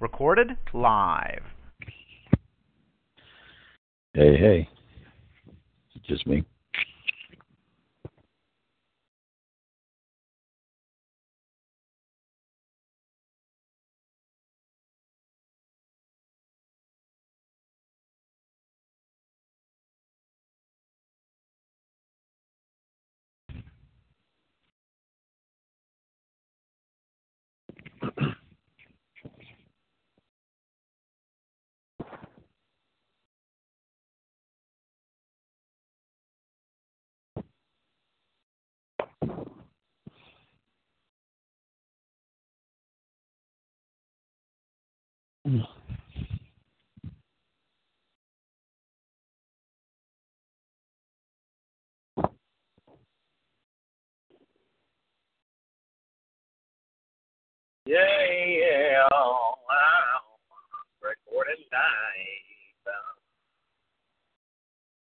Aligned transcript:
Recorded 0.00 0.56
live. 0.72 1.42
Hey, 4.14 4.36
hey. 4.36 4.68
It's 5.94 6.06
just 6.06 6.26
me. 6.26 6.44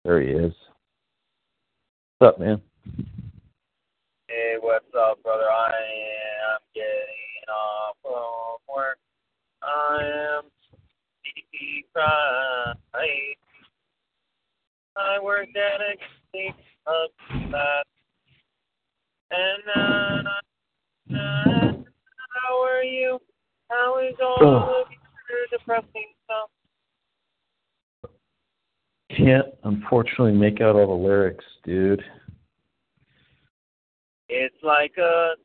There 0.03 0.21
he 0.21 0.31
is. 0.31 0.53
What's 2.19 2.33
up, 2.35 2.39
man? 2.39 2.61
Hey, 4.27 4.55
what's 4.59 4.85
up, 4.97 5.23
brother? 5.23 5.49
I 5.49 5.67
am 5.67 6.59
getting 6.75 7.47
off 7.49 7.95
from 8.01 8.75
work. 8.75 8.97
I 9.61 10.39
am 10.39 10.43
deprived. 11.53 12.79
I 14.97 15.19
work 15.23 15.47
at 15.55 15.81
a 15.81 15.95
clinic 16.31 16.55
of 16.85 17.09
that. 17.51 17.85
And 19.31 19.63
uh, 19.75 21.15
uh, 21.15 21.71
how 22.35 22.63
are 22.63 22.83
you? 22.83 23.19
How 23.69 23.99
is 23.99 24.15
all 24.21 24.81
of 24.81 24.87
your 25.29 25.59
depressing 25.59 26.13
stuff? 26.25 26.49
Can't 29.23 29.47
unfortunately 29.63 30.33
make 30.33 30.59
out 30.59 30.75
all 30.75 30.87
the 30.87 31.07
lyrics, 31.07 31.45
dude. 31.63 32.03
It's 34.27 34.55
like 34.61 34.97
a 34.97 35.35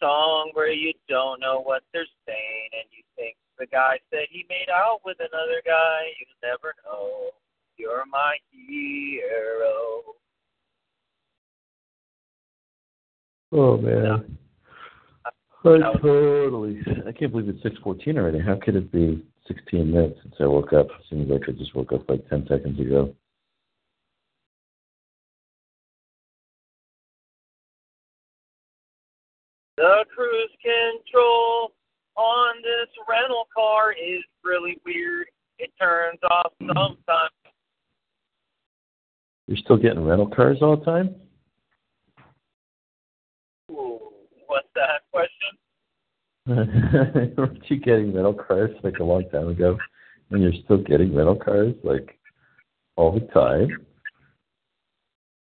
song 0.00 0.50
where 0.54 0.72
you 0.72 0.92
don't 1.08 1.38
know 1.40 1.60
what 1.62 1.82
they're 1.92 2.06
saying 2.26 2.68
and 2.72 2.90
you 2.90 3.04
think 3.14 3.36
the 3.58 3.66
guy 3.66 3.98
said 4.10 4.26
he 4.30 4.44
made 4.48 4.70
out 4.74 5.00
with 5.04 5.18
another 5.20 5.62
guy. 5.64 5.98
You 6.18 6.26
never 6.42 6.74
know. 6.84 7.30
You're 7.76 8.04
my 8.10 8.36
hero. 8.50 10.02
Oh 13.52 13.76
man. 13.76 14.36
I 15.24 15.30
totally 16.02 16.80
I 17.06 17.12
can't 17.12 17.30
believe 17.30 17.48
it's 17.48 17.62
six 17.62 17.76
fourteen 17.84 18.18
already. 18.18 18.40
How 18.40 18.56
could 18.60 18.74
it 18.74 18.90
be 18.90 19.24
sixteen 19.50 19.92
minutes 19.92 20.18
since 20.22 20.34
I 20.38 20.46
woke 20.46 20.72
up? 20.72 20.86
Seems 21.08 21.28
like 21.28 21.42
I 21.48 21.52
just 21.52 21.74
woke 21.74 21.92
up 21.92 22.08
like 22.08 22.28
ten 22.28 22.46
seconds 22.48 22.78
ago. 22.78 23.14
The 29.76 30.04
cruise 30.14 30.50
control 30.62 31.72
on 32.16 32.56
this 32.62 32.88
rental 33.08 33.48
car 33.54 33.92
is 33.92 34.22
really 34.44 34.78
weird. 34.84 35.26
It 35.58 35.70
turns 35.80 36.18
off 36.30 36.52
sometimes. 36.58 37.30
You're 39.46 39.56
still 39.56 39.78
getting 39.78 40.04
rental 40.04 40.28
cars 40.28 40.58
all 40.60 40.76
the 40.76 40.84
time? 40.84 41.14
Ooh, 43.70 43.98
what's 44.46 44.68
that 44.74 45.02
question? 45.10 45.59
Weren't 47.36 47.62
you 47.68 47.76
getting 47.76 48.12
rental 48.12 48.34
cars 48.34 48.72
like 48.82 48.98
a 48.98 49.04
long 49.04 49.28
time 49.30 49.48
ago? 49.48 49.78
And 50.30 50.42
you're 50.42 50.52
still 50.64 50.78
getting 50.78 51.14
rental 51.14 51.36
cars 51.36 51.74
like 51.84 52.18
all 52.96 53.12
the 53.12 53.20
time? 53.32 53.68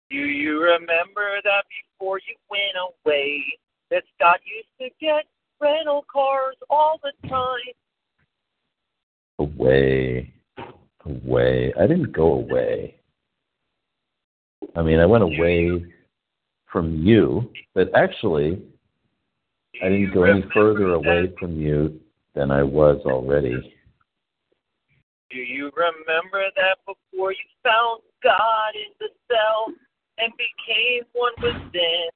Do 0.09 0.17
you 0.17 0.59
remember 0.59 1.39
that 1.43 1.65
before 1.69 2.19
you 2.19 2.35
went 2.49 2.75
away, 3.05 3.43
that 3.91 4.03
Scott 4.15 4.39
used 4.43 4.69
to 4.81 5.05
get 5.05 5.25
rental 5.61 6.03
cars 6.11 6.55
all 6.69 6.99
the 7.03 7.27
time? 7.27 7.75
Away. 9.37 10.33
Away. 11.05 11.73
I 11.79 11.85
didn't 11.85 12.11
go 12.11 12.33
away. 12.33 12.95
I 14.75 14.81
mean, 14.81 14.99
I 14.99 15.05
went 15.05 15.23
away 15.23 15.85
from 16.71 16.95
you, 16.95 17.51
but 17.75 17.95
actually, 17.95 18.63
I 19.83 19.89
didn't 19.89 20.13
go 20.13 20.23
any 20.23 20.43
further 20.53 20.93
away 20.93 21.33
from 21.39 21.59
you 21.59 21.99
than 22.33 22.51
I 22.51 22.63
was 22.63 22.99
already. 23.05 23.73
Do 25.29 25.37
you 25.37 25.71
remember 25.75 26.45
that 26.55 26.77
before 26.85 27.31
you 27.31 27.37
found 27.63 28.01
God 28.23 28.73
in 28.75 28.93
the 28.99 29.09
cell 29.27 29.73
and 30.17 30.31
became 30.33 31.03
one 31.13 31.33
with 31.41 31.73
sin? 31.73 32.09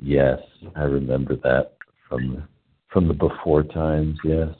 Yes, 0.00 0.38
I 0.76 0.82
remember 0.82 1.36
that 1.36 1.72
from 2.08 2.48
from 2.92 3.08
the 3.08 3.14
before 3.14 3.62
times. 3.64 4.18
Yes. 4.24 4.54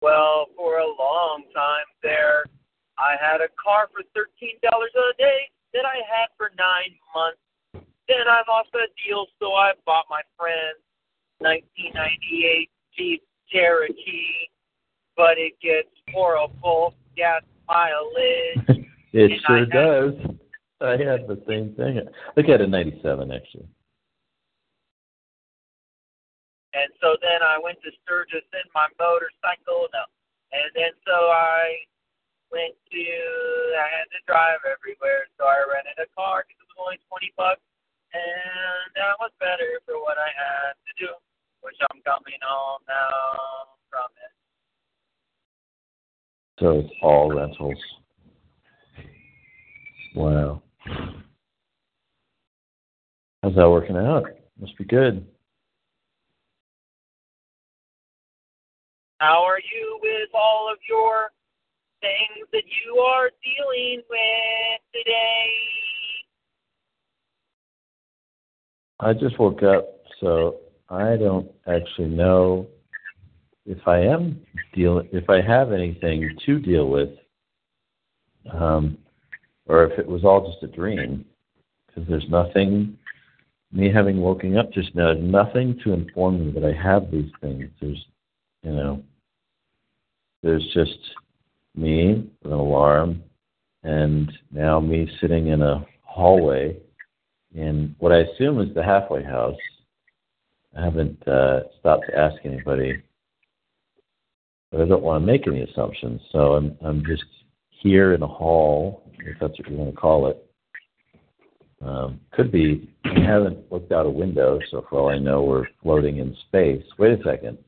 Well, 0.00 0.46
for 0.56 0.78
a 0.78 0.86
long 0.86 1.44
time 1.54 1.86
there, 2.02 2.44
I 2.98 3.16
had 3.20 3.40
a 3.40 3.48
car 3.62 3.88
for 3.92 4.02
thirteen 4.14 4.56
dollars 4.62 4.90
a 4.94 5.16
day 5.16 5.50
that 5.74 5.84
I 5.84 5.96
had 6.06 6.28
for 6.36 6.50
nine 6.58 6.94
months. 7.14 7.38
Then 8.08 8.26
I 8.28 8.42
lost 8.48 8.70
a 8.74 8.86
deal, 9.06 9.26
so 9.38 9.52
I 9.54 9.72
bought 9.86 10.06
my 10.10 10.22
friend's 10.36 10.82
1998 11.38 12.70
Jeep 12.96 13.22
Cherokee, 13.48 14.50
but 15.16 15.38
it 15.38 15.54
gets 15.62 15.88
horrible 16.12 16.94
gas 17.16 17.42
mileage. 17.68 18.86
it 19.12 19.30
And 19.32 19.40
sure 19.46 19.56
I 19.56 19.58
had- 19.60 19.70
does. 19.70 20.14
I 20.82 20.92
had 20.96 21.28
the 21.28 21.36
same 21.46 21.74
thing. 21.76 22.00
I 22.36 22.40
had 22.50 22.62
a 22.62 22.66
'97 22.66 23.30
actually. 23.30 23.68
And 26.72 26.88
so 27.02 27.16
then 27.20 27.42
I 27.42 27.58
went 27.62 27.76
to 27.82 27.90
Sturgis 28.02 28.46
in 28.54 28.64
my 28.74 28.86
motorcycle. 28.98 29.88
No. 29.92 30.04
And 30.56 30.70
then 30.74 30.92
so 31.04 31.12
I 31.12 31.84
went 32.50 32.74
to, 32.74 33.06
I 33.78 33.88
had 33.90 34.10
to 34.10 34.20
drive 34.26 34.62
everywhere. 34.66 35.30
So 35.38 35.46
I 35.46 35.62
rented 35.66 35.98
a 35.98 36.10
car 36.14 36.44
because 36.44 36.58
it 36.58 36.66
was 36.70 36.78
only 36.82 36.98
20 37.06 37.32
bucks. 37.38 37.62
And 38.12 38.90
that 38.98 39.14
was 39.22 39.30
better 39.38 39.78
for 39.86 40.02
what 40.02 40.18
I 40.18 40.30
had 40.34 40.74
to 40.74 40.92
do, 40.98 41.10
which 41.62 41.78
I'm 41.90 42.02
coming 42.02 42.38
home 42.42 42.82
now 42.90 43.78
from 43.86 44.10
it. 44.18 44.34
So 46.58 46.82
it's 46.82 46.94
all 47.02 47.30
rentals. 47.30 47.78
Wow. 50.14 50.62
How's 53.42 53.54
that 53.54 53.70
working 53.70 53.96
out? 53.96 54.24
Must 54.60 54.76
be 54.76 54.84
good. 54.84 55.24
How 59.18 59.44
are 59.44 59.60
you 59.60 59.98
with 60.02 60.30
all 60.34 60.70
of 60.70 60.78
your 60.88 61.30
things 62.00 62.48
that 62.52 62.62
you 62.84 62.96
are 62.98 63.30
dealing 63.42 64.02
with 64.08 64.80
today? 64.92 65.50
I 69.00 69.12
just 69.14 69.38
woke 69.38 69.62
up, 69.62 69.86
so 70.20 70.60
I 70.88 71.16
don't 71.16 71.50
actually 71.66 72.08
know 72.08 72.66
if 73.66 73.86
I 73.86 74.00
am 74.00 74.40
deal 74.74 75.02
if 75.12 75.28
I 75.30 75.40
have 75.40 75.72
anything 75.72 76.36
to 76.44 76.58
deal 76.58 76.88
with, 76.88 77.10
um, 78.52 78.98
or 79.66 79.84
if 79.84 79.98
it 79.98 80.06
was 80.06 80.24
all 80.24 80.50
just 80.50 80.62
a 80.62 80.76
dream. 80.76 81.24
Because 81.86 82.08
there's 82.08 82.28
nothing, 82.28 82.96
me 83.72 83.90
having 83.92 84.20
woken 84.20 84.56
up 84.56 84.72
just 84.72 84.94
now, 84.94 85.12
nothing 85.12 85.78
to 85.84 85.92
inform 85.92 86.46
me 86.46 86.52
that 86.52 86.64
I 86.64 86.72
have 86.72 87.10
these 87.10 87.30
things. 87.40 87.68
There's, 87.80 88.04
you 88.62 88.72
know, 88.72 89.02
there's 90.42 90.64
just 90.72 90.98
me 91.74 92.30
with 92.42 92.52
an 92.52 92.58
alarm, 92.58 93.22
and 93.82 94.30
now 94.50 94.80
me 94.80 95.10
sitting 95.20 95.48
in 95.48 95.62
a 95.62 95.86
hallway 96.02 96.76
in 97.54 97.94
what 97.98 98.12
I 98.12 98.18
assume 98.18 98.60
is 98.60 98.74
the 98.74 98.82
halfway 98.82 99.22
house. 99.22 99.56
I 100.76 100.84
haven't 100.84 101.26
uh, 101.26 101.60
stopped 101.80 102.04
to 102.08 102.18
ask 102.18 102.36
anybody, 102.44 103.02
but 104.70 104.80
I 104.80 104.84
don't 104.86 105.02
want 105.02 105.22
to 105.22 105.26
make 105.26 105.46
any 105.46 105.62
assumptions. 105.62 106.20
So 106.30 106.54
I'm 106.54 106.76
I'm 106.84 107.04
just 107.04 107.24
here 107.68 108.14
in 108.14 108.22
a 108.22 108.26
hall, 108.26 109.02
if 109.26 109.38
that's 109.40 109.58
what 109.58 109.68
you 109.68 109.76
want 109.76 109.90
to 109.90 109.96
call 109.96 110.28
it. 110.28 110.46
Um, 111.82 112.20
could 112.32 112.52
be. 112.52 112.90
I 113.04 113.20
haven't 113.20 113.72
looked 113.72 113.90
out 113.90 114.06
a 114.06 114.10
window, 114.10 114.60
so 114.70 114.84
for 114.88 115.00
all 115.00 115.08
I 115.08 115.18
know, 115.18 115.42
we're 115.42 115.66
floating 115.82 116.18
in 116.18 116.36
space. 116.48 116.84
Wait 116.98 117.18
a 117.18 117.22
second. 117.24 117.58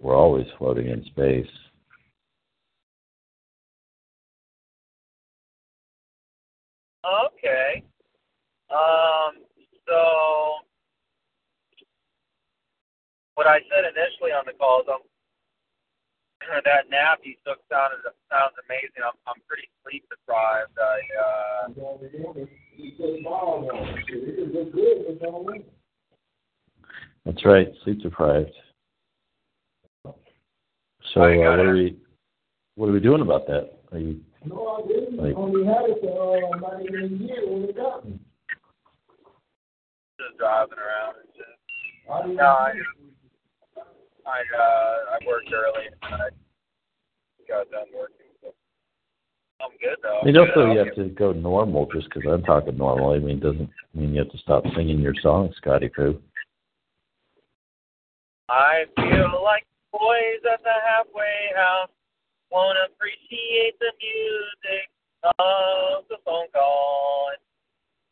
We're 0.00 0.16
always 0.16 0.46
floating 0.58 0.88
in 0.88 1.04
space. 1.04 1.46
Okay. 7.06 7.82
Um, 8.70 9.46
so 9.86 10.66
what 13.34 13.46
I 13.46 13.60
said 13.70 13.84
initially 13.86 14.32
on 14.32 14.44
the 14.46 14.52
call 14.58 14.80
is 14.80 14.88
I'm, 14.90 15.04
that 16.64 16.90
nap 16.90 17.20
you 17.22 17.34
took 17.46 17.58
sounded 17.70 18.02
sounds 18.30 18.54
amazing. 18.66 19.06
I'm 19.06 19.14
I'm 19.26 19.40
pretty 19.46 19.68
sleep 19.84 20.04
deprived. 20.10 20.74
I 20.78 20.98
uh 21.22 21.68
That's 27.24 27.44
right, 27.44 27.68
sleep 27.84 28.02
deprived. 28.02 28.52
So 31.14 31.22
uh, 31.22 31.28
what 31.28 31.60
are 31.60 31.72
we 31.72 31.96
what 32.74 32.88
are 32.88 32.92
we 32.92 33.00
doing 33.00 33.22
about 33.22 33.46
that? 33.46 33.78
Are 33.92 33.98
you 33.98 34.20
No, 34.46 34.82
I 34.84 34.88
didn't. 34.88 35.16
Like- 35.16 35.36
Only 35.36 35.66
had 35.66 35.90
it 35.90 36.00
for 36.00 36.54
uh, 36.54 36.58
not 36.58 36.82
even 36.82 37.04
a 37.04 37.24
year 37.24 37.42
when 37.46 37.64
it 37.64 37.76
got 37.76 38.04
me. 38.08 38.18
just 40.18 40.38
driving 40.38 40.78
around 40.78 41.16
and 41.20 41.28
shit. 41.36 41.46
I 42.10 42.26
No, 42.26 42.44
I 42.44 42.72
I 44.26 44.40
uh 44.56 44.96
I 45.14 45.26
worked 45.26 45.52
early 45.52 45.86
and 45.86 46.14
I 46.14 46.28
got 47.48 47.70
done 47.70 47.86
working. 47.96 48.26
So 48.42 48.52
I'm 49.60 49.70
good 49.80 49.98
though. 50.02 50.20
I 50.22 50.24
mean, 50.26 50.36
I'm 50.36 50.42
also 50.42 50.54
good. 50.54 50.72
you 50.72 50.78
have 50.78 50.94
to 50.94 51.08
go 51.14 51.32
normal 51.32 51.86
just 51.92 52.08
because 52.08 52.30
I'm 52.30 52.42
talking 52.42 52.76
normal. 52.76 53.10
I 53.10 53.18
mean, 53.18 53.40
doesn't 53.40 53.70
mean 53.94 54.14
you 54.14 54.20
have 54.20 54.30
to 54.30 54.38
stop 54.38 54.64
singing 54.76 55.00
your 55.00 55.14
song, 55.22 55.52
Scotty 55.56 55.88
Poo. 55.88 56.20
I 58.48 58.84
feel 58.96 59.42
like 59.42 59.66
boys 59.92 60.42
at 60.52 60.62
the 60.62 60.70
halfway 60.86 61.50
house 61.56 61.90
won't 62.50 62.78
appreciate 62.86 63.78
the 63.78 63.92
music 63.98 64.88
of 65.38 66.04
the 66.08 66.16
phone 66.24 66.48
call. 66.54 67.30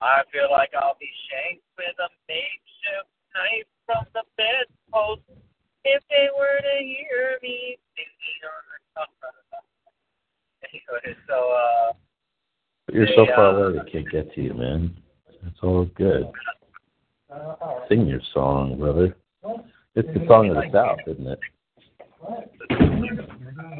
I 0.01 0.23
feel 0.33 0.51
like 0.51 0.71
I'll 0.75 0.99
be 1.01 1.11
shanked 1.31 1.65
with 1.79 1.95
a 1.99 2.11
makeshift 2.29 3.09
knife 3.35 3.69
from 3.87 4.05
the 4.13 4.23
bedpost 4.37 5.23
if 5.85 6.03
they 6.11 6.29
were 6.37 6.61
to 6.61 6.77
hear 6.85 7.39
me 7.43 7.79
singing 7.95 8.43
on 8.97 9.07
the 9.21 9.29
Anyway, 10.65 11.17
so 11.29 11.35
uh 11.35 11.93
you're 12.93 13.07
so 13.15 13.27
far 13.35 13.59
Yeah. 13.59 13.67
away 13.69 13.79
they 13.79 13.91
can't 13.91 14.11
get 14.11 14.35
to 14.35 14.43
you, 14.43 14.55
man. 14.55 14.97
It's 15.47 15.59
all 15.63 15.87
good. 15.97 16.31
Uh, 17.31 17.55
Sing 17.89 18.07
your 18.07 18.21
song, 18.33 18.79
brother. 18.79 19.17
It's 19.95 20.09
the 20.09 20.27
song 20.27 20.51
of 20.51 20.57
the 20.57 20.71
South, 20.73 20.99
isn't 21.07 21.27
it? 21.27 21.39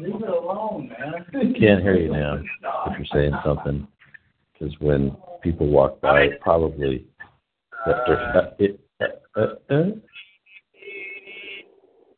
Leave 0.01 0.21
it 0.21 0.29
alone, 0.29 0.89
man. 0.99 1.25
Can't 1.59 1.81
hear 1.81 1.97
you 1.97 2.11
now 2.11 2.35
if 2.35 2.97
you're 2.97 3.05
saying 3.13 3.33
something. 3.43 3.87
Because 4.53 4.73
when 4.79 5.15
people 5.41 5.67
walk 5.67 5.99
by, 6.01 6.29
probably 6.41 7.05
uh, 7.85 8.51
it, 8.57 8.79
uh, 9.01 9.05
uh, 9.35 9.55
uh, 9.69 9.91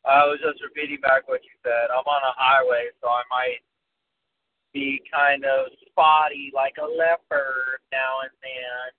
I 0.06 0.24
was 0.26 0.40
just 0.42 0.64
repeating 0.64 1.00
back 1.02 1.28
what 1.28 1.42
you 1.44 1.50
said. 1.64 1.90
I'm 1.92 2.06
on 2.06 2.22
a 2.24 2.34
highway, 2.38 2.86
so 3.02 3.10
I 3.10 3.24
might 3.30 3.60
be 4.74 5.02
kind 5.12 5.44
of 5.44 5.68
spotty 5.90 6.52
like 6.54 6.76
a 6.80 6.86
leopard 6.86 7.80
now 7.92 8.20
and 8.24 8.32
then. 8.44 8.92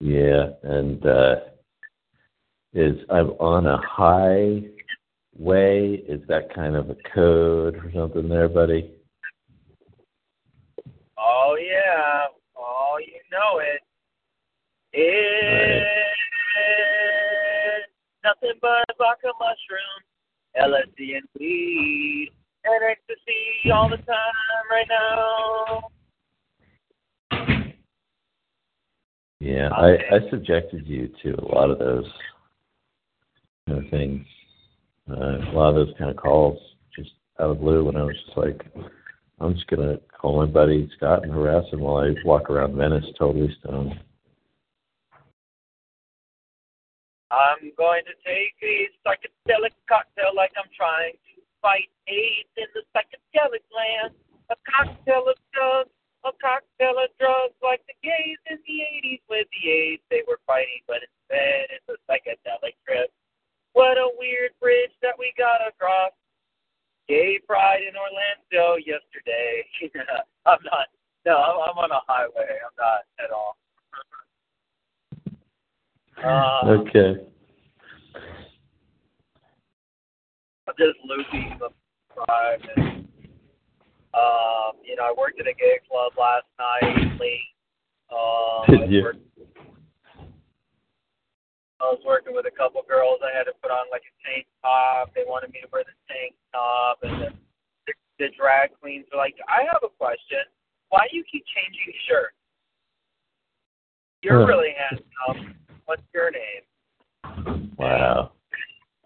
Yeah, 0.00 0.52
and 0.62 1.06
uh 1.06 1.36
is 2.74 2.98
I'm 3.10 3.30
on 3.40 3.66
a 3.66 3.80
highway. 5.38 6.02
Is 6.08 6.20
that 6.28 6.54
kind 6.54 6.76
of 6.76 6.90
a 6.90 6.96
code 7.14 7.76
or 7.76 7.90
something 7.94 8.28
there, 8.28 8.48
buddy? 8.48 8.92
Oh 11.18 11.56
yeah, 11.60 12.26
oh 12.56 12.98
you 13.00 13.20
know 13.30 13.58
it. 13.58 13.80
It's 14.92 15.18
nothing 18.24 18.58
but 18.60 18.84
a 18.88 18.94
vodka 18.96 19.32
mushroom, 19.38 20.02
LSD 20.56 21.16
and 21.16 21.28
weed, 21.38 22.30
and 22.64 22.82
ecstasy 22.90 23.70
all 23.72 23.88
the 23.88 23.96
time 23.96 24.66
right 24.70 24.88
now. 24.88 25.90
Yeah, 29.40 29.68
I, 29.68 30.16
I 30.16 30.30
subjected 30.30 30.86
you 30.86 31.08
to 31.22 31.34
a 31.40 31.46
lot 31.54 31.70
of 31.70 31.78
those 31.78 32.10
kind 33.68 33.84
of 33.84 33.90
things, 33.90 34.26
uh, 35.10 35.50
a 35.50 35.52
lot 35.52 35.70
of 35.70 35.74
those 35.74 35.94
kind 35.98 36.10
of 36.10 36.16
calls 36.16 36.58
just 36.94 37.10
out 37.40 37.50
of 37.50 37.60
blue 37.60 37.84
when 37.84 37.96
I 37.96 38.02
was 38.02 38.16
just 38.26 38.36
like, 38.36 38.60
I'm 39.40 39.54
just 39.54 39.66
gonna 39.68 39.98
call 40.20 40.44
my 40.44 40.50
buddy 40.50 40.90
Scott 40.96 41.22
and 41.22 41.32
harass 41.32 41.64
him 41.72 41.80
while 41.80 42.04
I 42.04 42.14
walk 42.24 42.50
around 42.50 42.76
Venice 42.76 43.04
totally 43.18 43.54
stoned. 43.60 43.94
I'm 47.30 47.72
going 47.76 48.08
to 48.08 48.16
take 48.24 48.56
a 48.64 48.88
psychedelic 49.04 49.76
cocktail 49.84 50.32
like 50.32 50.52
I'm 50.56 50.70
trying 50.72 51.12
to 51.12 51.44
fight 51.60 51.92
AIDS 52.08 52.48
in 52.56 52.68
the 52.72 52.80
psychedelic 52.96 53.64
land. 53.68 54.16
A 54.48 54.56
cocktail 54.64 55.28
of 55.28 55.36
drugs, 55.52 55.92
a 56.24 56.32
cocktail 56.40 56.96
of 56.96 57.12
drugs 57.20 57.52
like 57.60 57.84
the 57.84 57.92
gays 58.00 58.40
in 58.48 58.56
the 58.64 58.80
80s 59.04 59.20
with 59.28 59.46
the 59.52 59.62
AIDS 59.68 60.02
they 60.08 60.24
were 60.24 60.40
fighting, 60.48 60.80
but 60.88 61.04
instead 61.04 61.68
it's 61.68 61.88
a 61.92 62.00
psychedelic 62.08 62.80
trip. 62.88 63.12
What 63.76 64.00
a 64.00 64.08
weird 64.16 64.56
bridge 64.60 64.96
that 65.02 65.14
we 65.18 65.32
got 65.36 65.60
across. 65.68 66.16
Gay 67.08 67.38
pride 67.46 67.84
in 67.84 67.92
Orlando 67.92 68.80
yesterday. 68.80 69.68
I'm 70.46 70.60
not. 70.64 70.88
No, 71.26 71.36
I'm, 71.36 71.70
I'm 71.70 71.78
on 71.78 71.90
a 71.92 72.00
highway. 72.08 72.56
I'm 72.56 72.76
not 72.76 73.04
at 73.20 73.30
all. 73.30 73.56
Uh, 76.18 76.77
Okay. 76.88 77.20
I'm 80.66 80.74
just 80.78 80.98
looping 81.04 81.58
the 81.58 81.68
drive 82.14 82.60
and 82.76 83.04
um, 84.14 84.72
you 84.82 84.96
know, 84.96 85.04
I 85.04 85.14
worked 85.16 85.38
at 85.40 85.46
a 85.46 85.52
gay 85.54 85.78
club 85.88 86.12
last 86.18 86.46
night 86.58 87.20
late. 87.20 87.52
Um 88.10 88.64
I 88.64 88.66
Did 88.70 88.80
was 88.80 88.90
you? 88.90 89.02
work- 89.02 89.16
I 91.80 91.84
was 91.94 92.02
working 92.04 92.34
with 92.34 92.44
a 92.46 92.50
couple 92.50 92.82
girls. 92.88 93.20
I 93.22 93.30
had 93.36 93.44
to 93.44 93.52
put 93.62 93.70
on 93.70 93.86
like 93.92 94.02
a 94.02 94.10
tank 94.26 94.46
top. 94.66 95.14
They 95.14 95.22
wanted 95.24 95.52
me 95.52 95.60
to 95.62 95.68
wear 95.72 95.84
the 95.86 95.94
tank 96.10 96.34
top, 96.50 96.98
and 97.06 97.22
the, 97.22 97.28
the, 97.86 97.92
the 98.18 98.28
drag 98.36 98.74
queens 98.82 99.06
were 99.12 99.18
like, 99.18 99.36
"I 99.46 99.62
have 99.62 99.78
a 99.86 99.88
question. 99.94 100.42
Why 100.88 101.06
do 101.08 101.16
you 101.16 101.22
keep 101.30 101.44
changing 101.54 101.94
shirts? 102.10 102.34
You're 104.26 104.40
Huh. 104.42 104.46
really 104.50 104.74
handsome. 104.74 105.54
What's 105.86 106.02
your 106.12 106.32
name?" 106.34 106.66
Wow. 107.78 108.32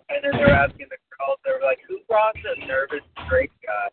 And 0.08 0.24
then 0.24 0.32
they're 0.40 0.56
asking 0.56 0.86
the 0.88 0.96
girls, 1.12 1.36
they 1.44 1.52
were 1.52 1.60
like, 1.64 1.78
who 1.86 1.98
brought 2.08 2.34
the 2.40 2.56
nervous 2.66 3.04
straight 3.26 3.52
guy? 3.60 3.88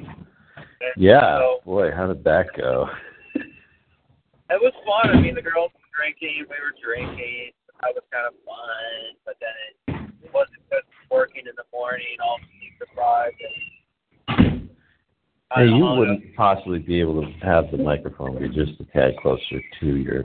And 0.00 0.92
Yeah. 0.96 1.38
So 1.40 1.60
Boy, 1.66 1.90
how 1.92 2.06
did 2.06 2.24
that 2.24 2.46
go? 2.56 2.88
it 3.34 4.60
was 4.60 4.72
fun. 4.88 5.14
I 5.14 5.20
mean, 5.20 5.34
the 5.34 5.42
girls 5.42 5.72
were 5.76 5.88
drinking, 5.96 6.46
we 6.48 6.56
were 6.56 6.72
drinking. 6.82 7.52
That 7.80 7.94
was 7.94 8.02
kind 8.12 8.26
of 8.26 8.34
fun. 8.44 9.16
But 9.24 9.36
then 9.40 9.94
it, 9.94 10.24
it 10.26 10.34
wasn't 10.34 10.58
just 10.68 10.86
working 11.10 11.44
in 11.46 11.52
the 11.56 11.64
morning, 11.72 12.16
all 12.24 12.38
sleep 12.58 12.72
deprived. 12.80 13.36
And, 14.28 14.68
I 15.50 15.60
Hey, 15.60 15.66
don't 15.66 15.78
you 15.78 15.84
know. 15.84 15.94
wouldn't 15.96 16.34
possibly 16.68 16.86
be 16.86 17.00
able 17.00 17.22
to 17.22 17.32
have 17.42 17.70
the 17.70 17.78
microphone 17.78 18.38
be 18.38 18.48
just 18.48 18.80
a 18.80 18.84
tad 18.92 19.16
closer 19.22 19.60
to 19.80 19.96
your 19.96 20.24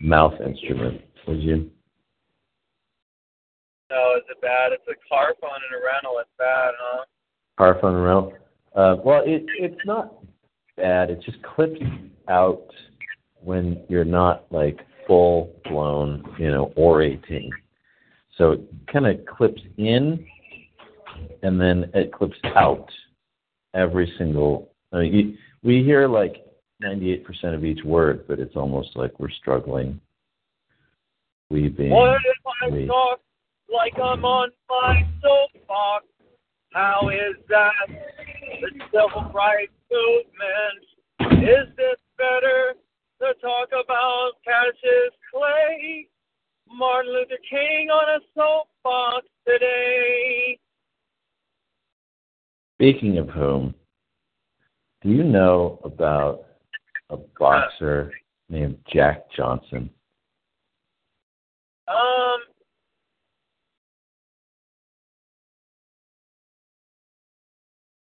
mouth 0.00 0.34
instrument, 0.44 1.00
would 1.26 1.40
you? 1.40 1.70
No, 3.90 4.16
is 4.16 4.24
it 4.30 4.40
bad? 4.42 4.72
It's 4.72 4.84
a 4.88 5.08
car 5.08 5.34
phone 5.40 5.50
and 5.50 5.80
a 5.80 5.84
rental. 5.84 6.18
It's 6.20 6.28
bad, 6.38 6.72
huh? 6.78 7.04
Car 7.56 7.78
phone 7.80 7.94
around? 7.94 8.32
Uh, 8.76 8.96
well, 9.02 9.22
it, 9.24 9.44
it's 9.58 9.80
not 9.86 10.14
bad. 10.76 11.10
It 11.10 11.22
just 11.24 11.38
clips 11.42 11.80
out 12.28 12.66
when 13.42 13.82
you're 13.88 14.04
not 14.04 14.44
like 14.50 14.80
full 15.06 15.50
blown, 15.64 16.22
you 16.38 16.50
know, 16.50 16.72
orating. 16.76 17.50
So 18.36 18.52
it 18.52 18.60
kind 18.92 19.06
of 19.06 19.24
clips 19.24 19.62
in 19.78 20.26
and 21.42 21.58
then 21.60 21.90
it 21.94 22.12
clips 22.12 22.36
out 22.44 22.88
every 23.74 24.12
single. 24.18 24.70
I 24.92 25.00
mean, 25.00 25.38
we 25.62 25.82
hear 25.82 26.08
like 26.08 26.44
98% 26.82 27.24
of 27.54 27.64
each 27.64 27.84
word, 27.84 28.26
but 28.28 28.38
it's 28.38 28.56
almost 28.56 28.96
like 28.96 29.18
we're 29.18 29.30
struggling. 29.30 30.00
Weeping. 31.50 31.90
What 31.90 32.20
if 32.24 32.36
I 32.62 32.68
we- 32.68 32.86
talk 32.86 33.20
like 33.72 33.94
I'm 33.98 34.24
on 34.24 34.50
my 34.68 35.06
soapbox? 35.22 36.06
How 36.72 37.08
is 37.08 37.36
that? 37.48 37.72
The 37.88 38.70
civil 38.92 39.30
rights 39.32 39.72
movement. 39.90 41.42
Is 41.42 41.68
it 41.78 41.98
better 42.16 42.74
to 43.20 43.34
talk 43.40 43.68
about 43.68 44.32
Cassius 44.44 45.14
Clay? 45.32 46.08
Martin 46.70 47.12
Luther 47.12 47.38
King 47.48 47.88
on 47.90 48.20
a 48.20 48.24
soapbox 48.34 49.26
today. 49.46 50.58
Speaking 52.76 53.18
of 53.18 53.28
whom, 53.30 53.74
do 55.08 55.14
you 55.14 55.24
know 55.24 55.80
about 55.84 56.44
a 57.08 57.16
boxer 57.38 58.12
named 58.50 58.76
Jack 58.92 59.22
Johnson? 59.34 59.88
Um, 61.88 62.40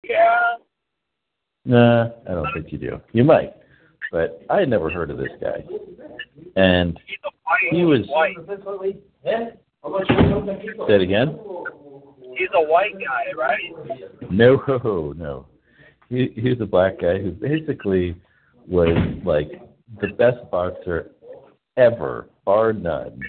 yeah, 0.02 0.56
Nah, 1.64 2.10
I 2.28 2.32
don't 2.32 2.52
think 2.54 2.72
you 2.72 2.78
do. 2.78 3.00
You 3.12 3.22
might, 3.22 3.54
but 4.10 4.42
I 4.50 4.58
had 4.58 4.68
never 4.68 4.90
heard 4.90 5.12
of 5.12 5.18
this 5.18 5.30
guy. 5.40 5.64
And 6.56 6.98
he's 7.06 7.18
a 7.25 7.30
white. 7.44 7.70
He 7.70 7.84
was- 7.84 8.06
say 10.88 10.94
it 10.94 11.00
again. 11.02 11.38
He's 12.36 12.48
a 12.54 12.62
white 12.68 12.94
guy, 12.98 13.32
right? 13.36 14.30
No, 14.32 15.12
no. 15.16 15.46
He 16.08 16.32
he's 16.36 16.60
a 16.60 16.66
black 16.66 17.00
guy 17.00 17.18
who 17.18 17.30
basically 17.30 18.16
was 18.66 18.96
like 19.25 19.60
the 20.00 20.08
best 20.08 20.38
boxer 20.50 21.12
ever, 21.76 22.28
bar 22.44 22.72
none. 22.72 23.20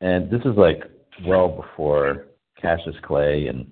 And 0.00 0.30
this 0.30 0.40
is 0.40 0.56
like 0.56 0.84
well 1.26 1.48
before 1.48 2.26
Cassius 2.60 2.96
Clay 3.02 3.46
and 3.46 3.70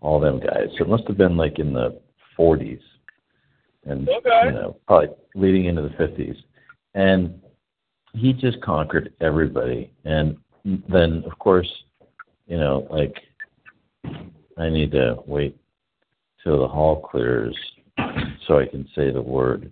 all 0.00 0.18
them 0.18 0.40
guys. 0.40 0.68
So 0.76 0.84
it 0.84 0.88
must 0.88 1.06
have 1.06 1.16
been 1.16 1.36
like 1.36 1.58
in 1.58 1.72
the 1.72 2.00
40s, 2.38 2.80
and 3.84 4.08
Okay. 4.08 4.42
you 4.46 4.52
know 4.52 4.76
probably 4.86 5.10
leading 5.34 5.66
into 5.66 5.82
the 5.82 5.90
50s. 5.90 6.36
And 6.94 7.40
he 8.14 8.32
just 8.32 8.60
conquered 8.60 9.12
everybody. 9.20 9.90
And 10.04 10.36
then 10.64 11.22
of 11.30 11.38
course, 11.38 11.70
you 12.46 12.58
know, 12.58 12.86
like 12.90 13.16
I 14.58 14.68
need 14.68 14.90
to 14.92 15.22
wait 15.26 15.56
till 16.42 16.60
the 16.60 16.68
hall 16.68 17.00
clears 17.00 17.56
so 18.46 18.58
I 18.58 18.66
can 18.66 18.88
say 18.94 19.10
the 19.10 19.22
word. 19.22 19.70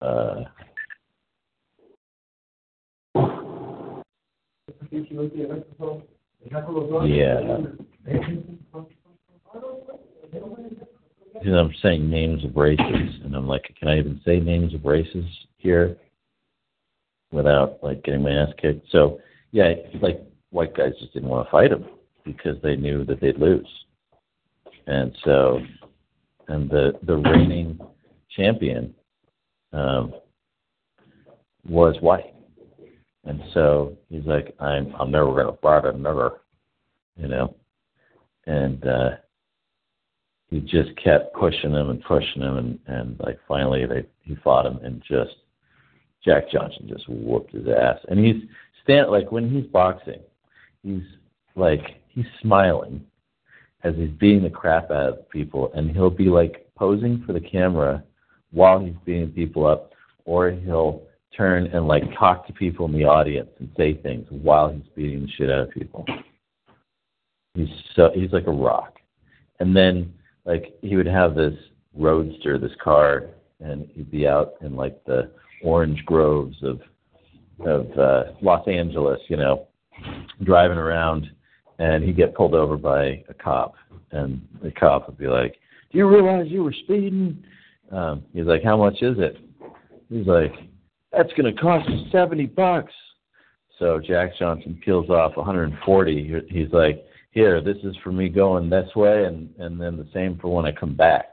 Uh, 0.00 0.44
yeah. 7.04 7.58
Because 11.34 11.54
I'm 11.54 11.74
saying 11.82 12.08
names 12.08 12.44
of 12.44 12.56
races, 12.56 13.20
and 13.24 13.34
I'm 13.34 13.46
like, 13.46 13.74
can 13.78 13.88
I 13.88 13.98
even 13.98 14.20
say 14.24 14.38
names 14.40 14.74
of 14.74 14.84
races 14.84 15.24
here 15.58 15.96
without 17.30 17.78
like 17.82 18.02
getting 18.04 18.22
my 18.22 18.32
ass 18.32 18.50
kicked? 18.60 18.90
So 18.90 19.20
yeah, 19.52 19.72
like 20.00 20.20
white 20.50 20.76
guys 20.76 20.92
just 21.00 21.12
didn't 21.14 21.28
want 21.28 21.46
to 21.46 21.50
fight 21.50 21.72
him 21.72 21.84
because 22.24 22.56
they 22.62 22.76
knew 22.76 23.04
that 23.04 23.20
they'd 23.20 23.38
lose, 23.38 23.66
and 24.86 25.14
so 25.24 25.60
and 26.48 26.68
the 26.70 26.92
the 27.02 27.16
reigning 27.16 27.78
champion 28.36 28.94
um, 29.72 30.12
was 31.68 31.96
white, 32.00 32.34
and 33.24 33.40
so 33.54 33.96
he's 34.08 34.24
like, 34.26 34.54
I'm 34.60 34.94
I'm 34.98 35.10
never 35.10 35.34
gonna 35.34 35.56
fight 35.62 35.84
another, 35.84 36.32
you 37.16 37.28
know, 37.28 37.54
and 38.46 38.86
uh, 38.86 39.10
he 40.50 40.60
just 40.60 40.90
kept 41.02 41.34
pushing 41.34 41.72
him 41.72 41.90
and 41.90 42.02
pushing 42.04 42.42
him, 42.42 42.56
and 42.56 42.78
and 42.86 43.20
like 43.20 43.38
finally 43.46 43.86
they 43.86 44.04
he 44.22 44.34
fought 44.36 44.66
him 44.66 44.78
and 44.82 45.02
just 45.08 45.34
Jack 46.24 46.50
Johnson 46.50 46.88
just 46.88 47.08
whooped 47.08 47.52
his 47.52 47.66
ass, 47.68 47.98
and 48.08 48.18
he's 48.18 48.42
stand 48.82 49.10
like 49.10 49.30
when 49.30 49.50
he's 49.50 49.66
boxing, 49.66 50.20
he's 50.82 51.02
like 51.54 52.00
he's 52.08 52.26
smiling 52.40 53.04
as 53.84 53.94
he's 53.96 54.10
beating 54.10 54.42
the 54.42 54.50
crap 54.50 54.90
out 54.90 55.08
of 55.08 55.30
people, 55.30 55.72
and 55.74 55.90
he'll 55.90 56.10
be 56.10 56.28
like 56.28 56.66
posing 56.76 57.22
for 57.26 57.32
the 57.32 57.40
camera 57.40 58.02
while 58.52 58.78
he's 58.78 58.94
beating 59.04 59.30
people 59.30 59.66
up, 59.66 59.92
or 60.24 60.50
he'll 60.50 61.02
turn 61.36 61.66
and 61.68 61.88
like 61.88 62.02
talk 62.18 62.46
to 62.46 62.52
people 62.52 62.86
in 62.86 62.92
the 62.92 63.04
audience 63.04 63.48
and 63.58 63.70
say 63.76 63.94
things 63.94 64.26
while 64.30 64.70
he's 64.70 64.82
beating 64.94 65.22
the 65.22 65.32
shit 65.36 65.50
out 65.50 65.60
of 65.60 65.70
people. 65.70 66.04
He's 67.54 67.68
so 67.96 68.10
he's 68.14 68.32
like 68.32 68.46
a 68.46 68.52
rock. 68.52 68.98
And 69.60 69.76
then 69.76 70.12
like 70.44 70.74
he 70.82 70.96
would 70.96 71.06
have 71.06 71.34
this 71.34 71.54
roadster, 71.94 72.58
this 72.58 72.72
car, 72.82 73.26
and 73.60 73.88
he'd 73.94 74.10
be 74.10 74.26
out 74.26 74.54
in 74.60 74.76
like 74.76 75.02
the 75.04 75.30
orange 75.62 76.04
groves 76.04 76.56
of 76.62 76.80
of 77.60 77.90
uh, 77.98 78.24
Los 78.40 78.66
Angeles, 78.66 79.20
you 79.28 79.36
know, 79.36 79.66
driving 80.42 80.78
around, 80.78 81.30
and 81.78 82.04
he'd 82.04 82.16
get 82.16 82.34
pulled 82.34 82.54
over 82.54 82.76
by 82.76 83.24
a 83.28 83.34
cop, 83.34 83.74
and 84.10 84.40
the 84.62 84.70
cop 84.72 85.06
would 85.06 85.18
be 85.18 85.26
like, 85.26 85.58
"Do 85.90 85.98
you 85.98 86.08
realize 86.08 86.48
you 86.48 86.64
were 86.64 86.72
speeding?" 86.72 87.42
Um, 87.90 88.24
he's 88.32 88.46
like, 88.46 88.62
"How 88.62 88.76
much 88.76 89.02
is 89.02 89.18
it?" 89.18 89.38
He's 90.08 90.26
like, 90.26 90.54
"That's 91.12 91.32
going 91.34 91.54
to 91.54 91.60
cost 91.60 91.88
you 91.88 92.10
seventy 92.10 92.46
bucks." 92.46 92.92
So 93.78 93.98
Jack 93.98 94.36
Johnson 94.38 94.80
peels 94.84 95.10
off 95.10 95.36
140. 95.36 96.44
He's 96.48 96.72
like, 96.72 97.04
"Here, 97.32 97.60
this 97.60 97.78
is 97.82 97.96
for 98.04 98.12
me 98.12 98.28
going 98.28 98.70
this 98.70 98.94
way, 98.94 99.24
and 99.24 99.52
and 99.58 99.80
then 99.80 99.96
the 99.96 100.08
same 100.12 100.38
for 100.38 100.54
when 100.54 100.66
I 100.66 100.72
come 100.72 100.94
back." 100.94 101.32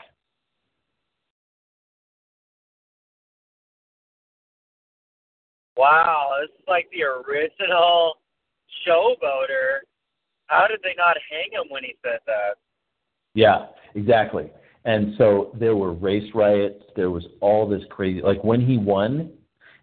Wow, 5.79 6.31
this 6.41 6.50
is 6.60 6.65
like 6.67 6.89
the 6.91 7.03
original 7.03 8.15
showboater. 8.86 9.79
How 10.50 10.65
did 10.68 10.79
they 10.84 10.96
not 10.98 11.15
hang 11.29 11.51
him 11.51 11.70
when 11.70 11.84
he 11.84 11.96
said 12.03 12.20
that? 12.25 12.56
Yeah, 13.36 13.68
exactly. 13.96 14.51
And 14.84 15.13
so 15.18 15.56
there 15.60 15.75
were 15.75 15.94
race 15.94 16.29
riots. 16.34 16.84
There 16.96 17.12
was 17.12 17.24
all 17.39 17.70
this 17.70 17.84
crazy. 17.89 18.22
Like 18.22 18.44
when 18.44 18.65
he 18.65 18.77
won, 18.77 19.32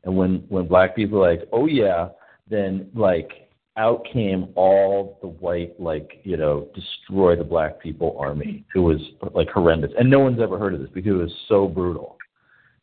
and 0.04 0.16
when 0.16 0.44
when 0.49 0.66
black 0.66 0.96
people 0.96 1.20
were 1.20 1.30
like, 1.30 1.49
oh 1.52 1.66
yeah, 1.66 2.08
then 2.49 2.90
like 2.94 3.49
out 3.76 4.06
came 4.12 4.49
all 4.56 5.18
the 5.20 5.28
white 5.28 5.78
like 5.78 6.20
you 6.25 6.37
know 6.37 6.68
destroy 6.75 7.37
the 7.37 7.44
black 7.44 7.80
people 7.80 8.16
army. 8.18 8.64
It 8.75 8.78
was 8.80 9.00
like 9.35 9.49
horrendous, 9.49 9.92
and 9.96 10.11
no 10.11 10.18
one's 10.18 10.40
ever 10.40 10.58
heard 10.58 10.75
of 10.75 10.80
this 10.80 10.90
because 10.92 11.12
it 11.12 11.23
was 11.23 11.35
so 11.49 11.68
brutal. 11.68 12.16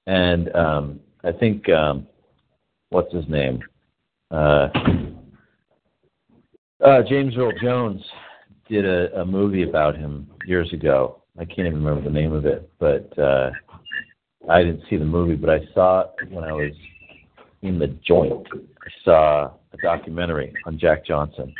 And 0.07 0.53
um, 0.55 0.99
I 1.23 1.31
think 1.33 1.67
um, 1.69 2.07
what's 2.89 3.13
his 3.13 3.27
name? 3.27 3.59
Uh, 4.31 4.69
uh, 6.83 7.01
James 7.07 7.35
Earl 7.37 7.53
Jones 7.61 8.01
did 8.69 8.85
a, 8.85 9.21
a 9.21 9.25
movie 9.25 9.63
about 9.63 9.95
him 9.95 10.29
years 10.45 10.71
ago. 10.73 11.21
I 11.39 11.45
can't 11.45 11.67
even 11.67 11.83
remember 11.83 12.07
the 12.07 12.13
name 12.13 12.33
of 12.33 12.45
it, 12.45 12.69
but 12.79 13.17
uh, 13.17 13.51
I 14.49 14.63
didn't 14.63 14.83
see 14.89 14.97
the 14.97 15.05
movie, 15.05 15.35
but 15.35 15.49
I 15.49 15.59
saw 15.73 16.01
it 16.01 16.31
when 16.31 16.43
I 16.43 16.51
was 16.51 16.73
in 17.61 17.79
the 17.79 17.87
joint. 18.05 18.45
I 18.53 18.89
saw 19.03 19.51
a 19.71 19.77
documentary 19.81 20.53
on 20.65 20.77
Jack 20.77 21.05
Johnson, 21.05 21.53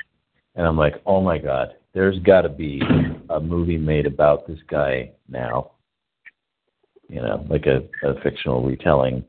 and 0.55 0.67
I'm 0.67 0.77
like, 0.77 1.01
oh 1.05 1.21
my 1.21 1.37
god, 1.37 1.75
there's 1.93 2.19
got 2.19 2.41
to 2.41 2.49
be 2.49 2.81
a 3.29 3.39
movie 3.39 3.77
made 3.77 4.05
about 4.05 4.45
this 4.47 4.59
guy 4.69 5.11
now. 5.29 5.71
You 7.09 7.21
know, 7.21 7.45
like 7.49 7.65
a, 7.65 7.81
a 8.07 8.19
fictional 8.21 8.63
retelling 8.63 9.23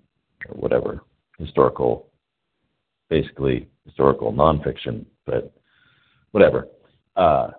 or 0.48 0.54
whatever, 0.54 1.02
historical, 1.38 2.08
basically 3.08 3.68
historical 3.84 4.32
nonfiction, 4.32 5.04
but 5.26 5.52
whatever. 6.34 6.66
Uh, 7.14 7.50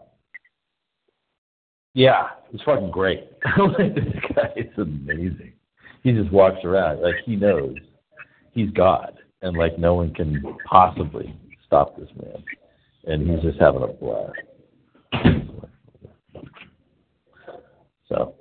yeah, 1.93 2.27
it's 2.53 2.61
fucking 2.63 2.91
great. 2.91 3.29
this 3.77 4.33
guy 4.35 4.51
is 4.57 4.77
amazing. 4.77 5.53
He 6.03 6.11
just 6.11 6.29
walks 6.29 6.59
around 6.65 7.01
like 7.01 7.15
he 7.25 7.37
knows 7.37 7.77
he's 8.51 8.69
God, 8.71 9.17
and 9.41 9.55
like 9.55 9.79
no 9.79 9.93
one 9.93 10.13
can 10.13 10.43
possibly 10.65 11.33
stop 11.65 11.97
this 11.97 12.09
man, 12.21 12.43
and 13.05 13.27
he's 13.27 13.41
just 13.41 13.59
having 13.61 13.81
a 13.81 13.87
blast. 13.87 14.33
So 18.09 18.35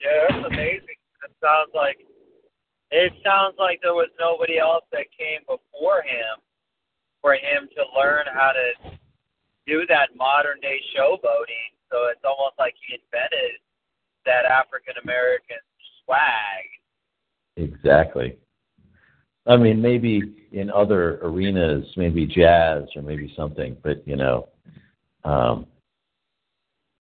Yeah, 0.00 0.26
that's 0.30 0.46
amazing. 0.46 0.80
It 0.80 1.30
sounds 1.42 1.70
like 1.74 1.98
it 2.90 3.12
sounds 3.22 3.56
like 3.58 3.80
there 3.82 3.92
was 3.92 4.08
nobody 4.18 4.58
else 4.58 4.84
that 4.92 5.06
came 5.16 5.40
before 5.40 6.00
him 6.00 6.40
for 7.24 7.32
him 7.32 7.70
to 7.74 7.82
learn 7.98 8.26
how 8.34 8.52
to 8.52 8.90
do 9.66 9.86
that 9.88 10.10
modern 10.14 10.60
day 10.60 10.78
showboating. 10.94 11.72
So 11.90 12.08
it's 12.12 12.20
almost 12.22 12.52
like 12.58 12.74
he 12.86 12.96
invented 12.96 13.58
that 14.26 14.44
African 14.44 14.92
American 15.02 15.56
swag. 16.04 16.68
Exactly. 17.56 18.36
I 19.46 19.56
mean, 19.56 19.80
maybe 19.80 20.48
in 20.52 20.70
other 20.70 21.18
arenas, 21.22 21.86
maybe 21.96 22.26
jazz 22.26 22.84
or 22.94 23.00
maybe 23.00 23.32
something, 23.34 23.74
but 23.82 24.06
you 24.06 24.16
know, 24.16 24.48
um, 25.24 25.66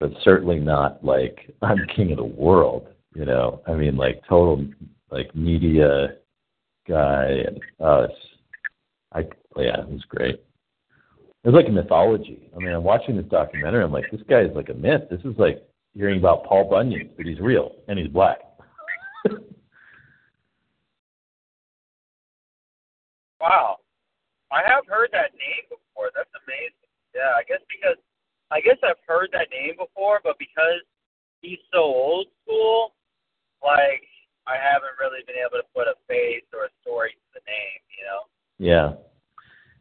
but 0.01 0.13
certainly 0.23 0.59
not 0.59 1.03
like 1.03 1.51
I'm 1.63 1.87
king 1.97 2.11
of 2.11 2.19
the 2.19 2.25
world. 2.25 2.89
You 3.15 3.25
know, 3.25 3.63
I 3.67 3.73
mean, 3.73 3.97
like 3.97 4.21
total 4.29 4.67
like 5.11 5.35
media 5.35 6.17
guy 6.87 7.43
and. 7.47 7.59
I 7.83 8.07
yeah, 9.61 9.81
it 9.81 9.89
was 9.89 10.05
great. 10.09 10.37
It 11.43 11.49
was 11.49 11.55
like 11.55 11.69
a 11.69 11.73
mythology. 11.73 12.51
I 12.55 12.59
mean, 12.59 12.75
I'm 12.75 12.85
watching 12.85 13.17
this 13.17 13.27
documentary. 13.27 13.83
I'm 13.83 13.93
like, 13.93 14.11
this 14.11 14.21
guy 14.29 14.41
is 14.41 14.55
like 14.55 14.69
a 14.69 14.75
myth. 14.75 15.03
This 15.11 15.21
is 15.21 15.39
like 15.39 15.67
hearing 15.95 16.19
about 16.19 16.45
Paul 16.45 16.69
Bunyan, 16.69 17.11
but 17.17 17.27
he's 17.27 17.41
real 17.41 17.77
and 17.89 17.99
he's 17.99 18.09
black. 18.09 18.39
Wow. 23.41 23.81
I 24.53 24.61
have 24.69 24.85
heard 24.87 25.09
that 25.17 25.33
name 25.33 25.65
before. 25.73 26.13
That's 26.13 26.31
amazing. 26.45 26.93
Yeah, 27.17 27.33
I 27.35 27.43
guess 27.49 27.65
because 27.67 27.97
I 28.53 28.61
guess 28.61 28.77
I've 28.85 29.01
heard 29.09 29.33
that 29.33 29.49
name 29.51 29.81
before, 29.81 30.21
but 30.23 30.37
because 30.39 30.85
he's 31.41 31.63
so 31.73 31.81
old 31.81 32.29
school, 32.45 32.93
like 33.65 34.05
I 34.47 34.61
haven't 34.61 35.01
really 35.01 35.25
been 35.25 35.41
able 35.41 35.59
to 35.59 35.69
put 35.73 35.89
a 35.89 35.97
face 36.07 36.47
or 36.53 36.69
a 36.69 36.73
story 36.85 37.17
to 37.17 37.41
the 37.41 37.45
name, 37.49 37.81
you 37.97 38.05
know. 38.05 38.23
Yeah. 38.61 38.89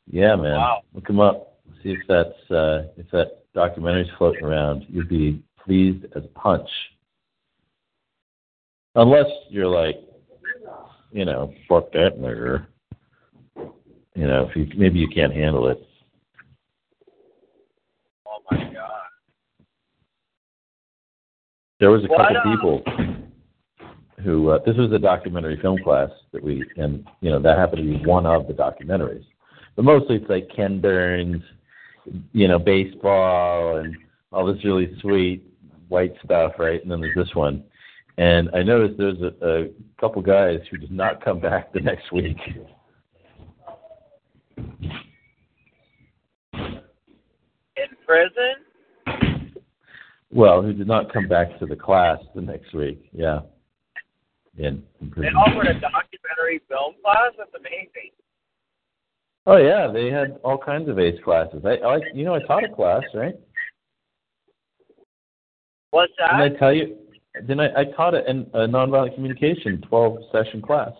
Yeah, 0.09 0.35
man. 0.35 0.57
Wow. 0.57 0.81
Look 0.93 1.09
him 1.09 1.19
up. 1.19 1.59
See 1.83 1.91
if 1.91 1.99
that's 2.07 2.51
uh 2.51 2.87
if 2.97 3.09
that 3.11 3.43
documentary's 3.55 4.09
floating 4.17 4.43
around. 4.43 4.85
You'd 4.89 5.07
be 5.07 5.41
pleased 5.63 6.05
as 6.15 6.23
punch. 6.33 6.67
Unless 8.95 9.27
you're 9.49 9.67
like, 9.67 9.95
you 11.11 11.25
know, 11.25 11.53
fuck 11.67 11.91
that 11.93 12.17
nigger. 12.19 12.65
You 14.15 14.27
know, 14.27 14.49
if 14.49 14.55
you 14.55 14.67
maybe 14.77 14.99
you 14.99 15.07
can't 15.07 15.33
handle 15.33 15.67
it. 15.69 15.79
Oh 18.27 18.39
my 18.51 18.57
god. 18.57 18.89
There 21.79 21.91
was 21.91 22.03
a 22.03 22.07
What, 22.07 22.33
couple 22.33 22.51
people 22.51 22.83
who 24.23 24.49
uh, 24.49 24.59
this 24.65 24.75
was 24.75 24.91
a 24.91 24.99
documentary 24.99 25.59
film 25.61 25.77
class 25.83 26.09
that 26.33 26.43
we 26.43 26.65
and 26.77 27.07
you 27.21 27.29
know 27.29 27.39
that 27.39 27.57
happened 27.57 27.83
to 27.87 27.99
be 27.99 28.05
one 28.05 28.25
of 28.25 28.47
the 28.47 28.53
documentaries. 28.53 29.23
But 29.79 29.86
mostly 29.86 30.17
it's 30.17 30.29
like 30.29 30.50
Ken 30.53 30.81
Burns, 30.81 31.41
you 32.33 32.50
know, 32.50 32.59
baseball 32.59 33.77
and 33.77 33.95
all 34.29 34.45
this 34.45 34.62
really 34.65 34.93
sweet 35.00 35.41
white 35.88 36.13
stuff, 36.25 36.51
right? 36.59 36.81
And 36.81 36.91
then 36.91 37.00
there's 37.00 37.15
this 37.15 37.33
one. 37.33 37.63
And 38.17 38.50
I 38.53 38.62
noticed 38.62 38.98
there's 38.98 39.21
a, 39.21 39.31
a 39.41 39.67
couple 39.98 40.21
guys 40.21 40.59
who 40.69 40.75
did 40.75 40.91
not 40.91 41.24
come 41.24 41.39
back 41.39 41.71
the 41.71 41.79
next 41.79 42.12
week. 42.12 42.36
In 46.57 46.81
prison? 48.05 49.53
Well, 50.29 50.62
who 50.62 50.74
did 50.74 50.88
not 50.88 51.13
come 51.13 51.29
back 51.29 51.57
to 51.59 51.65
the 51.65 51.77
class 51.77 52.19
the 52.36 52.41
next 52.41 52.74
week. 52.74 53.07
Yeah. 53.13 53.39
In, 54.57 54.65
in 54.65 54.83
They 55.00 55.09
prison. 55.09 55.36
offered 55.38 55.67
a 55.67 55.79
documentary 55.79 56.59
film 56.67 56.95
class? 57.01 57.31
That's 57.38 57.53
amazing. 57.57 58.12
Oh 59.46 59.58
yeah, 59.58 59.88
they 59.91 60.10
had 60.10 60.39
all 60.43 60.58
kinds 60.58 60.89
of 60.89 61.00
ACE 61.00 61.19
classes. 61.24 61.63
I, 61.65 61.75
I 61.86 62.00
you 62.13 62.25
know 62.25 62.36
I 62.36 62.39
taught 62.39 62.63
a 62.63 62.69
class, 62.69 63.03
right? 63.13 63.36
What's 65.91 66.13
that? 66.19 66.38
Didn't 66.38 66.55
I 66.55 66.60
tell 66.60 66.74
you? 66.74 66.98
Then 67.48 67.60
I, 67.60 67.81
I 67.81 67.84
taught 67.96 68.13
a, 68.13 68.22
a 68.27 68.67
nonviolent 68.67 69.15
communication 69.15 69.81
twelve 69.88 70.17
session 70.31 70.62
class. 70.62 70.91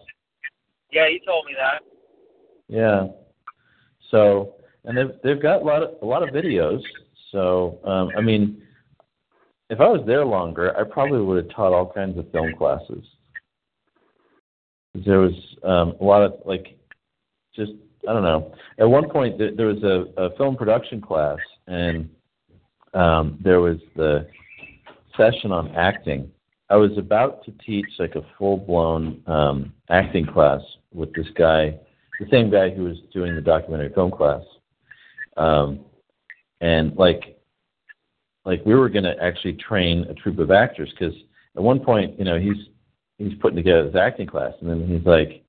yeah, 0.92 1.08
you 1.08 1.20
told 1.26 1.46
me 1.46 1.54
that. 1.58 1.84
Yeah. 2.68 3.08
So 4.12 4.56
and 4.86 4.98
they've 4.98 5.12
they've 5.24 5.42
got 5.42 5.62
a 5.62 5.66
lot 5.66 5.84
of 5.84 5.90
a 6.02 6.06
lot 6.06 6.24
of 6.24 6.30
videos. 6.30 6.82
So 7.32 7.80
um, 7.84 8.10
I 8.18 8.22
mean, 8.22 8.62
if 9.70 9.80
I 9.80 9.88
was 9.88 10.02
there 10.08 10.26
longer, 10.26 10.76
I 10.78 10.84
probably 10.84 11.22
would 11.22 11.44
have 11.46 11.56
taught 11.56 11.74
all 11.74 11.92
kinds 11.92 12.18
of 12.18 12.32
film 12.32 12.54
classes. 12.58 13.06
There 14.96 15.20
was 15.20 15.34
um, 15.64 15.96
a 16.02 16.04
lot 16.04 16.24
of 16.24 16.34
like, 16.46 16.80
just 17.56 17.74
I 18.08 18.14
don't 18.14 18.24
know. 18.24 18.54
At 18.78 18.90
one 18.90 19.10
point, 19.10 19.38
there, 19.38 19.52
there 19.56 19.68
was 19.68 19.84
a, 19.84 20.06
a 20.22 20.36
film 20.38 20.56
production 20.56 21.02
class, 21.02 21.40
and 21.68 22.10
um, 22.94 23.40
there 23.44 23.60
was 23.60 23.78
the 23.96 24.28
session 25.18 25.52
on 25.52 25.76
acting. 25.76 26.32
I 26.70 26.76
was 26.76 26.92
about 26.98 27.44
to 27.46 27.52
teach 27.66 27.90
like 27.98 28.16
a 28.16 28.22
full 28.38 28.58
blown 28.58 29.22
um, 29.28 29.74
acting 29.90 30.26
class 30.26 30.62
with 30.94 31.14
this 31.14 31.28
guy, 31.36 31.78
the 32.20 32.28
same 32.32 32.50
guy 32.50 32.70
who 32.70 32.84
was 32.84 32.98
doing 33.14 33.36
the 33.36 33.42
documentary 33.42 33.92
film 33.94 34.12
class, 34.12 34.44
um, 35.38 35.80
and 36.62 36.96
like, 36.96 37.38
like 38.46 38.66
we 38.66 38.76
were 38.76 38.90
going 38.90 39.04
to 39.04 39.16
actually 39.22 39.54
train 39.54 40.06
a 40.10 40.14
troupe 40.14 40.40
of 40.40 40.52
actors 40.52 40.92
because 40.98 41.16
at 41.56 41.64
one 41.64 41.80
point, 41.80 42.18
you 42.18 42.26
know, 42.26 42.40
he's 42.40 42.68
he's 43.18 43.34
putting 43.42 43.58
together 43.58 43.86
this 43.86 44.00
acting 44.00 44.28
class, 44.28 44.54
and 44.62 44.70
then 44.70 44.88
he's 44.88 45.06
like, 45.06 45.44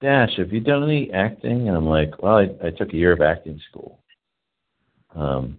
"Dash, 0.00 0.36
have 0.36 0.52
you 0.52 0.60
done 0.60 0.84
any 0.84 1.12
acting?" 1.12 1.68
And 1.68 1.76
I'm 1.76 1.86
like, 1.86 2.22
"Well, 2.22 2.36
I, 2.36 2.66
I 2.66 2.70
took 2.70 2.92
a 2.92 2.96
year 2.96 3.12
of 3.12 3.20
acting 3.20 3.60
school." 3.70 4.00
Um, 5.14 5.58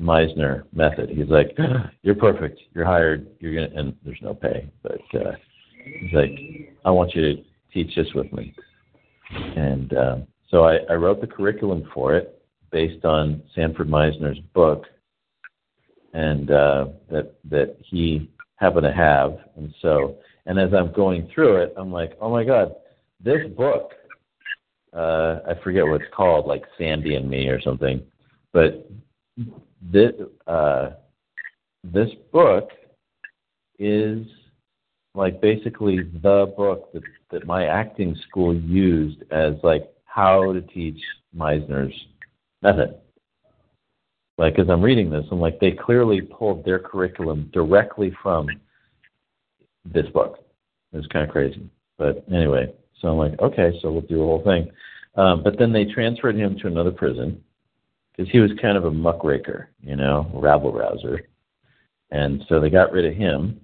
Meisner 0.00 0.64
method. 0.72 1.10
He's 1.10 1.28
like, 1.28 1.56
"You're 2.02 2.14
perfect. 2.14 2.60
You're 2.74 2.84
hired. 2.84 3.26
You're 3.40 3.54
gonna," 3.54 3.80
and 3.80 3.96
there's 4.04 4.20
no 4.22 4.34
pay, 4.34 4.68
but 4.82 5.00
uh, 5.14 5.32
he's 5.84 6.12
like, 6.12 6.38
"I 6.84 6.90
want 6.90 7.14
you 7.14 7.22
to 7.22 7.42
teach 7.72 7.94
this 7.94 8.12
with 8.14 8.32
me." 8.32 8.54
And 9.30 9.92
uh, 9.92 10.16
so 10.50 10.64
I, 10.64 10.78
I 10.90 10.94
wrote 10.94 11.20
the 11.20 11.26
curriculum 11.26 11.88
for 11.92 12.14
it 12.14 12.42
based 12.70 13.04
on 13.04 13.42
Sanford 13.54 13.88
Meisner's 13.88 14.38
book, 14.54 14.84
and 16.12 16.50
uh, 16.50 16.86
that 17.10 17.34
that 17.50 17.76
he 17.80 18.30
happened 18.56 18.84
to 18.84 18.92
have. 18.92 19.38
And 19.56 19.74
so, 19.80 20.16
and 20.46 20.58
as 20.58 20.72
I'm 20.74 20.92
going 20.92 21.28
through 21.34 21.62
it, 21.62 21.74
I'm 21.76 21.90
like, 21.90 22.16
"Oh 22.20 22.30
my 22.30 22.44
God, 22.44 22.74
this 23.22 23.48
book." 23.56 23.92
Uh, 24.92 25.40
I 25.46 25.54
forget 25.62 25.86
what 25.86 26.00
it's 26.00 26.14
called, 26.14 26.46
like 26.46 26.64
Sandy 26.78 27.16
and 27.16 27.28
Me 27.28 27.48
or 27.48 27.60
something, 27.60 28.02
but 28.52 28.88
this 29.82 30.12
uh, 30.46 30.90
this 31.84 32.08
book 32.32 32.70
is 33.78 34.26
like 35.14 35.40
basically 35.40 36.02
the 36.22 36.52
book 36.56 36.92
that, 36.92 37.02
that 37.30 37.46
my 37.46 37.66
acting 37.66 38.16
school 38.28 38.54
used 38.54 39.22
as 39.30 39.54
like 39.62 39.90
how 40.04 40.52
to 40.52 40.60
teach 40.60 41.00
Meisner's 41.36 41.94
method. 42.62 42.96
Like 44.38 44.58
as 44.58 44.68
I'm 44.68 44.82
reading 44.82 45.10
this, 45.10 45.24
I'm 45.30 45.40
like 45.40 45.60
they 45.60 45.72
clearly 45.72 46.20
pulled 46.20 46.64
their 46.64 46.78
curriculum 46.78 47.50
directly 47.52 48.14
from 48.22 48.48
this 49.84 50.06
book. 50.08 50.44
It's 50.92 51.06
kind 51.08 51.24
of 51.24 51.30
crazy, 51.30 51.68
but 51.98 52.24
anyway. 52.32 52.72
So 53.00 53.08
I'm 53.08 53.18
like, 53.18 53.38
okay, 53.40 53.78
so 53.80 53.92
we'll 53.92 54.02
do 54.02 54.18
the 54.18 54.24
whole 54.24 54.42
thing. 54.42 54.70
Um, 55.16 55.42
but 55.42 55.58
then 55.58 55.72
they 55.72 55.84
transferred 55.84 56.36
him 56.36 56.58
to 56.58 56.66
another 56.66 56.90
prison 56.90 57.42
because 58.12 58.30
he 58.30 58.38
was 58.38 58.50
kind 58.60 58.76
of 58.76 58.84
a 58.84 58.90
muckraker, 58.90 59.70
you 59.82 59.96
know, 59.96 60.30
rabble 60.34 60.72
rouser. 60.72 61.22
And 62.10 62.44
so 62.48 62.60
they 62.60 62.70
got 62.70 62.92
rid 62.92 63.04
of 63.04 63.14
him. 63.14 63.60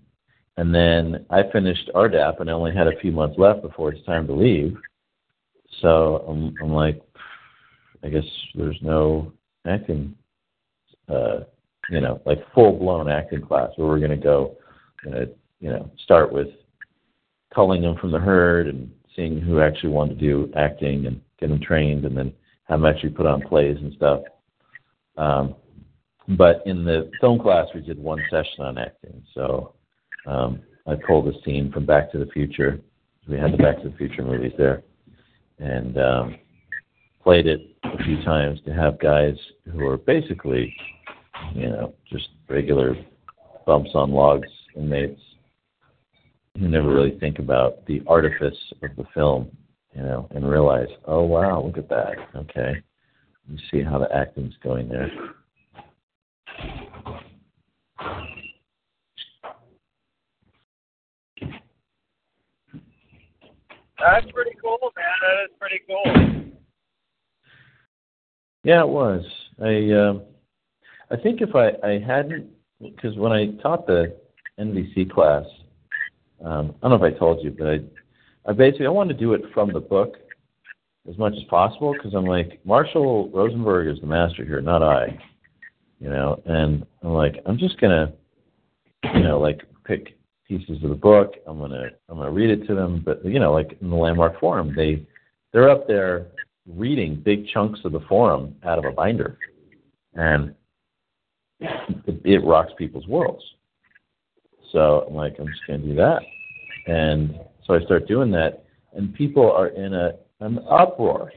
And 0.56 0.74
then 0.74 1.24
I 1.30 1.42
finished 1.50 1.90
RDAP 1.94 2.40
and 2.40 2.50
I 2.50 2.52
only 2.52 2.74
had 2.74 2.86
a 2.86 2.98
few 3.00 3.12
months 3.12 3.38
left 3.38 3.62
before 3.62 3.92
it's 3.92 4.04
time 4.04 4.26
to 4.26 4.34
leave. 4.34 4.76
So 5.80 6.24
I'm, 6.28 6.54
I'm 6.62 6.72
like, 6.72 7.00
I 8.04 8.08
guess 8.08 8.24
there's 8.54 8.78
no 8.82 9.32
acting, 9.66 10.14
uh, 11.08 11.40
you 11.88 12.00
know, 12.00 12.20
like 12.26 12.38
full 12.54 12.78
blown 12.78 13.10
acting 13.10 13.40
class 13.40 13.70
where 13.76 13.88
we're 13.88 13.98
going 13.98 14.10
to 14.10 14.16
go, 14.16 14.56
uh, 15.06 15.26
you 15.60 15.70
know, 15.70 15.90
start 16.04 16.32
with 16.32 16.48
culling 17.54 17.82
them 17.82 17.96
from 17.96 18.10
the 18.10 18.18
herd 18.18 18.66
and 18.66 18.90
seeing 19.14 19.40
who 19.40 19.60
actually 19.60 19.90
wanted 19.90 20.18
to 20.18 20.26
do 20.26 20.52
acting 20.56 21.06
and 21.06 21.20
get 21.38 21.48
them 21.48 21.60
trained 21.60 22.04
and 22.04 22.16
then 22.16 22.32
have 22.64 22.80
them 22.80 22.92
actually 22.92 23.10
put 23.10 23.26
on 23.26 23.42
plays 23.42 23.76
and 23.78 23.92
stuff. 23.94 24.20
Um, 25.16 25.54
but 26.36 26.62
in 26.66 26.84
the 26.84 27.10
film 27.20 27.38
class, 27.38 27.66
we 27.74 27.80
did 27.80 27.98
one 27.98 28.22
session 28.30 28.64
on 28.64 28.78
acting. 28.78 29.22
So 29.34 29.74
um, 30.26 30.60
I 30.86 30.94
pulled 31.06 31.28
a 31.28 31.42
scene 31.44 31.70
from 31.72 31.84
Back 31.86 32.12
to 32.12 32.18
the 32.18 32.26
Future. 32.26 32.80
We 33.28 33.38
had 33.38 33.52
the 33.52 33.58
Back 33.58 33.82
to 33.82 33.88
the 33.88 33.96
Future 33.96 34.22
movies 34.22 34.52
there, 34.56 34.82
and 35.58 35.98
um, 35.98 36.36
played 37.22 37.46
it 37.46 37.60
a 37.84 38.02
few 38.04 38.22
times 38.24 38.60
to 38.66 38.72
have 38.72 38.98
guys 39.00 39.36
who 39.70 39.86
are 39.86 39.96
basically, 39.96 40.74
you 41.54 41.68
know, 41.68 41.94
just 42.10 42.28
regular 42.48 42.96
bumps 43.66 43.90
on 43.94 44.10
logs 44.10 44.48
inmates 44.76 45.20
who 46.58 46.68
never 46.68 46.92
really 46.92 47.18
think 47.18 47.38
about 47.38 47.84
the 47.86 48.02
artifice 48.06 48.56
of 48.82 48.94
the 48.96 49.04
film, 49.14 49.50
you 49.94 50.02
know, 50.02 50.28
and 50.32 50.48
realize, 50.48 50.88
oh 51.06 51.22
wow, 51.22 51.62
look 51.62 51.78
at 51.78 51.88
that. 51.88 52.14
Okay, 52.36 52.74
you 53.48 53.58
see 53.70 53.82
how 53.82 53.98
the 53.98 54.14
acting's 54.14 54.54
going 54.62 54.88
there. 54.88 55.10
That's 63.98 64.26
pretty 64.32 64.56
cool, 64.60 64.78
man. 64.96 65.04
That 65.22 65.44
is 65.44 65.50
pretty 65.60 65.80
cool. 65.86 66.52
Yeah, 68.64 68.82
it 68.82 68.88
was. 68.88 69.24
I 69.60 69.90
uh, 69.92 70.20
I 71.10 71.22
think 71.22 71.40
if 71.40 71.54
I 71.54 71.70
I 71.86 71.98
hadn't 72.04 72.48
because 72.80 73.16
when 73.16 73.32
I 73.32 73.52
taught 73.62 73.86
the 73.86 74.16
NVC 74.58 75.10
class, 75.10 75.44
um, 76.44 76.74
I 76.82 76.88
don't 76.88 77.00
know 77.00 77.06
if 77.06 77.14
I 77.14 77.18
told 77.18 77.44
you, 77.44 77.50
but 77.50 77.66
I 77.66 77.80
I 78.46 78.52
basically 78.52 78.86
I 78.86 78.90
wanted 78.90 79.14
to 79.14 79.20
do 79.20 79.34
it 79.34 79.42
from 79.54 79.72
the 79.72 79.80
book 79.80 80.16
as 81.08 81.16
much 81.18 81.34
as 81.36 81.44
possible 81.44 81.92
because 81.92 82.14
I'm 82.14 82.26
like 82.26 82.60
Marshall 82.64 83.30
Rosenberg 83.30 83.88
is 83.88 84.00
the 84.00 84.06
master 84.06 84.44
here, 84.44 84.60
not 84.60 84.82
I. 84.82 85.18
You 86.00 86.08
know, 86.08 86.42
and 86.46 86.84
I'm 87.02 87.14
like 87.14 87.36
I'm 87.46 87.58
just 87.58 87.80
gonna, 87.80 88.12
you 89.14 89.22
know, 89.22 89.38
like 89.38 89.62
pick 89.84 90.18
pieces 90.48 90.82
of 90.82 90.90
the 90.90 90.96
book. 90.96 91.34
I'm 91.46 91.58
gonna 91.58 91.90
I'm 92.08 92.18
gonna 92.18 92.30
read 92.30 92.50
it 92.50 92.66
to 92.66 92.74
them, 92.74 93.02
but 93.04 93.24
you 93.24 93.38
know, 93.38 93.52
like 93.52 93.76
in 93.80 93.90
the 93.90 93.96
Landmark 93.96 94.40
Forum, 94.40 94.74
they 94.76 95.06
they're 95.52 95.70
up 95.70 95.86
there 95.86 96.26
reading 96.66 97.20
big 97.24 97.46
chunks 97.48 97.80
of 97.84 97.92
the 97.92 98.00
forum 98.08 98.54
out 98.64 98.78
of 98.78 98.84
a 98.84 98.90
binder, 98.90 99.38
and 100.14 100.54
it, 101.60 102.20
it 102.24 102.44
rocks 102.44 102.72
people's 102.76 103.06
worlds. 103.06 103.42
So 104.72 105.06
I'm 105.08 105.14
like, 105.14 105.36
I'm 105.38 105.46
just 105.46 105.66
gonna 105.66 105.78
do 105.78 105.94
that, 105.94 106.22
and 106.86 107.38
so 107.66 107.74
I 107.74 107.84
start 107.84 108.08
doing 108.08 108.30
that, 108.32 108.64
and 108.94 109.14
people 109.14 109.50
are 109.50 109.68
in 109.68 109.94
a 109.94 110.12
an 110.40 110.58
uproar 110.68 111.30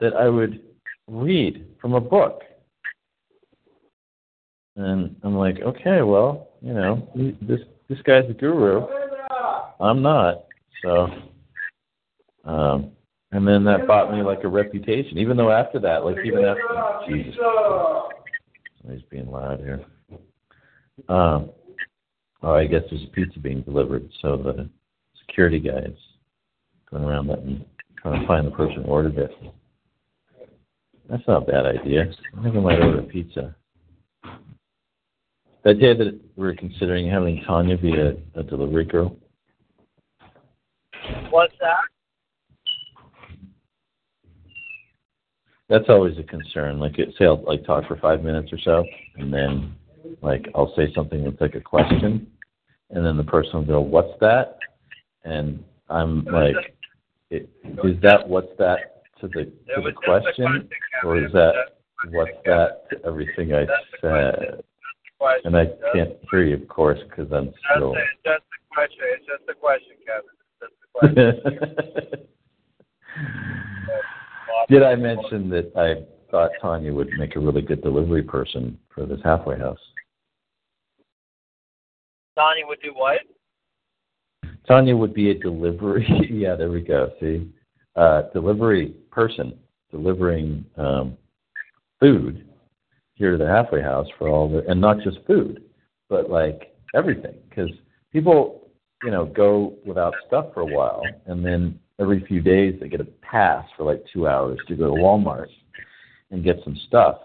that 0.00 0.14
I 0.14 0.28
would 0.28 0.60
read 1.08 1.66
from 1.80 1.94
a 1.94 2.00
book. 2.00 2.42
And 4.76 5.16
I'm 5.22 5.36
like, 5.36 5.60
okay, 5.60 6.02
well, 6.02 6.48
you 6.60 6.74
know, 6.74 7.08
this 7.42 7.60
this 7.88 8.00
guy's 8.02 8.28
a 8.28 8.34
guru. 8.34 8.86
I'm 9.80 10.02
not. 10.02 10.44
So, 10.82 11.08
um, 12.44 12.92
and 13.32 13.46
then 13.46 13.64
that 13.64 13.86
bought 13.86 14.12
me 14.12 14.22
like 14.22 14.44
a 14.44 14.48
reputation. 14.48 15.18
Even 15.18 15.36
though 15.36 15.50
after 15.50 15.78
that, 15.80 16.04
like 16.04 16.16
even 16.24 16.44
after, 16.44 16.62
Jesus, 17.08 17.34
somebody's 18.80 19.04
being 19.10 19.30
loud 19.30 19.60
here. 19.60 19.84
Um, 21.08 21.50
oh, 22.42 22.54
I 22.54 22.66
guess 22.66 22.82
there's 22.90 23.04
a 23.04 23.12
pizza 23.12 23.38
being 23.38 23.62
delivered. 23.62 24.08
So 24.20 24.36
the 24.36 24.68
security 25.20 25.58
guy 25.58 25.78
is 25.78 25.98
going 26.90 27.04
around 27.04 27.28
letting, 27.28 27.64
trying 28.00 28.20
to 28.20 28.26
find 28.26 28.46
the 28.46 28.50
person 28.50 28.82
who 28.82 28.90
ordered 28.90 29.18
it. 29.18 29.30
That's 31.08 31.26
not 31.26 31.48
a 31.48 31.52
bad 31.52 31.66
idea. 31.66 32.12
I 32.38 32.42
think 32.42 32.56
I 32.56 32.60
might 32.60 32.80
order 32.80 33.00
a 33.00 33.02
pizza. 33.02 33.54
The 35.64 35.70
idea 35.70 35.94
that 35.94 36.18
we're 36.36 36.54
considering 36.54 37.08
having 37.08 37.42
Tanya 37.46 37.76
be 37.78 37.94
a, 37.94 38.14
a 38.34 38.42
delivery 38.42 38.84
girl. 38.84 39.16
What's 41.30 41.54
that? 41.60 41.76
That's 45.68 45.88
always 45.88 46.18
a 46.18 46.22
concern. 46.24 46.78
Like, 46.78 46.98
it, 46.98 47.14
say 47.18 47.24
I'll 47.24 47.42
like 47.44 47.64
talk 47.64 47.86
for 47.86 47.96
five 47.96 48.22
minutes 48.22 48.52
or 48.52 48.58
so, 48.58 48.84
and 49.16 49.32
then 49.32 49.74
like 50.22 50.48
I'll 50.54 50.72
say 50.76 50.92
something 50.94 51.24
that's 51.24 51.40
like 51.40 51.54
a 51.54 51.60
question, 51.60 52.26
and 52.90 53.04
then 53.04 53.16
the 53.16 53.24
person 53.24 53.54
will 53.54 53.66
go, 53.66 53.80
"What's 53.80 54.18
that?" 54.20 54.58
And 55.24 55.62
I'm 55.88 56.24
like, 56.24 56.56
it, 57.30 57.48
"Is 57.84 58.00
that 58.02 58.28
what's 58.28 58.56
that 58.58 59.04
to 59.20 59.28
the 59.28 59.44
to 59.44 59.52
the 59.76 59.80
was 59.80 59.92
just 59.92 59.96
a 59.96 60.20
question, 60.20 60.68
or 61.04 61.18
is 61.18 61.32
that 61.32 61.52
what's 62.10 62.30
that 62.46 62.88
to 62.90 63.04
everything 63.04 63.52
I 63.54 63.66
said?" 64.00 64.62
And 65.44 65.56
I 65.56 65.66
can't 65.94 66.12
hear 66.30 66.42
you, 66.42 66.56
of 66.56 66.66
course, 66.68 66.98
because 67.08 67.30
I'm 67.32 67.52
still. 67.74 67.94
it. 67.94 68.00
That's 68.24 68.42
the 68.50 68.74
question. 68.74 69.04
It's 69.14 69.26
just 69.26 69.48
a 69.48 69.54
question, 69.54 69.96
Kevin. 70.04 70.34
Just 70.60 70.74
a 70.82 70.98
question. 72.10 72.28
Did 74.68 74.82
I 74.82 74.94
mention 74.94 75.48
that 75.50 75.72
I 75.76 76.04
thought 76.30 76.50
Tanya 76.60 76.92
would 76.92 77.10
make 77.18 77.36
a 77.36 77.40
really 77.40 77.62
good 77.62 77.82
delivery 77.82 78.22
person 78.22 78.78
for 78.92 79.06
this 79.06 79.20
halfway 79.22 79.58
house? 79.58 79.78
Donnie 82.36 82.64
would 82.64 82.80
do 82.82 82.92
what? 82.94 83.20
Tanya 84.66 84.96
would 84.96 85.14
be 85.14 85.30
a 85.30 85.34
delivery. 85.34 86.06
yeah, 86.30 86.54
there 86.54 86.70
we 86.70 86.80
go. 86.80 87.10
See, 87.20 87.50
uh, 87.96 88.22
delivery 88.32 88.94
person 89.10 89.58
delivering 89.90 90.64
um, 90.76 91.16
food 92.00 92.48
here 93.14 93.32
to 93.32 93.38
the 93.38 93.46
halfway 93.46 93.82
house 93.82 94.06
for 94.18 94.28
all 94.28 94.48
the, 94.48 94.66
and 94.70 94.80
not 94.80 95.00
just 95.00 95.18
food, 95.26 95.62
but 96.08 96.30
like 96.30 96.74
everything. 96.94 97.34
Because 97.48 97.70
people, 98.12 98.70
you 99.02 99.10
know, 99.10 99.26
go 99.26 99.74
without 99.84 100.14
stuff 100.26 100.46
for 100.54 100.60
a 100.60 100.66
while, 100.66 101.02
and 101.26 101.44
then 101.44 101.78
every 102.00 102.24
few 102.26 102.40
days 102.40 102.78
they 102.80 102.88
get 102.88 103.00
a 103.00 103.06
pass 103.20 103.66
for 103.76 103.84
like 103.84 104.02
two 104.12 104.26
hours 104.26 104.58
to 104.68 104.74
go 104.74 104.94
to 104.94 105.00
Walmart 105.00 105.48
and 106.30 106.42
get 106.42 106.56
some 106.64 106.78
stuff. 106.86 107.18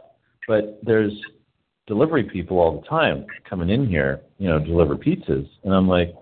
But 0.48 0.80
there's 0.84 1.14
delivery 1.88 2.24
people 2.24 2.60
all 2.60 2.80
the 2.80 2.88
time 2.88 3.26
coming 3.50 3.70
in 3.70 3.88
here, 3.88 4.22
you 4.38 4.48
know, 4.48 4.60
deliver 4.60 4.96
pizzas, 4.96 5.48
and 5.64 5.74
I'm 5.74 5.88
like, 5.88 6.14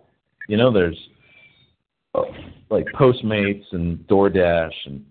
you 0.48 0.58
know, 0.58 0.72
there's 0.72 0.98
uh, 2.14 2.22
like 2.70 2.86
Postmates 2.94 3.66
and 3.72 3.98
DoorDash 4.08 4.74
and 4.86 5.06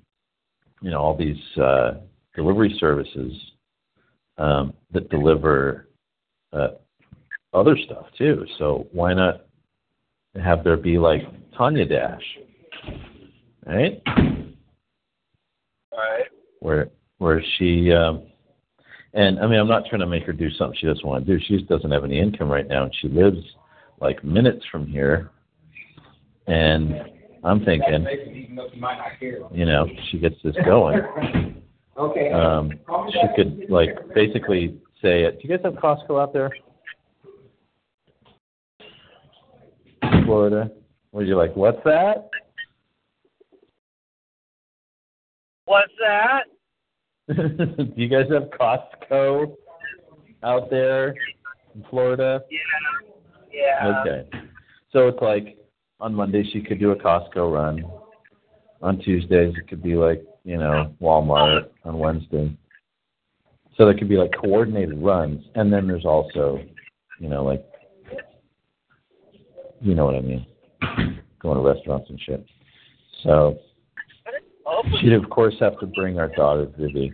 you 0.80 0.90
know 0.90 1.00
all 1.00 1.16
these 1.16 1.36
uh, 1.60 1.94
delivery 2.34 2.76
services 2.78 3.32
um, 4.38 4.72
that 4.92 5.10
deliver 5.10 5.88
uh, 6.52 6.68
other 7.52 7.76
stuff 7.84 8.06
too. 8.16 8.44
So 8.58 8.86
why 8.92 9.14
not 9.14 9.46
have 10.42 10.64
there 10.64 10.76
be 10.76 10.98
like 10.98 11.22
Tanya 11.56 11.84
Dash, 11.84 12.22
right? 13.66 14.02
All 15.92 15.98
right. 15.98 16.26
Where 16.60 16.88
where 17.18 17.42
she 17.58 17.92
um, 17.92 18.24
and 19.14 19.38
I 19.38 19.46
mean 19.46 19.58
I'm 19.58 19.68
not 19.68 19.86
trying 19.86 20.00
to 20.00 20.06
make 20.06 20.24
her 20.24 20.32
do 20.32 20.50
something 20.50 20.76
she 20.80 20.86
doesn't 20.86 21.06
want 21.06 21.26
to 21.26 21.38
do. 21.38 21.44
She 21.46 21.56
just 21.56 21.68
doesn't 21.68 21.90
have 21.90 22.04
any 22.04 22.18
income 22.18 22.48
right 22.48 22.66
now, 22.66 22.84
and 22.84 22.94
she 23.00 23.08
lives 23.08 23.38
like 24.00 24.22
minutes 24.24 24.64
from 24.70 24.86
here. 24.86 25.30
And 26.46 26.94
I'm 27.42 27.64
thinking, 27.64 28.06
you 29.52 29.64
know, 29.64 29.86
she 30.10 30.18
gets 30.18 30.36
this 30.44 30.56
going. 30.64 31.62
Okay. 31.96 32.32
Um, 32.32 32.72
she 33.12 33.20
could 33.36 33.66
like 33.68 33.96
basically 34.14 34.80
say, 35.00 35.22
it. 35.22 35.40
"Do 35.40 35.46
you 35.46 35.56
guys 35.56 35.64
have 35.64 35.74
Costco 35.74 36.20
out 36.20 36.32
there, 36.32 36.50
Florida?" 40.24 40.72
Where 41.12 41.24
you're 41.24 41.36
like, 41.36 41.54
"What's 41.54 41.78
that?" 41.84 42.30
What's 45.66 45.92
that? 46.00 46.46
Do 47.28 47.92
you 47.96 48.08
guys 48.08 48.26
have 48.30 48.50
Costco 48.50 49.54
out 50.42 50.70
there 50.70 51.14
in 51.74 51.84
Florida? 51.88 52.42
Yeah. 52.50 52.58
Yeah. 53.52 54.02
Okay. 54.02 54.28
So 54.92 55.08
it's 55.08 55.22
like 55.22 55.56
on 56.00 56.14
Monday 56.14 56.44
she 56.52 56.60
could 56.60 56.78
do 56.78 56.90
a 56.90 56.96
Costco 56.96 57.52
run. 57.52 57.84
On 58.82 58.98
Tuesdays 58.98 59.54
it 59.56 59.68
could 59.68 59.82
be 59.82 59.94
like, 59.94 60.22
you 60.44 60.58
know, 60.58 60.94
Walmart 61.00 61.68
on 61.84 61.98
Wednesday. 61.98 62.54
So 63.76 63.86
there 63.86 63.96
could 63.96 64.08
be 64.08 64.16
like 64.16 64.32
coordinated 64.38 64.98
runs 64.98 65.44
and 65.54 65.72
then 65.72 65.86
there's 65.86 66.04
also, 66.04 66.60
you 67.18 67.28
know, 67.28 67.44
like 67.44 67.64
you 69.80 69.94
know 69.94 70.04
what 70.04 70.16
I 70.16 70.20
mean. 70.20 70.46
Going 71.40 71.56
to 71.56 71.62
restaurants 71.62 72.08
and 72.10 72.20
shit. 72.20 72.44
So 73.22 73.58
she'd 75.00 75.12
of 75.12 75.28
course 75.30 75.54
have 75.60 75.78
to 75.80 75.86
bring 75.86 76.18
our 76.18 76.28
daughter 76.28 76.66
Vivi 76.78 77.12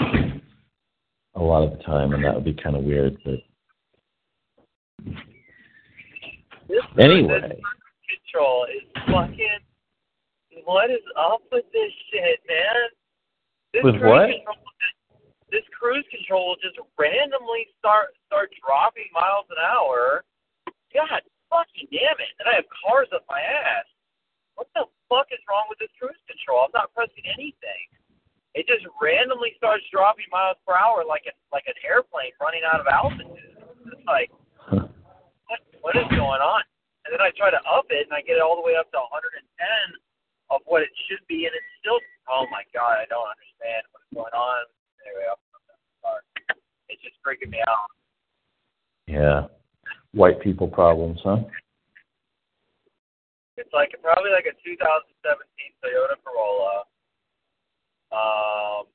a 0.00 1.42
lot 1.42 1.62
of 1.62 1.76
the 1.76 1.82
time 1.84 2.12
and 2.12 2.24
that 2.24 2.34
would 2.34 2.44
be 2.44 2.54
kind 2.54 2.76
of 2.76 2.84
weird, 2.84 3.16
but 3.24 3.38
this 6.68 6.84
anyway. 6.98 7.40
control 8.04 8.66
is 8.68 8.84
fucking. 9.06 9.62
What 10.64 10.90
is 10.90 11.00
up 11.16 11.40
with 11.50 11.64
this 11.72 11.92
shit, 12.10 12.40
man? 12.44 12.76
This 13.72 13.84
With 13.84 13.96
cruise 13.96 14.10
what? 14.10 14.28
Control, 14.28 14.60
this 15.48 15.64
cruise 15.72 16.04
control 16.12 16.52
will 16.52 16.60
just 16.60 16.76
randomly 16.98 17.70
start 17.78 18.12
start 18.26 18.50
dropping 18.60 19.08
miles 19.14 19.46
an 19.48 19.56
hour. 19.64 20.24
God 20.92 21.22
fucking 21.48 21.88
damn 21.88 22.20
it! 22.20 22.32
And 22.42 22.52
I 22.52 22.60
have 22.60 22.68
cars 22.84 23.08
up 23.14 23.24
my 23.30 23.40
ass. 23.40 23.88
What 24.56 24.68
the 24.74 24.84
fuck 25.08 25.32
is 25.32 25.40
wrong 25.48 25.66
with 25.72 25.80
this 25.80 25.92
cruise 25.96 26.20
control? 26.28 26.68
I'm 26.68 26.76
not 26.76 26.92
pressing 26.92 27.24
anything. 27.26 27.84
It 28.56 28.68
just 28.68 28.84
randomly 29.00 29.52
starts 29.56 29.84
dropping 29.92 30.28
miles 30.32 30.56
per 30.64 30.76
hour 30.76 31.04
like 31.04 31.28
a, 31.28 31.34
like 31.52 31.68
an 31.68 31.76
airplane 31.84 32.32
running 32.40 32.64
out 32.64 32.80
of 32.80 32.88
altitude. 32.88 33.28
It's 33.88 34.06
like 34.08 34.32
what 35.48 35.60
what 35.80 35.94
is 35.96 36.08
going 36.12 36.42
on? 36.44 36.62
And 37.04 37.16
then 37.16 37.24
I 37.24 37.32
try 37.36 37.48
to 37.48 37.60
up 37.64 37.88
it, 37.88 38.04
and 38.04 38.12
I 38.12 38.20
get 38.20 38.36
it 38.36 38.44
all 38.44 38.56
the 38.56 38.64
way 38.64 38.76
up 38.76 38.92
to 38.92 39.00
110 39.00 39.40
of 40.52 40.60
what 40.68 40.84
it 40.84 40.92
should 41.08 41.24
be, 41.28 41.48
and 41.48 41.54
it's 41.56 41.72
still. 41.80 42.00
Oh 42.28 42.44
my 42.52 42.60
god, 42.76 43.00
I 43.00 43.08
don't 43.08 43.24
understand 43.24 43.88
what's 43.92 44.08
going 44.12 44.36
on. 44.36 44.60
Anyway, 45.00 45.24
I'm, 45.24 45.40
I'm 45.40 45.80
sorry. 46.04 46.24
It's 46.92 47.00
just 47.00 47.16
freaking 47.24 47.48
me 47.48 47.64
out. 47.64 47.88
Yeah. 49.08 49.48
White 50.12 50.40
people 50.40 50.68
problems, 50.68 51.20
huh? 51.24 51.48
It's 53.58 53.74
like 53.74 53.90
probably 54.06 54.30
like 54.30 54.46
a 54.46 54.54
2017 54.62 55.18
Toyota 55.82 56.14
Corolla. 56.22 56.86
Um, 58.14 58.86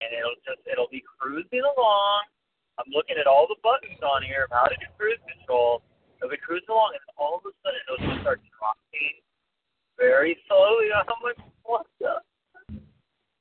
and 0.00 0.08
it'll 0.16 0.40
just 0.40 0.64
it'll 0.64 0.88
be 0.88 1.04
cruising 1.04 1.60
along. 1.76 2.32
I'm 2.80 2.88
looking 2.96 3.20
at 3.20 3.28
all 3.28 3.44
the 3.44 3.60
buttons 3.60 4.00
on 4.00 4.24
here 4.24 4.48
of 4.48 4.52
how 4.56 4.64
to 4.64 4.76
do 4.80 4.88
cruise 4.96 5.20
control. 5.28 5.84
It'll 6.16 6.32
be 6.32 6.40
cruising 6.40 6.72
along, 6.72 6.96
and 6.96 7.04
all 7.20 7.36
of 7.36 7.44
a 7.44 7.52
sudden 7.60 7.80
it'll 7.84 8.00
just 8.08 8.24
start 8.24 8.40
dropping 8.56 9.20
very 10.00 10.40
slowly. 10.48 10.88
I'm 10.96 11.20
like, 11.20 11.36
what 11.68 11.84
the? 12.00 12.24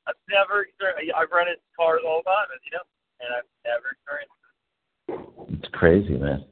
I've 0.08 0.19
never 0.27 0.67
experienced. 0.67 1.15
I've 1.15 1.31
rented 1.31 1.63
cars 1.71 2.03
all 2.03 2.19
the 2.19 2.29
time, 2.29 2.51
as 2.51 2.62
you 2.67 2.75
know, 2.75 2.86
and 3.23 3.29
I've 3.31 3.49
never 3.63 3.95
experienced. 3.95 4.39
It. 4.43 5.55
It's 5.55 5.71
crazy, 5.71 6.19
man. 6.19 6.43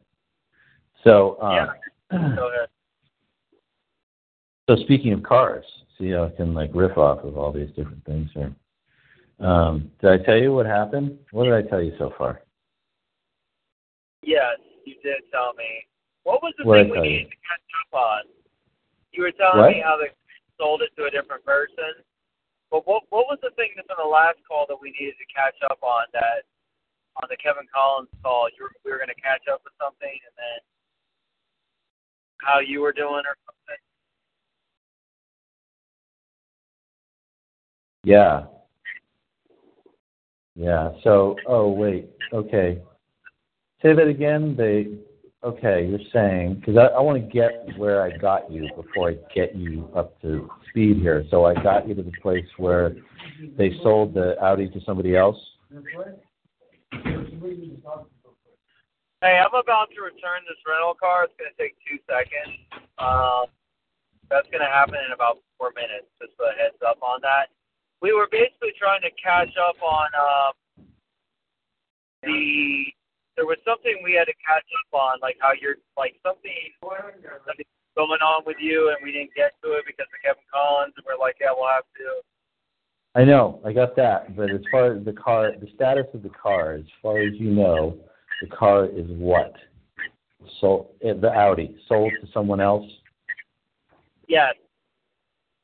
So, 1.04 1.36
uh, 1.44 1.52
Yeah. 1.52 2.36
Go 2.36 2.50
ahead. 2.50 2.72
So 4.70 4.76
speaking 4.78 5.14
of 5.14 5.24
cars, 5.24 5.66
see 5.98 6.12
how 6.12 6.26
I 6.26 6.30
can 6.30 6.54
like 6.54 6.72
riff 6.74 6.98
off 6.98 7.20
of 7.24 7.38
all 7.38 7.52
these 7.52 7.70
different 7.76 8.04
things 8.06 8.30
here. 8.34 8.54
Um, 9.40 9.92
did 10.00 10.10
I 10.22 10.24
tell 10.24 10.38
you 10.38 10.54
what 10.54 10.66
happened? 10.66 11.18
What 11.32 11.46
did 11.46 11.54
I 11.54 11.64
tell 11.64 11.82
you 11.82 11.94
so 11.98 12.14
far? 12.18 12.42
Yes, 14.24 14.56
you 14.86 14.96
did 15.04 15.24
tell 15.32 15.54
me. 15.58 15.84
What 16.24 16.42
was 16.42 16.54
the 16.58 16.64
What'd 16.64 16.88
thing 16.88 16.92
we 16.92 16.98
tell 16.98 17.06
you? 17.06 17.12
needed 17.12 17.32
to 17.32 17.42
catch 17.44 17.68
up 17.84 17.92
on? 17.92 18.22
You 19.12 19.24
were 19.24 19.36
telling 19.36 19.68
What? 19.68 19.76
me 19.76 19.84
how 19.84 19.98
they 20.00 20.16
sold 20.58 20.82
it 20.82 20.96
to 20.96 21.06
a 21.06 21.12
different 21.12 21.44
person. 21.44 22.00
But 22.72 22.88
what 22.88 23.04
what 23.10 23.28
was 23.30 23.38
the 23.44 23.52
thing 23.54 23.76
that's 23.76 23.90
on 23.92 24.02
the 24.02 24.10
last 24.10 24.40
call 24.48 24.66
that 24.70 24.80
we 24.80 24.96
needed 24.98 25.20
to 25.20 25.28
catch 25.30 25.60
up 25.70 25.78
on 25.84 26.08
that 26.14 26.48
on 27.22 27.30
the 27.30 27.38
Kevin 27.38 27.70
Collins 27.70 28.10
call 28.26 28.50
you 28.58 28.66
were, 28.66 28.74
we 28.82 28.90
were 28.90 28.98
going 28.98 29.14
to 29.14 29.22
catch 29.22 29.46
up 29.46 29.62
with 29.62 29.78
something 29.78 30.10
and 30.10 30.34
then 30.34 30.60
how 32.42 32.58
you 32.58 32.82
were 32.82 32.96
doing 32.96 33.22
or 33.22 33.38
something? 33.46 33.78
Yeah. 38.04 38.46
Yeah. 40.56 40.92
So, 41.04 41.36
oh 41.48 41.70
wait. 41.70 42.10
Okay. 42.32 42.82
Say 43.82 43.94
that 43.94 44.08
again. 44.08 44.56
They. 44.58 44.88
Okay, 45.44 45.88
you're 45.90 46.00
saying 46.14 46.56
because 46.56 46.78
I, 46.78 46.86
I 46.96 47.02
want 47.02 47.22
to 47.22 47.30
get 47.30 47.78
where 47.78 48.02
I 48.02 48.16
got 48.16 48.50
you 48.50 48.70
before 48.78 49.10
I 49.10 49.18
get 49.36 49.54
you 49.54 49.90
up 49.94 50.22
to 50.22 50.50
speed 50.70 51.00
here. 51.00 51.26
So 51.30 51.44
I 51.44 51.54
got 51.54 51.86
you 51.86 51.94
to 51.96 52.02
the 52.02 52.14
place 52.22 52.46
where 52.56 52.96
they 53.58 53.74
sold 53.84 54.14
the 54.14 54.42
Audi 54.42 54.70
to 54.70 54.80
somebody 54.86 55.18
else. 55.18 55.36
Hey, 59.20 59.40
I'm 59.40 59.54
about 59.54 59.90
to 59.96 60.02
return 60.02 60.48
this 60.48 60.64
rental 60.66 60.96
car. 60.96 61.26
It's 61.26 61.34
going 61.38 61.52
to 61.52 61.58
take 61.62 61.76
two 61.84 62.00
seconds. 62.08 62.56
Um, 63.00 63.52
that's 64.30 64.48
going 64.50 64.64
to 64.64 64.72
happen 64.72 64.96
in 64.96 65.12
about 65.12 65.40
four 65.58 65.72
minutes. 65.76 66.08
Just 66.22 66.40
a 66.40 66.56
heads 66.56 66.80
up 66.88 67.00
on 67.04 67.20
that. 67.22 67.52
We 68.04 68.12
were 68.12 68.28
basically 68.30 68.76
trying 68.78 69.00
to 69.08 69.12
catch 69.16 69.56
up 69.56 69.80
on 69.82 70.08
um, 70.12 70.86
the. 72.22 72.84
There 73.38 73.48
was 73.48 73.58
something 73.66 73.96
we 74.04 74.14
had 74.14 74.26
to 74.26 74.36
catch 74.46 74.68
up 74.68 75.00
on, 75.00 75.18
like 75.22 75.38
how 75.40 75.52
you're 75.60 75.78
like 75.98 76.14
something 76.22 76.52
something 76.84 77.66
going 77.96 78.20
on 78.20 78.44
with 78.46 78.58
you, 78.60 78.90
and 78.90 78.98
we 79.02 79.14
didn't 79.14 79.32
get 79.36 79.54
to 79.64 79.72
it 79.80 79.86
because 79.88 80.06
of 80.12 80.20
Kevin 80.22 80.44
Collins, 80.54 80.94
and 80.98 81.06
we're 81.08 81.18
like, 81.18 81.38
yeah, 81.40 81.56
we'll 81.56 81.72
have 81.72 81.88
to. 81.96 82.22
I 83.16 83.24
know, 83.24 83.62
I 83.66 83.72
got 83.72 83.96
that. 83.96 84.36
But 84.36 84.52
as 84.52 84.62
far 84.70 84.94
as 84.94 85.06
the 85.06 85.14
car, 85.14 85.52
the 85.58 85.68
status 85.74 86.06
of 86.14 86.24
the 86.24 86.30
car, 86.30 86.74
as 86.74 86.86
far 87.02 87.20
as 87.22 87.34
you 87.36 87.52
know, 87.52 87.98
the 88.42 88.54
car 88.54 88.86
is 88.86 89.08
what? 89.08 89.54
Sold 90.60 90.88
eh, 91.02 91.14
the 91.14 91.32
Audi 91.32 91.78
sold 91.88 92.12
to 92.20 92.28
someone 92.34 92.60
else. 92.60 92.86
Yes. 94.28 94.56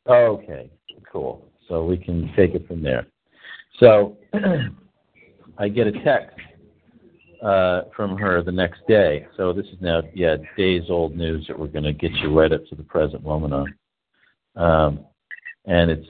Okay, 0.07 0.71
cool. 1.11 1.48
So 1.69 1.85
we 1.85 1.97
can 1.97 2.33
take 2.35 2.55
it 2.55 2.67
from 2.67 2.83
there. 2.83 3.07
So 3.79 4.17
I 5.57 5.69
get 5.69 5.87
a 5.87 5.91
text 6.03 6.35
uh, 7.43 7.83
from 7.95 8.17
her 8.17 8.43
the 8.43 8.51
next 8.51 8.81
day. 8.87 9.25
So 9.37 9.53
this 9.53 9.65
is 9.67 9.77
now, 9.79 10.01
yeah, 10.13 10.35
days 10.57 10.83
old 10.89 11.15
news 11.15 11.45
that 11.47 11.57
we're 11.57 11.67
going 11.67 11.85
to 11.85 11.93
get 11.93 12.11
you 12.15 12.37
right 12.37 12.51
up 12.51 12.65
to 12.67 12.75
the 12.75 12.83
present 12.83 13.23
moment 13.23 13.53
on. 13.53 13.75
Um, 14.55 15.05
and 15.65 15.89
it's 15.89 16.07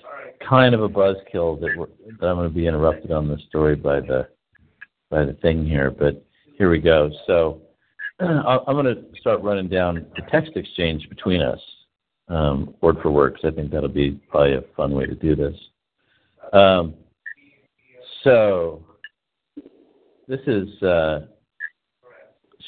kind 0.48 0.74
of 0.74 0.82
a 0.82 0.90
buzzkill 0.90 1.60
that, 1.60 1.88
that 2.20 2.28
I'm 2.28 2.38
going 2.38 2.50
to 2.50 2.56
be 2.56 2.66
interrupted 2.66 3.12
on 3.12 3.28
this 3.28 3.42
story 3.50 3.76
by 3.76 4.00
the 4.00 4.28
by 5.10 5.26
the 5.26 5.34
thing 5.34 5.66
here, 5.66 5.90
but 5.90 6.24
here 6.56 6.70
we 6.70 6.80
go. 6.80 7.10
So 7.26 7.62
I'm 8.20 8.76
going 8.76 8.86
to 8.86 9.04
start 9.20 9.42
running 9.42 9.68
down 9.68 10.06
the 10.16 10.22
text 10.30 10.52
exchange 10.56 11.10
between 11.10 11.42
us, 11.42 11.60
um, 12.30 12.74
word 12.82 12.98
for 13.02 13.12
word, 13.12 13.36
'cause 13.36 13.46
I 13.46 13.52
think 13.52 13.72
that'll 13.72 13.90
be 13.90 14.12
probably 14.30 14.56
a 14.56 14.62
fun 14.76 14.92
way 14.94 15.06
to 15.06 15.16
do 15.16 15.36
this. 15.36 15.56
Um, 16.54 16.96
so 18.24 18.84
this 20.28 20.42
is 20.48 20.82
uh, 20.84 21.28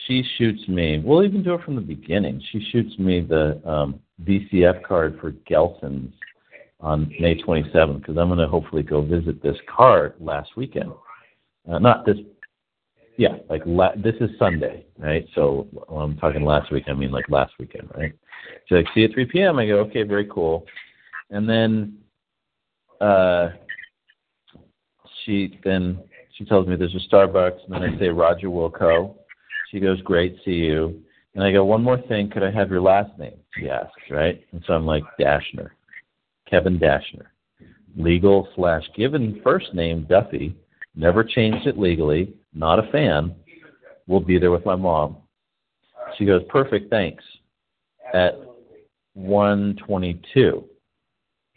she 0.07 0.23
shoots 0.37 0.67
me. 0.67 0.99
We'll 0.99 1.23
even 1.23 1.43
do 1.43 1.53
it 1.53 1.63
from 1.63 1.75
the 1.75 1.81
beginning. 1.81 2.41
She 2.51 2.67
shoots 2.71 2.97
me 2.97 3.21
the 3.21 3.61
um, 3.69 3.99
VCF 4.23 4.83
card 4.83 5.19
for 5.19 5.31
Gelson's 5.49 6.13
on 6.79 7.13
May 7.19 7.35
27th 7.35 7.99
because 7.99 8.17
I'm 8.17 8.27
going 8.27 8.39
to 8.39 8.47
hopefully 8.47 8.83
go 8.83 9.01
visit 9.01 9.41
this 9.41 9.57
car 9.73 10.15
last 10.19 10.57
weekend. 10.57 10.91
Uh, 11.71 11.79
not 11.79 12.05
this, 12.05 12.17
yeah, 13.21 13.35
like 13.51 13.61
la- 13.67 13.93
this 13.95 14.15
is 14.19 14.31
Sunday, 14.39 14.83
right? 14.97 15.27
So 15.35 15.67
I'm 15.95 16.17
talking 16.17 16.43
last 16.43 16.71
week, 16.71 16.85
I 16.87 16.93
mean 16.93 17.11
like 17.11 17.29
last 17.29 17.53
weekend, 17.59 17.87
right? 17.95 18.11
She's 18.65 18.77
like, 18.77 18.87
see 18.95 19.01
you 19.01 19.09
at 19.09 19.13
3 19.13 19.25
p.m. 19.25 19.59
I 19.59 19.67
go, 19.67 19.77
okay, 19.81 20.01
very 20.01 20.25
cool. 20.25 20.65
And 21.29 21.47
then 21.47 21.99
uh, 22.99 23.49
she 25.23 25.59
then 25.63 25.99
she 26.35 26.45
tells 26.45 26.65
me 26.65 26.75
there's 26.75 26.95
a 26.95 27.15
Starbucks, 27.15 27.63
and 27.65 27.75
then 27.75 27.83
I 27.83 27.99
say 27.99 28.07
Roger 28.07 28.47
Wilco. 28.47 29.13
She 29.69 29.79
goes, 29.79 30.01
great, 30.01 30.37
see 30.43 30.53
you. 30.53 30.99
And 31.35 31.43
I 31.43 31.51
go, 31.51 31.63
one 31.63 31.83
more 31.83 32.01
thing, 32.01 32.27
could 32.31 32.41
I 32.41 32.49
have 32.49 32.71
your 32.71 32.81
last 32.81 33.15
name? 33.19 33.37
She 33.55 33.69
asks, 33.69 34.01
right? 34.09 34.43
And 34.51 34.63
so 34.65 34.73
I'm 34.73 34.87
like, 34.87 35.03
Dashner, 35.19 35.69
Kevin 36.49 36.79
Dashner, 36.79 37.27
legal 37.95 38.47
slash 38.55 38.83
given 38.95 39.39
first 39.43 39.75
name 39.75 40.07
Duffy, 40.09 40.55
never 40.95 41.23
changed 41.23 41.67
it 41.67 41.77
legally, 41.77 42.33
not 42.53 42.79
a 42.79 42.91
fan. 42.91 43.35
Will 44.07 44.19
be 44.19 44.37
there 44.37 44.51
with 44.51 44.65
my 44.65 44.75
mom. 44.75 45.17
She 46.17 46.25
goes, 46.25 46.41
perfect, 46.49 46.89
thanks. 46.89 47.23
At 48.13 48.33
122. 49.13 50.65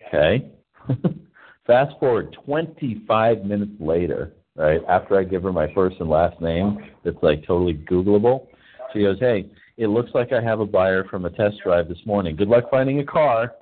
Okay. 0.06 0.50
Fast 1.66 1.94
forward 1.98 2.36
25 2.44 3.44
minutes 3.44 3.72
later, 3.80 4.32
right 4.54 4.82
after 4.88 5.18
I 5.18 5.24
give 5.24 5.42
her 5.44 5.52
my 5.52 5.72
first 5.72 5.96
and 5.98 6.10
last 6.10 6.40
name, 6.40 6.78
that's 7.04 7.16
like 7.22 7.46
totally 7.46 7.74
Googleable. 7.74 8.48
She 8.92 9.00
goes, 9.00 9.18
"Hey, 9.18 9.46
it 9.78 9.86
looks 9.86 10.10
like 10.14 10.32
I 10.32 10.42
have 10.42 10.60
a 10.60 10.66
buyer 10.66 11.04
from 11.04 11.24
a 11.24 11.30
test 11.30 11.56
drive 11.64 11.88
this 11.88 12.04
morning. 12.04 12.36
Good 12.36 12.48
luck 12.48 12.64
finding 12.70 13.00
a 13.00 13.04
car." 13.04 13.54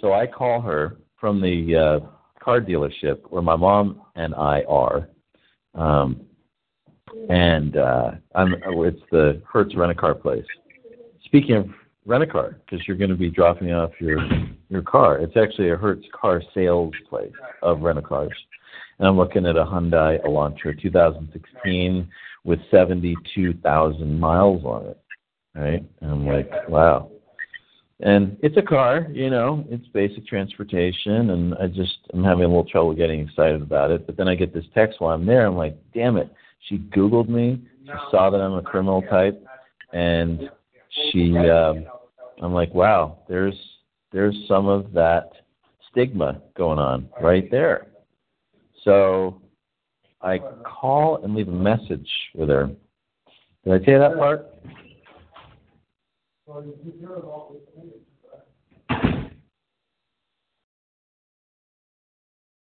So 0.00 0.12
I 0.14 0.26
call 0.26 0.60
her 0.62 0.96
from 1.20 1.40
the 1.40 1.76
uh, 1.76 2.06
car 2.42 2.60
dealership 2.60 3.20
where 3.30 3.42
my 3.42 3.54
mom 3.54 4.02
and 4.16 4.34
I 4.34 4.62
are, 4.66 5.08
um, 5.74 6.20
and 7.28 7.76
uh, 7.76 8.12
I'm 8.34 8.54
it's 8.54 9.00
the 9.10 9.42
Hertz 9.50 9.74
rent 9.76 9.92
a 9.92 9.94
car 9.94 10.14
place. 10.14 10.44
Speaking 11.24 11.56
of 11.56 11.68
rent 12.04 12.22
a 12.22 12.26
car, 12.26 12.58
because 12.64 12.86
you're 12.86 12.96
going 12.96 13.10
to 13.10 13.16
be 13.16 13.30
dropping 13.30 13.72
off 13.72 13.92
your 14.00 14.18
your 14.68 14.82
car. 14.82 15.18
It's 15.18 15.36
actually 15.36 15.70
a 15.70 15.76
Hertz 15.76 16.04
car 16.12 16.42
sales 16.54 16.94
place 17.08 17.32
of 17.62 17.82
rent 17.82 17.98
a 17.98 18.02
cars. 18.02 18.32
And 18.98 19.08
I'm 19.08 19.16
looking 19.16 19.46
at 19.46 19.56
a 19.56 19.64
Hyundai 19.64 20.22
Elantra 20.24 20.80
2016 20.80 22.08
with 22.44 22.58
72,000 22.70 24.20
miles 24.20 24.64
on 24.64 24.86
it. 24.86 24.98
Right? 25.54 25.84
And 26.00 26.10
I'm 26.10 26.26
like, 26.26 26.50
wow. 26.68 27.11
And 28.02 28.36
it's 28.42 28.56
a 28.56 28.62
car, 28.62 29.06
you 29.12 29.30
know, 29.30 29.64
it's 29.70 29.86
basic 29.88 30.26
transportation, 30.26 31.30
and 31.30 31.54
I 31.54 31.68
just 31.68 31.98
I'm 32.12 32.24
having 32.24 32.44
a 32.44 32.48
little 32.48 32.64
trouble 32.64 32.94
getting 32.94 33.20
excited 33.20 33.62
about 33.62 33.92
it. 33.92 34.06
But 34.06 34.16
then 34.16 34.26
I 34.26 34.34
get 34.34 34.52
this 34.52 34.64
text 34.74 35.00
while 35.00 35.14
I'm 35.14 35.24
there. 35.24 35.46
I'm 35.46 35.56
like, 35.56 35.76
damn 35.94 36.16
it! 36.16 36.28
She 36.68 36.78
Googled 36.78 37.28
me. 37.28 37.62
She 37.84 37.92
saw 38.10 38.28
that 38.30 38.40
I'm 38.40 38.54
a 38.54 38.62
criminal 38.62 39.02
type, 39.02 39.42
and 39.92 40.50
she. 41.10 41.36
Um, 41.36 41.86
I'm 42.42 42.52
like, 42.52 42.74
wow. 42.74 43.18
There's 43.28 43.54
there's 44.12 44.36
some 44.48 44.66
of 44.66 44.92
that 44.92 45.30
stigma 45.90 46.42
going 46.56 46.78
on 46.78 47.08
right 47.22 47.50
there. 47.50 47.86
So 48.84 49.40
I 50.20 50.38
call 50.64 51.22
and 51.24 51.34
leave 51.34 51.48
a 51.48 51.52
message 51.52 52.08
with 52.34 52.48
her. 52.48 52.68
Did 53.64 53.72
I 53.74 53.84
tell 56.52 56.64
you 56.64 56.76
that 57.00 57.22
part? 57.22 57.52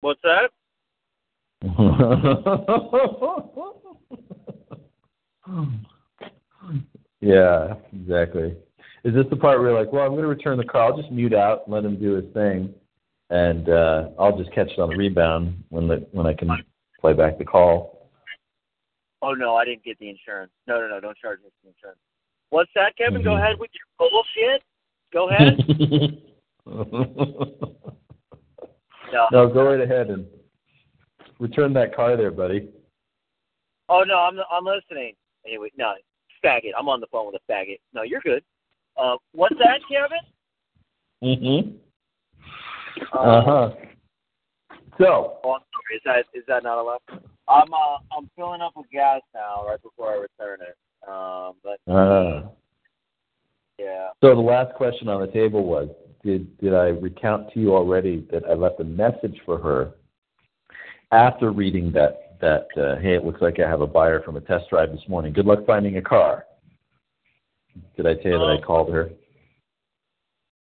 What's 0.01 0.21
that? 0.23 0.49
yeah, 7.19 7.73
exactly. 7.93 8.55
Is 9.03 9.13
this 9.13 9.25
the 9.29 9.35
part 9.35 9.59
where 9.59 9.69
you're 9.69 9.79
like, 9.79 9.91
well, 9.91 10.03
I'm 10.03 10.11
going 10.11 10.21
to 10.21 10.27
return 10.27 10.57
the 10.57 10.63
call. 10.63 10.93
I'll 10.93 10.97
just 10.97 11.11
mute 11.11 11.33
out 11.33 11.63
and 11.65 11.73
let 11.73 11.83
him 11.83 11.99
do 11.99 12.13
his 12.13 12.33
thing, 12.33 12.73
and 13.29 13.67
uh, 13.69 14.09
I'll 14.17 14.37
just 14.37 14.53
catch 14.53 14.69
it 14.69 14.79
on 14.79 14.89
the 14.89 14.95
rebound 14.95 15.61
when 15.69 15.87
the 15.87 16.07
when 16.11 16.25
I 16.25 16.33
can 16.33 16.49
play 17.01 17.13
back 17.13 17.37
the 17.37 17.45
call. 17.45 18.09
Oh 19.21 19.33
no, 19.33 19.55
I 19.55 19.65
didn't 19.65 19.83
get 19.83 19.99
the 19.99 20.09
insurance. 20.09 20.51
No, 20.65 20.79
no, 20.79 20.87
no, 20.87 21.01
don't 21.01 21.17
charge 21.17 21.39
me 21.39 21.49
for 21.49 21.67
the 21.67 21.69
insurance. 21.69 21.99
What's 22.49 22.71
that, 22.75 22.95
Kevin? 22.97 23.21
Go 23.21 23.31
Mhm. 23.31 23.39
ahead 23.43 23.59
with 23.59 23.69
your 23.73 24.09
bullshit. 24.09 24.63
Go 25.11 25.29
ahead. 25.29 25.57
no. 29.11 29.27
no, 29.31 29.47
go 29.47 29.65
right 29.65 29.81
ahead 29.81 30.09
and 30.09 30.27
return 31.39 31.73
that 31.73 31.95
car 31.95 32.15
there, 32.17 32.31
buddy. 32.31 32.71
Oh 33.87 34.03
no, 34.03 34.17
I'm 34.17 34.39
I'm 34.51 34.65
listening. 34.65 35.15
Anyway, 35.45 35.71
no, 35.77 35.93
faggot. 36.43 36.71
I'm 36.77 36.89
on 36.89 36.99
the 36.99 37.07
phone 37.07 37.31
with 37.31 37.41
a 37.41 37.51
faggot. 37.51 37.79
No, 37.93 38.03
you're 38.03 38.21
good. 38.21 38.43
Uh, 38.97 39.17
what's 39.33 39.57
that, 39.59 39.79
Kevin? 39.89 40.19
Mm-hmm. 41.23 41.77
Um, 43.17 43.29
Uh 43.29 43.41
huh. 43.41 43.71
So, 44.97 45.39
Oh, 45.43 45.53
I'm 45.53 45.61
sorry. 45.71 45.95
Is 45.95 46.01
that 46.05 46.25
is 46.37 46.43
that 46.47 46.63
not 46.63 46.77
allowed? 46.77 46.99
I'm 47.47 47.73
uh 47.73 47.97
I'm 48.15 48.29
filling 48.35 48.61
up 48.61 48.73
with 48.75 48.89
gas 48.91 49.21
now, 49.33 49.65
right 49.67 49.81
before 49.81 50.11
I 50.13 50.17
return 50.17 50.59
it. 50.61 50.75
Um, 51.07 51.53
but 51.63 51.91
uh, 51.91 52.49
yeah. 53.77 54.09
so 54.21 54.35
the 54.35 54.41
last 54.41 54.75
question 54.75 55.07
on 55.07 55.21
the 55.21 55.31
table 55.31 55.63
was: 55.63 55.89
Did 56.23 56.57
did 56.59 56.73
I 56.73 56.87
recount 56.87 57.53
to 57.53 57.59
you 57.59 57.73
already 57.73 58.27
that 58.31 58.43
I 58.45 58.53
left 58.53 58.79
a 58.79 58.83
message 58.83 59.39
for 59.45 59.57
her 59.59 59.91
after 61.11 61.51
reading 61.51 61.91
that 61.93 62.37
that 62.41 62.67
uh, 62.77 62.99
hey, 63.01 63.15
it 63.15 63.25
looks 63.25 63.41
like 63.41 63.59
I 63.59 63.67
have 63.67 63.81
a 63.81 63.87
buyer 63.87 64.21
from 64.21 64.37
a 64.37 64.41
test 64.41 64.69
drive 64.69 64.91
this 64.91 65.07
morning. 65.07 65.33
Good 65.33 65.45
luck 65.45 65.65
finding 65.65 65.97
a 65.97 66.01
car. 66.01 66.45
Did 67.95 68.07
I 68.07 68.15
tell 68.15 68.31
you 68.31 68.39
that 68.39 68.45
I 68.45 68.55
Um, 68.55 68.61
called 68.61 68.91
her? 68.91 69.09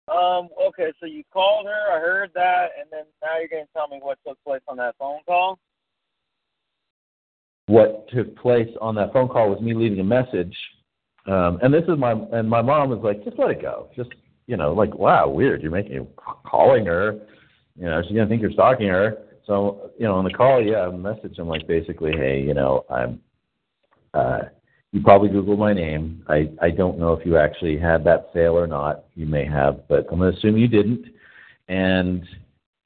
Um. 0.08 0.48
Okay. 0.60 0.92
So 1.00 1.06
you 1.06 1.22
called 1.32 1.66
her. 1.66 1.96
I 1.96 2.00
heard 2.00 2.30
that, 2.34 2.70
and 2.78 2.88
then 2.90 3.04
now 3.22 3.38
you're 3.38 3.48
gonna 3.48 3.66
tell 3.72 3.88
me 3.88 3.98
what 4.02 4.18
took 4.26 4.42
place 4.44 4.62
on 4.68 4.76
that 4.78 4.96
phone 4.98 5.20
call. 5.26 5.58
What 7.66 8.08
took 8.08 8.36
place 8.36 8.68
on 8.80 8.94
that 8.96 9.12
phone 9.12 9.28
call 9.28 9.50
was 9.50 9.60
me 9.60 9.74
leaving 9.74 10.00
a 10.00 10.04
message. 10.04 10.54
Um, 11.26 11.58
and 11.62 11.72
this 11.72 11.84
is 11.88 11.98
my 11.98 12.12
and 12.32 12.48
my 12.48 12.60
mom 12.60 12.90
was 12.90 13.00
like, 13.02 13.24
just 13.24 13.38
let 13.38 13.50
it 13.50 13.62
go. 13.62 13.88
Just 13.96 14.10
you 14.46 14.56
know, 14.56 14.72
like 14.72 14.94
wow, 14.94 15.28
weird. 15.28 15.62
You're 15.62 15.70
making 15.70 16.06
calling 16.44 16.84
her. 16.86 17.18
You 17.76 17.86
know, 17.86 18.02
she's 18.02 18.14
gonna 18.14 18.28
think 18.28 18.42
you're 18.42 18.52
stalking 18.52 18.88
her. 18.88 19.18
So 19.46 19.90
you 19.98 20.04
know, 20.06 20.14
on 20.14 20.24
the 20.24 20.30
call, 20.30 20.62
yeah, 20.62 20.88
message. 20.90 21.38
I'm 21.38 21.48
like 21.48 21.66
basically, 21.66 22.12
hey, 22.12 22.40
you 22.40 22.54
know, 22.54 22.84
I'm. 22.90 23.20
Uh, 24.12 24.42
you 24.92 25.02
probably 25.02 25.28
Googled 25.28 25.58
my 25.58 25.72
name. 25.72 26.22
I 26.28 26.50
I 26.62 26.70
don't 26.70 26.98
know 26.98 27.14
if 27.14 27.26
you 27.26 27.36
actually 27.36 27.78
had 27.78 28.04
that 28.04 28.28
sale 28.32 28.56
or 28.56 28.66
not. 28.66 29.04
You 29.14 29.26
may 29.26 29.44
have, 29.44 29.88
but 29.88 30.06
I'm 30.12 30.18
gonna 30.20 30.36
assume 30.36 30.56
you 30.56 30.68
didn't. 30.68 31.06
And 31.68 32.24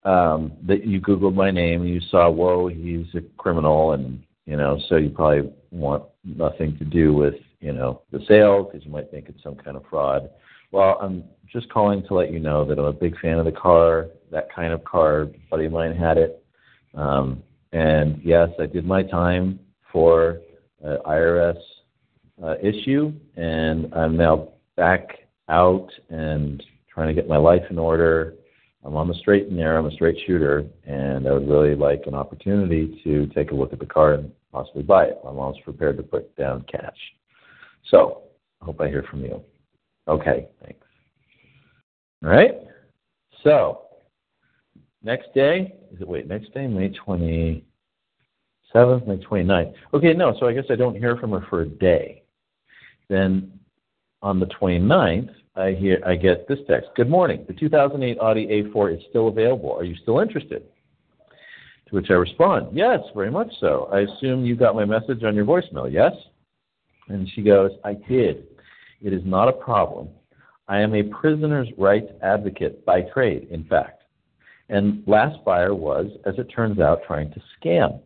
um, 0.04 0.52
that 0.66 0.86
you 0.86 1.00
Googled 1.00 1.34
my 1.34 1.50
name 1.50 1.82
and 1.82 1.90
you 1.90 2.00
saw, 2.10 2.30
whoa, 2.30 2.68
he's 2.68 3.06
a 3.14 3.20
criminal, 3.36 3.92
and 3.92 4.22
you 4.48 4.56
know, 4.56 4.80
so 4.88 4.96
you 4.96 5.10
probably 5.10 5.52
want 5.70 6.04
nothing 6.24 6.78
to 6.78 6.84
do 6.84 7.12
with 7.12 7.34
you 7.60 7.74
know 7.74 8.00
the 8.12 8.20
sale 8.26 8.64
because 8.64 8.84
you 8.86 8.90
might 8.90 9.10
think 9.10 9.26
it's 9.28 9.42
some 9.42 9.56
kind 9.56 9.76
of 9.76 9.84
fraud. 9.90 10.30
Well, 10.72 10.98
I'm 11.02 11.24
just 11.52 11.70
calling 11.70 12.02
to 12.06 12.14
let 12.14 12.32
you 12.32 12.40
know 12.40 12.64
that 12.64 12.78
I'm 12.78 12.86
a 12.86 12.92
big 12.92 13.18
fan 13.20 13.38
of 13.38 13.44
the 13.44 13.52
car. 13.52 14.06
That 14.32 14.48
kind 14.54 14.72
of 14.72 14.82
car, 14.84 15.22
a 15.22 15.26
buddy 15.50 15.66
of 15.66 15.72
mine 15.72 15.94
had 15.94 16.16
it, 16.16 16.42
um, 16.94 17.42
and 17.72 18.22
yes, 18.24 18.48
I 18.58 18.64
did 18.64 18.86
my 18.86 19.02
time 19.02 19.60
for 19.92 20.40
IRS 20.82 21.58
uh, 22.42 22.54
issue, 22.62 23.12
and 23.36 23.92
I'm 23.92 24.16
now 24.16 24.48
back 24.76 25.08
out 25.50 25.88
and 26.08 26.62
trying 26.92 27.08
to 27.08 27.14
get 27.14 27.28
my 27.28 27.36
life 27.36 27.64
in 27.68 27.78
order. 27.78 28.34
I'm 28.88 28.96
on 28.96 29.06
the 29.06 29.14
straight 29.16 29.48
and 29.48 29.56
narrow. 29.58 29.80
I'm 29.80 29.86
a 29.86 29.90
straight 29.90 30.16
shooter, 30.26 30.64
and 30.86 31.28
I 31.28 31.32
would 31.32 31.46
really 31.46 31.74
like 31.74 32.04
an 32.06 32.14
opportunity 32.14 32.98
to 33.04 33.26
take 33.34 33.50
a 33.50 33.54
look 33.54 33.74
at 33.74 33.80
the 33.80 33.84
car 33.84 34.14
and 34.14 34.32
possibly 34.50 34.82
buy 34.82 35.04
it. 35.04 35.18
My 35.22 35.30
mom's 35.30 35.58
prepared 35.62 35.98
to 35.98 36.02
put 36.02 36.34
down 36.36 36.64
cash. 36.72 36.96
So, 37.90 38.22
I 38.62 38.64
hope 38.64 38.80
I 38.80 38.88
hear 38.88 39.04
from 39.10 39.26
you. 39.26 39.42
Okay, 40.08 40.48
thanks. 40.64 40.86
All 42.24 42.30
right. 42.30 42.54
So, 43.44 43.82
next 45.02 45.34
day, 45.34 45.74
is 45.92 46.00
it, 46.00 46.08
wait, 46.08 46.26
next 46.26 46.54
day, 46.54 46.66
May 46.66 46.88
27th, 46.88 47.62
May 48.74 49.18
29th. 49.18 49.74
Okay, 49.92 50.14
no, 50.14 50.34
so 50.40 50.46
I 50.46 50.54
guess 50.54 50.64
I 50.70 50.76
don't 50.76 50.96
hear 50.96 51.18
from 51.18 51.32
her 51.32 51.44
for 51.50 51.60
a 51.60 51.68
day. 51.68 52.22
Then 53.10 53.52
on 54.22 54.40
the 54.40 54.46
29th, 54.46 55.34
I 55.58 55.72
hear 55.72 56.00
I 56.06 56.14
get 56.14 56.46
this 56.46 56.60
text. 56.68 56.90
Good 56.94 57.10
morning. 57.10 57.44
The 57.48 57.52
2008 57.52 58.18
Audi 58.20 58.46
A4 58.46 58.96
is 58.96 59.02
still 59.10 59.26
available. 59.26 59.72
Are 59.72 59.82
you 59.82 59.96
still 60.02 60.20
interested? 60.20 60.62
To 61.88 61.94
which 61.94 62.10
I 62.10 62.14
respond, 62.14 62.76
Yes, 62.76 63.00
very 63.14 63.30
much 63.30 63.50
so. 63.60 63.88
I 63.92 64.00
assume 64.00 64.44
you 64.44 64.54
got 64.54 64.74
my 64.74 64.84
message 64.84 65.24
on 65.24 65.34
your 65.34 65.46
voicemail, 65.46 65.90
yes? 65.90 66.12
And 67.08 67.28
she 67.34 67.42
goes, 67.42 67.72
I 67.82 67.94
did. 67.94 68.46
It 69.00 69.12
is 69.12 69.22
not 69.24 69.48
a 69.48 69.52
problem. 69.52 70.10
I 70.68 70.80
am 70.80 70.94
a 70.94 71.02
prisoner's 71.02 71.68
rights 71.78 72.12
advocate 72.22 72.84
by 72.84 73.02
trade, 73.02 73.48
in 73.50 73.64
fact. 73.64 74.02
And 74.68 75.02
last 75.06 75.42
buyer 75.44 75.74
was, 75.74 76.06
as 76.26 76.34
it 76.38 76.52
turns 76.54 76.78
out, 76.78 77.00
trying 77.06 77.32
to 77.32 77.40
scam. 77.58 78.00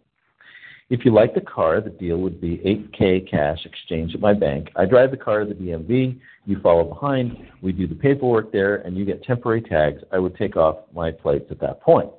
If 0.92 1.07
you 1.07 1.11
like 1.11 1.35
the 1.35 1.40
car, 1.40 1.81
the 1.81 1.88
deal 1.88 2.18
would 2.18 2.38
be 2.38 2.59
8K 2.59 3.31
cash 3.31 3.64
exchange 3.64 4.14
at 4.14 4.20
my 4.20 4.35
bank. 4.35 4.68
I 4.76 4.85
drive 4.85 5.11
the 5.11 5.16
car 5.16 5.42
to 5.42 5.46
the 5.46 5.55
DMV. 5.55 6.20
You 6.44 6.61
follow 6.61 6.85
behind. 6.85 7.35
We 7.62 7.72
do 7.72 7.87
the 7.87 7.94
paperwork 7.94 8.52
there, 8.52 8.76
and 8.76 8.94
you 8.94 9.07
get 9.07 9.24
temporary 9.24 9.62
tags. 9.62 10.02
I 10.12 10.18
would 10.18 10.37
take 10.37 10.55
off 10.55 10.81
my 10.94 11.11
plates 11.11 11.46
at 11.50 11.61
that 11.61 11.81
point. 11.81 12.11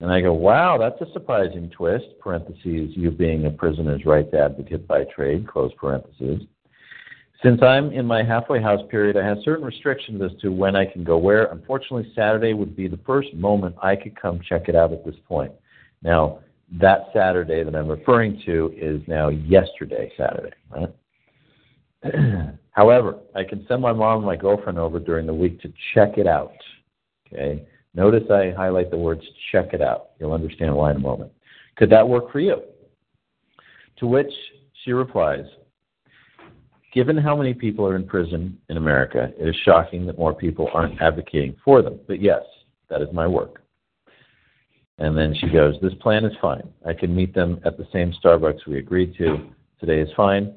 And 0.00 0.10
I 0.10 0.20
go, 0.20 0.32
wow, 0.32 0.78
that's 0.78 1.00
a 1.00 1.12
surprising 1.12 1.70
twist, 1.70 2.06
parentheses, 2.18 2.90
you 2.96 3.12
being 3.12 3.46
a 3.46 3.50
prisoner's 3.50 4.04
rights 4.04 4.34
advocate 4.34 4.88
by 4.88 5.04
trade, 5.04 5.46
close 5.46 5.70
parentheses. 5.78 6.42
Since 7.40 7.62
I'm 7.62 7.92
in 7.92 8.04
my 8.04 8.24
halfway 8.24 8.60
house 8.60 8.82
period, 8.90 9.16
I 9.16 9.24
have 9.24 9.38
certain 9.44 9.64
restrictions 9.64 10.20
as 10.22 10.36
to 10.40 10.48
when 10.48 10.74
I 10.74 10.86
can 10.86 11.04
go 11.04 11.18
where. 11.18 11.44
Unfortunately, 11.52 12.12
Saturday 12.16 12.52
would 12.52 12.74
be 12.74 12.88
the 12.88 12.98
first 13.06 13.32
moment 13.32 13.76
I 13.80 13.94
could 13.94 14.20
come 14.20 14.40
check 14.48 14.68
it 14.68 14.74
out 14.74 14.92
at 14.92 15.04
this 15.04 15.14
point. 15.28 15.52
Now, 16.02 16.40
that 16.80 17.08
Saturday 17.12 17.62
that 17.64 17.74
I'm 17.74 17.88
referring 17.88 18.40
to 18.46 18.72
is 18.76 19.02
now 19.06 19.28
yesterday, 19.28 20.10
Saturday, 20.16 20.54
right? 20.70 20.94
However, 22.70 23.18
I 23.34 23.44
can 23.44 23.66
send 23.68 23.82
my 23.82 23.92
mom 23.92 24.18
and 24.18 24.26
my 24.26 24.36
girlfriend 24.36 24.78
over 24.78 24.98
during 24.98 25.26
the 25.26 25.34
week 25.34 25.60
to 25.60 25.72
check 25.94 26.16
it 26.16 26.26
out. 26.26 26.54
Okay? 27.26 27.66
Notice 27.94 28.24
I 28.30 28.52
highlight 28.56 28.90
the 28.90 28.96
words 28.96 29.22
check 29.50 29.74
it 29.74 29.82
out. 29.82 30.10
You'll 30.18 30.32
understand 30.32 30.74
why 30.74 30.90
in 30.90 30.96
a 30.96 31.00
moment. 31.00 31.32
Could 31.76 31.90
that 31.90 32.08
work 32.08 32.32
for 32.32 32.40
you? 32.40 32.62
To 33.98 34.06
which 34.06 34.32
she 34.84 34.92
replies, 34.92 35.44
Given 36.92 37.16
how 37.16 37.34
many 37.34 37.54
people 37.54 37.86
are 37.86 37.96
in 37.96 38.06
prison 38.06 38.58
in 38.68 38.76
America, 38.76 39.30
it 39.38 39.48
is 39.48 39.56
shocking 39.64 40.04
that 40.06 40.18
more 40.18 40.34
people 40.34 40.68
aren't 40.74 41.00
advocating 41.00 41.56
for 41.64 41.80
them. 41.80 41.98
But 42.06 42.20
yes, 42.20 42.42
that 42.90 43.00
is 43.00 43.08
my 43.14 43.26
work. 43.26 43.61
And 45.02 45.18
then 45.18 45.34
she 45.34 45.48
goes, 45.48 45.74
This 45.82 45.94
plan 45.94 46.24
is 46.24 46.32
fine. 46.40 46.62
I 46.86 46.92
can 46.92 47.12
meet 47.12 47.34
them 47.34 47.60
at 47.64 47.76
the 47.76 47.88
same 47.92 48.14
Starbucks 48.24 48.68
we 48.68 48.78
agreed 48.78 49.16
to. 49.18 49.50
Today 49.80 49.98
is 49.98 50.08
fine. 50.16 50.54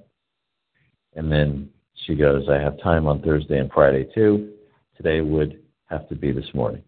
And 1.15 1.31
then 1.31 1.67
she 2.05 2.13
goes, 2.13 2.47
I 2.47 2.59
have 2.59 2.79
time 2.79 3.07
on 3.07 3.23
Thursday 3.23 3.57
and 3.57 3.71
Friday 3.71 4.07
too. 4.13 4.51
Today 4.97 5.21
would 5.21 5.63
have 5.85 6.07
to 6.09 6.15
be 6.15 6.31
this 6.31 6.45
morning. 6.53 6.83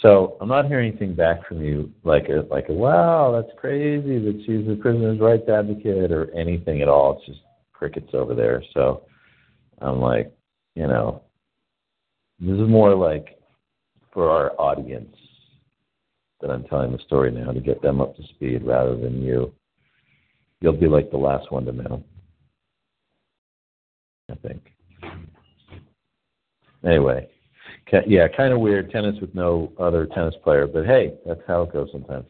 So 0.00 0.38
I'm 0.40 0.48
not 0.48 0.68
hearing 0.68 0.88
anything 0.88 1.14
back 1.14 1.46
from 1.46 1.62
you 1.62 1.92
like 2.02 2.30
a 2.30 2.46
like 2.50 2.70
a 2.70 2.72
wow, 2.72 3.30
that's 3.30 3.54
crazy 3.58 4.18
that 4.18 4.42
she's 4.46 4.66
a 4.70 4.80
prisoner's 4.80 5.20
rights 5.20 5.50
advocate 5.50 6.12
or 6.12 6.30
anything 6.34 6.80
at 6.80 6.88
all. 6.88 7.18
It's 7.18 7.26
just 7.26 7.40
crickets 7.74 8.14
over 8.14 8.34
there. 8.34 8.62
So 8.72 9.02
I'm 9.82 10.00
like, 10.00 10.32
you 10.76 10.86
know, 10.86 11.24
this 12.40 12.58
is 12.58 12.68
more 12.70 12.94
like 12.94 13.38
for 14.14 14.30
our 14.30 14.58
audience 14.58 15.14
that 16.40 16.50
I'm 16.50 16.64
telling 16.64 16.92
the 16.92 16.98
story 17.06 17.30
now 17.30 17.52
to 17.52 17.60
get 17.60 17.82
them 17.82 18.00
up 18.00 18.16
to 18.16 18.22
speed 18.34 18.62
rather 18.64 18.96
than 18.96 19.22
you. 19.22 19.52
You'll 20.60 20.72
be 20.72 20.88
like 20.88 21.10
the 21.10 21.16
last 21.16 21.50
one 21.50 21.64
to 21.66 21.72
know. 21.72 22.02
I 24.30 24.34
think. 24.46 24.72
Anyway, 26.84 27.28
yeah, 28.06 28.28
kind 28.28 28.52
of 28.52 28.60
weird 28.60 28.90
tennis 28.90 29.16
with 29.20 29.34
no 29.34 29.72
other 29.78 30.06
tennis 30.06 30.34
player, 30.42 30.66
but 30.66 30.86
hey, 30.86 31.14
that's 31.26 31.40
how 31.46 31.62
it 31.62 31.72
goes 31.72 31.88
sometimes. 31.92 32.26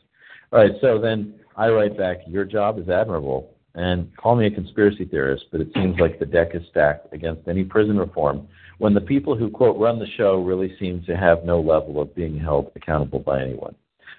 All 0.53 0.61
right, 0.61 0.73
so 0.81 0.99
then 0.99 1.35
I 1.57 1.69
write 1.69 1.97
back, 1.97 2.19
your 2.27 2.45
job 2.45 2.79
is 2.79 2.89
admirable, 2.89 3.55
and 3.75 4.15
call 4.17 4.37
me 4.37 4.47
a 4.47 4.51
conspiracy 4.51 5.05
theorist, 5.05 5.47
but 5.53 5.61
it 5.61 5.69
seems 5.75 5.99
like 5.99 6.19
the 6.19 6.27
deck 6.27 6.55
is 6.55 6.63
stacked 6.71 7.13
against 7.13 7.49
any 7.49 7.65
prison 7.65 7.99
reform 7.99 8.49
when 8.79 8.95
the 8.95 9.01
people 9.01 9.37
who, 9.37 9.51
quote, 9.51 9.79
run 9.79 9.99
the 9.99 10.07
show 10.17 10.43
really 10.43 10.77
seem 10.79 11.03
to 11.05 11.17
have 11.17 11.45
no 11.45 11.61
level 11.61 12.01
of 12.01 12.15
being 12.15 12.39
held 12.39 12.71
accountable 12.77 13.19
by 13.19 13.43
anyone. 13.43 13.75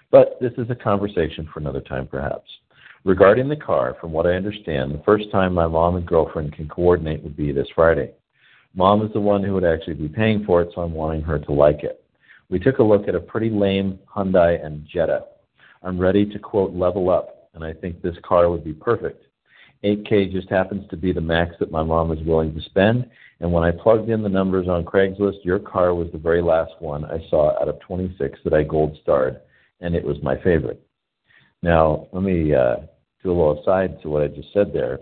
But 0.09 0.37
this 0.39 0.53
is 0.57 0.69
a 0.69 0.75
conversation 0.75 1.49
for 1.53 1.59
another 1.59 1.81
time, 1.81 2.07
perhaps. 2.07 2.49
Regarding 3.03 3.49
the 3.49 3.55
car, 3.55 3.95
from 3.99 4.11
what 4.11 4.25
I 4.25 4.33
understand, 4.33 4.93
the 4.93 5.03
first 5.03 5.31
time 5.31 5.53
my 5.53 5.67
mom 5.67 5.95
and 5.95 6.05
girlfriend 6.05 6.53
can 6.53 6.67
coordinate 6.67 7.23
would 7.23 7.35
be 7.35 7.51
this 7.51 7.67
Friday. 7.75 8.11
Mom 8.73 9.05
is 9.05 9.11
the 9.13 9.19
one 9.19 9.43
who 9.43 9.53
would 9.53 9.63
actually 9.63 9.95
be 9.95 10.07
paying 10.07 10.45
for 10.45 10.61
it, 10.61 10.69
so 10.73 10.81
I'm 10.81 10.93
wanting 10.93 11.21
her 11.23 11.39
to 11.39 11.51
like 11.51 11.83
it. 11.83 12.03
We 12.49 12.59
took 12.59 12.79
a 12.79 12.83
look 12.83 13.07
at 13.07 13.15
a 13.15 13.19
pretty 13.19 13.49
lame 13.49 13.99
Hyundai 14.13 14.63
and 14.65 14.85
Jetta. 14.85 15.25
I'm 15.83 15.99
ready 15.99 16.25
to 16.25 16.39
quote 16.39 16.73
level 16.73 17.09
up, 17.09 17.49
and 17.53 17.63
I 17.63 17.73
think 17.73 18.01
this 18.01 18.15
car 18.23 18.49
would 18.49 18.63
be 18.63 18.73
perfect. 18.73 19.25
8K 19.83 20.31
just 20.31 20.49
happens 20.49 20.89
to 20.89 20.97
be 20.97 21.11
the 21.11 21.21
max 21.21 21.55
that 21.59 21.71
my 21.71 21.83
mom 21.83 22.11
is 22.11 22.25
willing 22.25 22.53
to 22.55 22.61
spend, 22.61 23.09
and 23.39 23.51
when 23.51 23.63
I 23.63 23.71
plugged 23.71 24.09
in 24.09 24.23
the 24.23 24.29
numbers 24.29 24.67
on 24.67 24.85
Craigslist, 24.85 25.43
your 25.43 25.59
car 25.59 25.93
was 25.93 26.07
the 26.11 26.17
very 26.17 26.41
last 26.41 26.73
one 26.79 27.05
I 27.05 27.19
saw 27.29 27.61
out 27.61 27.67
of 27.67 27.79
26 27.81 28.39
that 28.43 28.53
I 28.53 28.63
gold 28.63 28.97
starred, 29.01 29.41
and 29.81 29.95
it 29.95 30.03
was 30.03 30.17
my 30.21 30.35
favorite. 30.41 30.81
Now, 31.61 32.07
let 32.11 32.23
me 32.23 32.53
uh, 32.53 32.77
do 33.23 33.31
a 33.31 33.33
little 33.33 33.61
aside 33.61 34.01
to 34.01 34.09
what 34.09 34.23
I 34.23 34.27
just 34.27 34.53
said 34.53 34.71
there. 34.73 34.99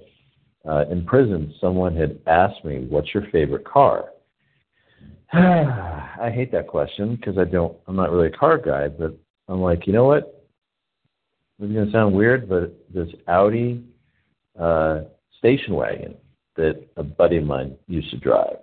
Uh, 0.68 0.86
in 0.90 1.06
prison, 1.06 1.54
someone 1.62 1.96
had 1.96 2.20
asked 2.28 2.64
me, 2.66 2.86
"What's 2.90 3.14
your 3.14 3.24
favorite 3.32 3.66
car?" 3.66 4.06
I 5.34 6.32
hate 6.34 6.52
that 6.54 6.68
question 6.68 7.16
because 7.16 7.38
I 7.38 7.44
don't. 7.44 7.76
I'm 7.88 7.96
not 7.96 8.12
really 8.12 8.28
a 8.28 8.38
car 8.38 8.58
guy, 8.58 8.88
but 8.88 9.18
I'm 9.48 9.62
like, 9.62 9.86
you 9.86 9.94
know 9.94 10.06
what? 10.06 10.44
It's 11.60 11.72
gonna 11.72 11.92
sound 11.92 12.16
weird, 12.16 12.50
but 12.50 12.76
this 12.94 13.10
Audi 13.28 13.84
uh, 14.60 15.02
station 15.38 15.76
wagon 15.76 16.16
that 16.56 16.84
a 16.98 17.04
buddy 17.04 17.38
of 17.38 17.44
mine 17.44 17.76
used 17.88 18.10
to 18.12 18.18
drive, 18.18 18.58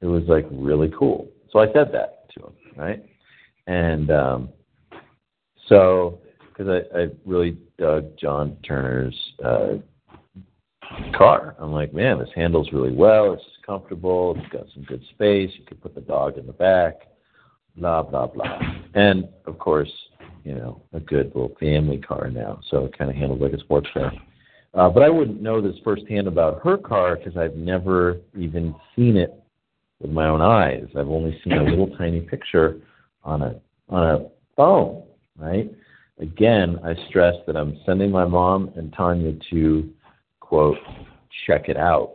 it 0.00 0.06
was 0.06 0.24
like 0.26 0.46
really 0.50 0.92
cool. 0.98 1.28
So 1.50 1.60
I 1.60 1.66
said 1.72 1.92
that 1.92 2.28
to 2.34 2.46
him, 2.46 2.52
right? 2.76 3.04
And 3.66 4.10
um, 4.10 4.48
so 5.68 6.20
because 6.48 6.68
I, 6.68 6.98
I 6.98 7.06
really 7.24 7.56
dug 7.78 8.16
John 8.18 8.56
Turner's 8.66 9.16
uh, 9.44 9.74
car. 11.16 11.56
I'm 11.58 11.72
like, 11.72 11.92
man, 11.92 12.18
this 12.18 12.28
handles 12.34 12.68
really 12.72 12.92
well. 12.92 13.32
It's 13.32 13.42
comfortable. 13.66 14.36
It's 14.38 14.52
got 14.52 14.66
some 14.72 14.84
good 14.84 15.02
space. 15.10 15.50
You 15.58 15.64
could 15.64 15.82
put 15.82 15.94
the 15.94 16.00
dog 16.00 16.38
in 16.38 16.46
the 16.46 16.52
back. 16.52 17.08
Blah 17.76 18.02
blah 18.02 18.28
blah. 18.28 18.60
And 18.94 19.28
of 19.46 19.58
course, 19.58 19.90
you 20.44 20.54
know, 20.54 20.82
a 20.92 21.00
good 21.00 21.26
little 21.34 21.56
family 21.58 21.98
car 21.98 22.30
now, 22.30 22.60
so 22.70 22.84
it 22.84 22.96
kind 22.96 23.10
of 23.10 23.16
handles 23.16 23.40
like 23.40 23.52
a 23.52 23.60
sports 23.60 23.88
car. 23.92 24.12
Uh, 24.74 24.88
but 24.88 25.02
I 25.02 25.08
wouldn't 25.08 25.40
know 25.40 25.60
this 25.60 25.76
firsthand 25.84 26.26
about 26.26 26.60
her 26.64 26.76
car 26.76 27.16
because 27.16 27.36
I've 27.36 27.54
never 27.54 28.18
even 28.36 28.74
seen 28.94 29.16
it 29.16 29.32
with 30.00 30.10
my 30.10 30.26
own 30.26 30.40
eyes. 30.40 30.86
I've 30.96 31.08
only 31.08 31.40
seen 31.42 31.54
a 31.54 31.62
little 31.62 31.96
tiny 31.96 32.20
picture 32.20 32.80
on 33.22 33.42
a 33.42 33.60
on 33.88 34.02
a 34.02 34.26
phone, 34.56 35.03
right? 35.38 35.70
Again, 36.18 36.78
I 36.84 36.94
stress 37.08 37.34
that 37.46 37.56
I'm 37.56 37.78
sending 37.84 38.10
my 38.10 38.24
mom 38.24 38.72
and 38.76 38.92
Tanya 38.92 39.32
to, 39.50 39.90
quote, 40.40 40.78
check 41.46 41.68
it 41.68 41.76
out. 41.76 42.14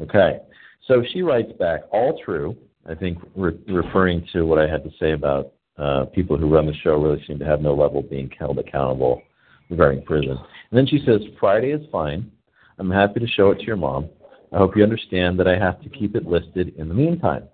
Okay. 0.00 0.40
So 0.86 1.02
she 1.12 1.22
writes 1.22 1.52
back, 1.58 1.82
all 1.90 2.18
true. 2.24 2.56
I 2.88 2.94
think 2.94 3.18
re- 3.36 3.58
referring 3.68 4.26
to 4.32 4.44
what 4.44 4.58
I 4.58 4.66
had 4.66 4.82
to 4.84 4.90
say 4.98 5.12
about 5.12 5.52
uh, 5.76 6.06
people 6.06 6.38
who 6.38 6.52
run 6.52 6.66
the 6.66 6.74
show 6.82 7.00
really 7.00 7.22
seem 7.26 7.38
to 7.38 7.44
have 7.44 7.60
no 7.60 7.74
level 7.74 8.02
being 8.02 8.30
held 8.38 8.58
accountable 8.58 9.22
regarding 9.68 10.02
prison. 10.04 10.38
And 10.70 10.78
then 10.78 10.86
she 10.86 11.02
says, 11.04 11.20
Friday 11.38 11.70
is 11.70 11.86
fine. 11.92 12.30
I'm 12.78 12.90
happy 12.90 13.20
to 13.20 13.26
show 13.26 13.50
it 13.50 13.58
to 13.58 13.64
your 13.64 13.76
mom. 13.76 14.08
I 14.52 14.58
hope 14.58 14.76
you 14.76 14.82
understand 14.82 15.38
that 15.38 15.46
I 15.46 15.58
have 15.58 15.82
to 15.82 15.90
keep 15.90 16.16
it 16.16 16.26
listed 16.26 16.74
in 16.76 16.88
the 16.88 16.94
meantime. 16.94 17.44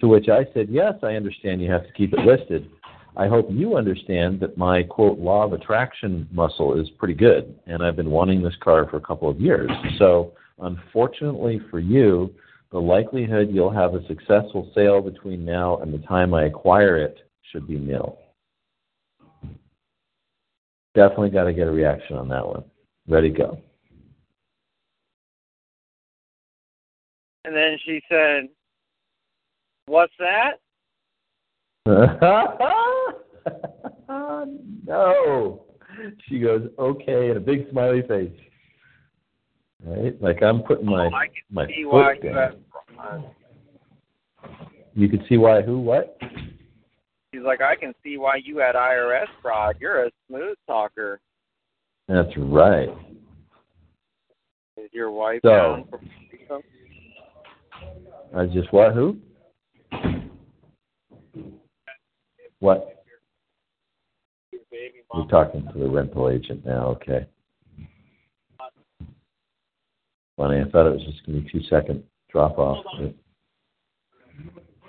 To 0.00 0.08
which 0.08 0.28
I 0.28 0.44
said, 0.52 0.68
Yes, 0.68 0.94
I 1.02 1.14
understand 1.14 1.62
you 1.62 1.70
have 1.70 1.86
to 1.86 1.92
keep 1.92 2.12
it 2.12 2.20
listed. 2.20 2.68
I 3.16 3.28
hope 3.28 3.46
you 3.50 3.76
understand 3.76 4.40
that 4.40 4.58
my 4.58 4.82
quote 4.82 5.18
law 5.18 5.44
of 5.44 5.54
attraction 5.54 6.28
muscle 6.30 6.78
is 6.78 6.90
pretty 6.98 7.14
good, 7.14 7.58
and 7.66 7.82
I've 7.82 7.96
been 7.96 8.10
wanting 8.10 8.42
this 8.42 8.56
car 8.62 8.86
for 8.90 8.98
a 8.98 9.00
couple 9.00 9.30
of 9.30 9.40
years. 9.40 9.70
So, 9.98 10.32
unfortunately 10.58 11.60
for 11.70 11.78
you, 11.78 12.34
the 12.72 12.78
likelihood 12.78 13.48
you'll 13.50 13.72
have 13.72 13.94
a 13.94 14.06
successful 14.06 14.70
sale 14.74 15.00
between 15.00 15.46
now 15.46 15.78
and 15.78 15.94
the 15.94 16.06
time 16.06 16.34
I 16.34 16.44
acquire 16.44 16.98
it 16.98 17.16
should 17.52 17.66
be 17.66 17.76
nil. 17.76 18.18
Definitely 20.94 21.30
got 21.30 21.44
to 21.44 21.54
get 21.54 21.68
a 21.68 21.70
reaction 21.70 22.16
on 22.16 22.28
that 22.28 22.46
one. 22.46 22.64
Ready, 23.08 23.30
go. 23.30 23.58
And 27.46 27.56
then 27.56 27.78
she 27.84 28.02
said, 28.10 28.48
What's 29.86 30.12
that? 30.18 30.58
Ah, 34.08 34.44
no. 34.86 35.64
She 36.28 36.38
goes, 36.38 36.68
okay, 36.78 37.28
and 37.28 37.36
a 37.36 37.40
big 37.40 37.68
smiley 37.70 38.02
face. 38.06 38.30
Right? 39.84 40.20
Like 40.22 40.42
I'm 40.42 40.62
putting 40.62 40.86
my 40.86 41.06
oh, 41.06 41.14
I 41.14 41.26
can 41.26 41.34
my 41.50 41.66
see 41.66 41.82
foot 41.82 41.92
why 41.92 42.18
down. 42.18 43.24
you 44.94 45.02
You 45.02 45.08
can 45.08 45.24
see 45.28 45.36
why 45.38 45.62
who 45.62 45.80
what? 45.80 46.16
She's 47.34 47.42
like, 47.44 47.60
I 47.60 47.74
can 47.76 47.94
see 48.04 48.16
why 48.16 48.36
you 48.42 48.58
had 48.58 48.76
IRS 48.76 49.26
fraud. 49.42 49.76
You're 49.80 50.06
a 50.06 50.10
smooth 50.28 50.56
talker. 50.68 51.20
That's 52.08 52.30
right. 52.36 52.88
Is 54.76 54.90
your 54.92 55.10
wife 55.10 55.40
So- 55.44 55.50
down 55.50 55.84
for? 55.90 56.00
I 58.36 58.46
just 58.46 58.72
what 58.72 58.94
who? 58.94 59.16
What? 62.60 62.95
Baby 64.76 65.00
You're 65.14 65.26
talking 65.28 65.66
to 65.72 65.78
the 65.78 65.88
rental 65.88 66.28
agent 66.28 66.66
now, 66.66 66.88
okay. 66.88 67.26
Funny, 70.36 70.60
I 70.60 70.68
thought 70.70 70.86
it 70.86 70.92
was 70.92 71.04
just 71.04 71.24
gonna 71.24 71.40
be 71.40 71.48
a 71.48 71.50
two 71.50 71.62
second 71.70 72.02
drop 72.30 72.58
off. 72.58 72.84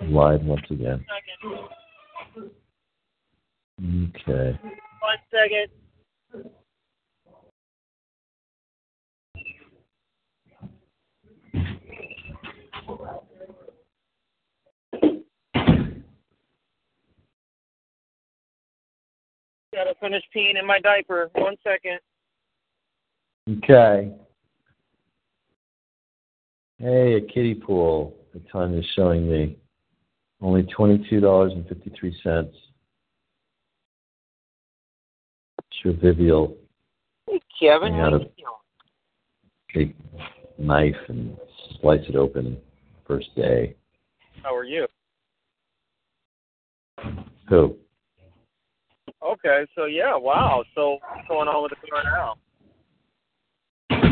Live 0.02 0.42
once 0.42 0.66
again. 0.70 1.02
Okay. 3.80 4.58
One 5.00 5.18
second. 5.32 5.68
Gotta 19.78 19.94
finish 20.00 20.24
peeing 20.34 20.58
in 20.58 20.66
my 20.66 20.80
diaper. 20.80 21.30
One 21.36 21.54
second. 21.62 22.00
Okay. 23.58 24.12
Hey, 26.78 27.14
a 27.14 27.20
kiddie 27.20 27.54
pool. 27.54 28.16
The 28.34 28.40
time 28.52 28.76
is 28.76 28.84
showing 28.96 29.30
me 29.30 29.56
only 30.40 30.64
twenty-two 30.64 31.20
dollars 31.20 31.52
and 31.52 31.64
fifty-three 31.68 32.18
cents. 32.24 32.56
Trivial 35.80 36.56
Hey, 37.28 37.40
Kevin. 37.60 37.94
Yeah, 37.94 38.00
how 38.00 38.10
you 38.10 38.18
the- 38.18 38.24
doing? 38.24 38.34
take 39.72 39.96
knife 40.58 40.96
and 41.06 41.36
slice 41.80 42.00
it 42.08 42.16
open 42.16 42.56
first 43.06 43.32
day. 43.36 43.76
How 44.42 44.56
are 44.56 44.64
you? 44.64 44.88
Who? 47.48 47.76
Okay, 49.24 49.66
so 49.74 49.86
yeah, 49.86 50.16
wow. 50.16 50.62
So 50.74 50.98
what's 51.14 51.28
going 51.28 51.48
on 51.48 51.62
with 51.62 51.72
the 51.72 51.88
car 51.88 52.02
now? 52.04 52.34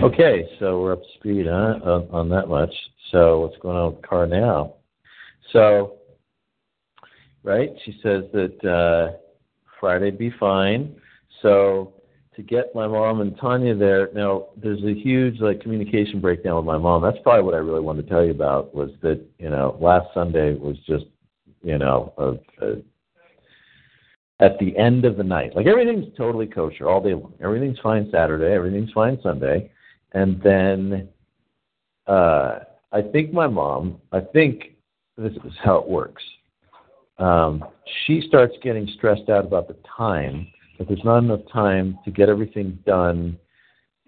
Okay, 0.03 0.49
so 0.59 0.81
we're 0.81 0.93
up 0.93 1.03
to 1.03 1.09
speed 1.19 1.47
huh, 1.47 1.79
on, 1.83 2.09
on 2.11 2.29
that 2.31 2.49
much. 2.49 2.73
So 3.13 3.41
what's 3.41 3.57
going 3.59 3.77
on 3.77 3.93
with 3.93 4.03
the 4.03 4.09
car 4.09 4.27
now? 4.27 4.75
So, 5.53 5.99
right, 7.45 7.71
she 7.85 7.93
says 8.03 8.25
that 8.33 8.65
uh, 8.65 9.17
Friday'd 9.81 10.19
be 10.19 10.33
fine. 10.39 10.97
So 11.41 11.95
to 12.35 12.43
get 12.43 12.75
my 12.75 12.87
mom 12.87 13.21
and 13.21 13.37
Tanya 13.39 13.75
there, 13.75 14.11
now 14.15 14.47
there's 14.57 14.83
a 14.85 14.95
huge 14.95 15.41
like 15.41 15.61
communication 15.61 16.21
breakdown 16.21 16.57
with 16.57 16.67
my 16.67 16.79
mom. 16.79 17.03
That's 17.03 17.19
probably 17.23 17.45
what 17.45 17.55
I 17.55 17.59
really 17.59 17.81
wanted 17.81 18.03
to 18.03 18.09
tell 18.09 18.25
you 18.25 18.33
about 18.33 18.75
was 18.75 18.91
that 19.03 19.25
you 19.39 19.51
know 19.51 19.77
last 19.81 20.09
Sunday 20.13 20.55
was 20.55 20.77
just 20.87 21.07
you 21.63 21.79
know 21.79 22.13
a, 22.19 22.67
a 22.67 22.83
at 24.41 24.59
the 24.59 24.77
end 24.77 25.05
of 25.05 25.17
the 25.17 25.25
night. 25.25 25.57
Like 25.57 25.67
everything's 25.67 26.15
totally 26.17 26.47
kosher 26.47 26.89
all 26.89 27.03
day 27.03 27.15
long. 27.15 27.35
Everything's 27.43 27.79
fine 27.81 28.09
Saturday, 28.13 28.53
everything's 28.53 28.93
fine 28.93 29.19
Sunday. 29.23 29.71
And 30.13 30.41
then 30.43 31.09
uh 32.07 32.61
I 32.93 33.03
think 33.03 33.33
my 33.33 33.47
mom, 33.47 34.01
I 34.13 34.21
think 34.21 34.77
this 35.19 35.33
is 35.33 35.53
how 35.63 35.77
it 35.77 35.89
works. 35.89 36.23
Um, 37.19 37.65
she 38.05 38.23
starts 38.27 38.55
getting 38.63 38.87
stressed 38.97 39.29
out 39.29 39.45
about 39.45 39.69
the 39.69 39.77
time, 39.97 40.47
that 40.79 40.89
there's 40.89 41.05
not 41.05 41.19
enough 41.19 41.41
time 41.53 41.99
to 42.05 42.11
get 42.11 42.29
everything 42.29 42.79
done 42.87 43.39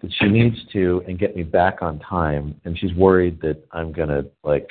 that 0.01 0.11
she 0.19 0.27
needs 0.27 0.55
to 0.73 1.03
and 1.07 1.19
get 1.19 1.35
me 1.35 1.43
back 1.43 1.81
on 1.81 1.99
time. 1.99 2.59
And 2.63 2.77
she's 2.77 2.93
worried 2.93 3.41
that 3.41 3.61
I'm 3.71 3.91
going 3.91 4.09
to, 4.09 4.25
like, 4.43 4.69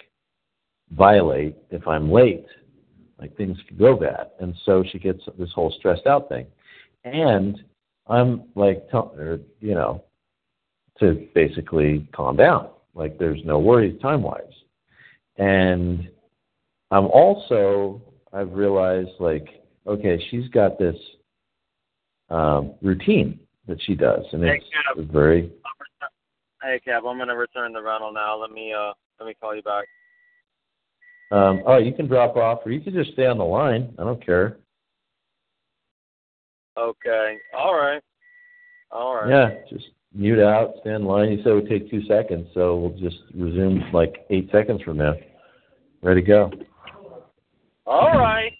violate 0.92 1.56
if 1.70 1.86
I'm 1.86 2.10
late 2.10 2.46
like 3.18 3.36
things 3.36 3.58
could 3.68 3.78
go 3.78 3.96
bad, 3.96 4.30
and 4.40 4.54
so 4.64 4.84
she 4.90 4.98
gets 4.98 5.20
this 5.38 5.50
whole 5.54 5.74
stressed 5.78 6.06
out 6.06 6.28
thing. 6.28 6.46
And 7.04 7.58
I'm 8.06 8.44
like, 8.54 8.88
telling 8.90 9.18
her, 9.18 9.40
you 9.60 9.74
know, 9.74 10.04
to 11.00 11.28
basically 11.34 12.08
calm 12.14 12.36
down. 12.36 12.70
Like 12.94 13.18
there's 13.18 13.40
no 13.44 13.58
worries 13.58 14.00
time 14.00 14.22
wise. 14.22 14.42
and 15.36 16.08
I'm 16.90 17.06
also 17.06 18.02
I've 18.32 18.52
realized 18.52 19.10
like 19.20 19.46
okay, 19.86 20.22
she's 20.30 20.48
got 20.48 20.78
this 20.78 20.96
um, 22.30 22.74
routine 22.82 23.40
that 23.66 23.80
she 23.82 23.94
does, 23.94 24.24
and 24.32 24.42
Hey, 24.44 24.60
it's 24.96 24.98
Kev. 25.00 25.10
very 25.12 25.52
Hey, 26.62 26.80
Kev, 26.86 27.08
I'm 27.08 27.18
gonna 27.18 27.36
return 27.36 27.72
the 27.72 27.82
rental 27.82 28.12
now. 28.12 28.36
Let 28.36 28.50
me 28.50 28.72
uh 28.72 28.92
let 29.20 29.26
me 29.26 29.34
call 29.40 29.54
you 29.54 29.62
back. 29.62 29.84
Um, 31.30 31.62
oh, 31.66 31.76
you 31.76 31.92
can 31.92 32.06
drop 32.06 32.36
off, 32.36 32.60
or 32.64 32.72
you 32.72 32.80
can 32.80 32.94
just 32.94 33.12
stay 33.12 33.26
on 33.26 33.38
the 33.38 33.44
line. 33.44 33.94
I 33.98 34.04
don't 34.04 34.24
care. 34.24 34.56
Okay. 36.78 37.36
All 37.56 37.74
right. 37.74 38.02
All 38.90 39.14
right. 39.16 39.28
Yeah, 39.28 39.50
just 39.68 39.90
mute 40.14 40.40
out, 40.40 40.74
stay 40.80 40.94
in 40.94 41.04
line. 41.04 41.30
You 41.30 41.38
said 41.38 41.48
it 41.48 41.54
would 41.54 41.68
take 41.68 41.90
two 41.90 42.02
seconds, 42.04 42.48
so 42.54 42.76
we'll 42.76 42.98
just 42.98 43.18
resume 43.34 43.84
like 43.92 44.26
eight 44.30 44.48
seconds 44.50 44.80
from 44.82 44.96
now. 44.98 45.14
Ready 46.02 46.22
to 46.22 46.26
go. 46.26 46.50
All 47.84 48.18
right. 48.18 48.52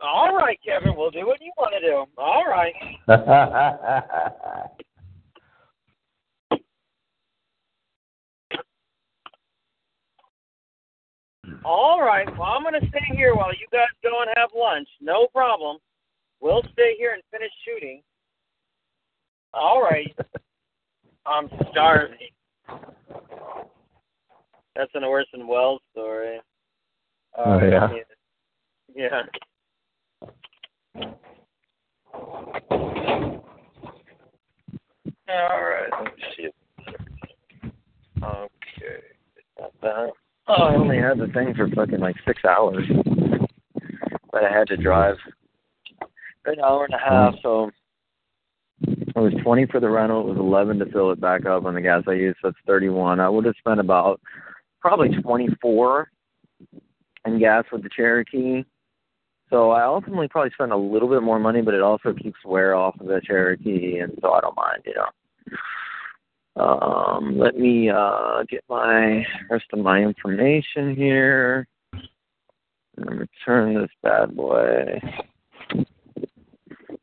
All 0.00 0.34
right, 0.34 0.58
Kevin. 0.64 0.94
We'll 0.96 1.10
do 1.10 1.26
what 1.26 1.40
you 1.40 1.52
want 1.56 1.74
to 1.74 1.80
do. 1.80 2.04
All 2.16 2.44
right. 2.46 2.74
All 11.66 12.00
right. 12.00 12.28
Well, 12.38 12.46
I'm 12.46 12.62
gonna 12.62 12.78
stay 12.90 13.16
here 13.16 13.34
while 13.34 13.52
you 13.52 13.66
guys 13.72 13.88
go 14.00 14.22
and 14.22 14.30
have 14.36 14.50
lunch. 14.56 14.86
No 15.00 15.26
problem. 15.34 15.78
We'll 16.38 16.62
stay 16.72 16.94
here 16.96 17.12
and 17.12 17.22
finish 17.32 17.50
shooting. 17.64 18.02
All 19.52 19.82
right. 19.82 20.14
I'm 21.26 21.48
starving. 21.72 22.18
That's 24.76 24.92
an 24.94 25.02
Orson 25.02 25.48
Welles 25.48 25.80
story. 25.90 26.38
Oh, 27.36 27.58
uh, 27.58 27.64
yeah? 27.64 27.88
Yeah. 28.94 29.22
All 35.28 35.60
right. 35.60 35.90
Let's 36.00 36.16
see. 36.36 36.48
Okay. 38.22 39.02
Got 39.58 39.72
that. 39.82 40.12
Oh, 40.48 40.62
I 40.62 40.74
only 40.76 40.98
had 40.98 41.18
the 41.18 41.26
thing 41.32 41.54
for 41.54 41.68
fucking 41.68 41.98
like 41.98 42.16
six 42.26 42.44
hours, 42.44 42.84
but 44.30 44.44
I 44.44 44.52
had 44.56 44.68
to 44.68 44.76
drive 44.76 45.16
an 46.44 46.60
hour 46.60 46.84
and 46.84 46.94
a 46.94 46.98
half. 46.98 47.34
So 47.42 47.70
it 48.80 49.16
was 49.16 49.32
twenty 49.42 49.66
for 49.66 49.80
the 49.80 49.88
rental. 49.88 50.20
It 50.20 50.28
was 50.28 50.38
eleven 50.38 50.78
to 50.78 50.86
fill 50.86 51.10
it 51.10 51.20
back 51.20 51.46
up 51.46 51.64
on 51.64 51.74
the 51.74 51.80
gas 51.80 52.04
I 52.06 52.12
used. 52.12 52.38
So 52.42 52.48
it's 52.48 52.58
thirty-one. 52.66 53.18
I 53.18 53.28
would 53.28 53.44
have 53.44 53.56
spent 53.58 53.80
about 53.80 54.20
probably 54.80 55.08
twenty-four 55.20 56.10
in 57.24 57.38
gas 57.40 57.64
with 57.72 57.82
the 57.82 57.90
Cherokee. 57.94 58.62
So 59.50 59.70
I 59.70 59.84
ultimately 59.84 60.28
probably 60.28 60.50
spent 60.54 60.72
a 60.72 60.76
little 60.76 61.08
bit 61.08 61.22
more 61.22 61.40
money, 61.40 61.60
but 61.60 61.74
it 61.74 61.82
also 61.82 62.12
keeps 62.12 62.38
wear 62.44 62.74
off 62.74 63.00
of 63.00 63.06
the 63.06 63.20
Cherokee, 63.24 63.98
and 63.98 64.16
so 64.20 64.32
I 64.32 64.40
don't 64.40 64.56
mind, 64.56 64.82
you 64.84 64.94
know. 64.94 65.06
Um, 66.56 67.38
let 67.38 67.58
me 67.58 67.90
uh, 67.90 68.42
get 68.48 68.64
my 68.68 69.24
rest 69.50 69.66
of 69.72 69.80
my 69.80 70.00
information 70.00 70.96
here 70.96 71.68
and 72.96 73.20
return 73.20 73.74
this 73.74 73.90
bad 74.02 74.34
boy. 74.34 75.00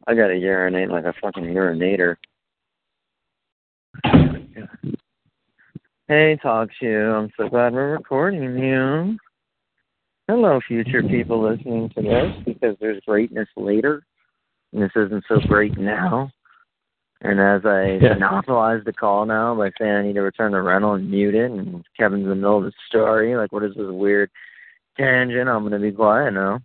I 0.07 0.15
gotta 0.15 0.35
urinate 0.35 0.89
like 0.89 1.05
a 1.05 1.13
fucking 1.21 1.43
urinator. 1.43 2.15
Hey, 6.07 6.37
talk 6.41 6.69
to 6.79 6.85
you. 6.85 7.11
I'm 7.11 7.31
so 7.37 7.47
glad 7.47 7.73
we're 7.73 7.93
recording 7.93 8.57
you. 8.57 9.17
Hello, 10.27 10.59
future 10.67 11.03
people 11.03 11.41
listening 11.41 11.89
to 11.89 12.01
this, 12.01 12.33
because 12.45 12.75
there's 12.79 13.01
greatness 13.05 13.47
later, 13.55 14.03
and 14.71 14.81
this 14.81 14.91
isn't 14.95 15.23
so 15.27 15.39
great 15.47 15.77
now. 15.77 16.31
And 17.23 17.39
as 17.39 17.65
I 17.65 17.99
Yeah. 18.01 18.13
monopolize 18.19 18.83
the 18.83 18.93
call 18.93 19.25
now 19.25 19.55
by 19.55 19.71
saying 19.79 19.91
I 19.93 20.03
need 20.03 20.13
to 20.15 20.21
return 20.21 20.51
the 20.51 20.61
rental 20.61 20.93
and 20.93 21.09
mute 21.09 21.35
it, 21.35 21.49
and 21.49 21.83
Kevin's 21.97 22.23
in 22.23 22.29
the 22.29 22.35
middle 22.35 22.57
of 22.57 22.65
the 22.65 22.73
story, 22.87 23.35
like, 23.35 23.51
what 23.51 23.63
is 23.63 23.73
this 23.75 23.87
weird 23.89 24.29
tangent? 24.97 25.49
I'm 25.49 25.61
going 25.61 25.71
to 25.71 25.79
be 25.79 25.91
quiet 25.91 26.33
now. 26.33 26.61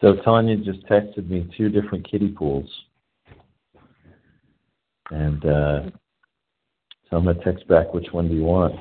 So 0.00 0.16
Tanya 0.24 0.56
just 0.56 0.86
texted 0.86 1.28
me 1.28 1.52
two 1.58 1.68
different 1.68 2.10
kiddie 2.10 2.28
pools, 2.30 2.66
and 5.10 5.44
uh, 5.44 5.82
so 7.10 7.18
I'm 7.18 7.26
gonna 7.26 7.44
text 7.44 7.68
back 7.68 7.92
which 7.92 8.06
one 8.12 8.26
do 8.26 8.34
you 8.34 8.44
want. 8.44 8.76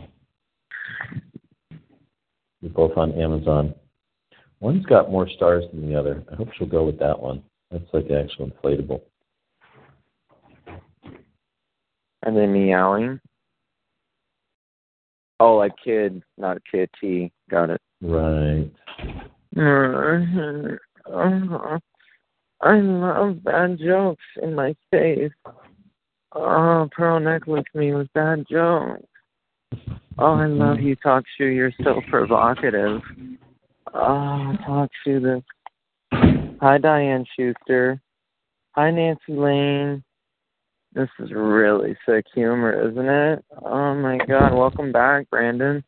They're 2.61 2.69
both 2.69 2.95
on 2.95 3.11
Amazon. 3.19 3.73
One's 4.61 4.85
got 4.85 5.11
more 5.11 5.29
stars 5.29 5.63
than 5.71 5.89
the 5.89 5.97
other. 5.97 6.23
I 6.31 6.35
hope 6.35 6.49
she'll 6.57 6.67
go 6.67 6.83
with 6.83 6.99
that 6.99 7.19
one. 7.19 7.43
That's 7.71 7.83
like 7.93 8.07
the 8.07 8.19
actual 8.19 8.49
inflatable. 8.49 9.01
Are 12.25 12.33
they 12.33 12.45
meowing? 12.45 13.19
Oh, 15.39 15.55
like 15.55 15.71
kid, 15.83 16.21
not 16.37 16.57
kid 16.69 16.89
T. 16.99 17.31
Got 17.49 17.69
it. 17.69 17.81
Right. 18.01 18.69
I 22.61 22.79
love 22.81 23.43
bad 23.43 23.79
jokes 23.79 24.23
in 24.41 24.53
my 24.53 24.75
face. 24.91 25.31
Oh, 26.33 26.89
Pearl 26.91 27.19
necklace 27.21 27.63
me 27.73 27.93
with 27.93 28.11
bad 28.13 28.45
jokes. 28.51 29.05
Oh, 30.17 30.33
I 30.33 30.45
love 30.47 30.79
you, 30.81 30.95
Talk 30.97 31.23
Shoe. 31.37 31.45
You're 31.45 31.71
so 31.83 32.01
provocative. 32.09 33.01
Oh, 33.93 34.55
Talk 34.65 34.89
Shoe. 35.03 35.19
This. 35.19 35.41
Hi, 36.61 36.77
Diane 36.77 37.25
Schuster. 37.35 37.99
Hi, 38.71 38.91
Nancy 38.91 39.33
Lane. 39.33 40.03
This 40.93 41.09
is 41.19 41.31
really 41.31 41.95
sick 42.07 42.25
humor, 42.33 42.89
isn't 42.89 43.09
it? 43.09 43.45
Oh 43.63 43.95
my 43.95 44.17
God! 44.27 44.53
Welcome 44.53 44.91
back, 44.91 45.29
Brandon. 45.29 45.83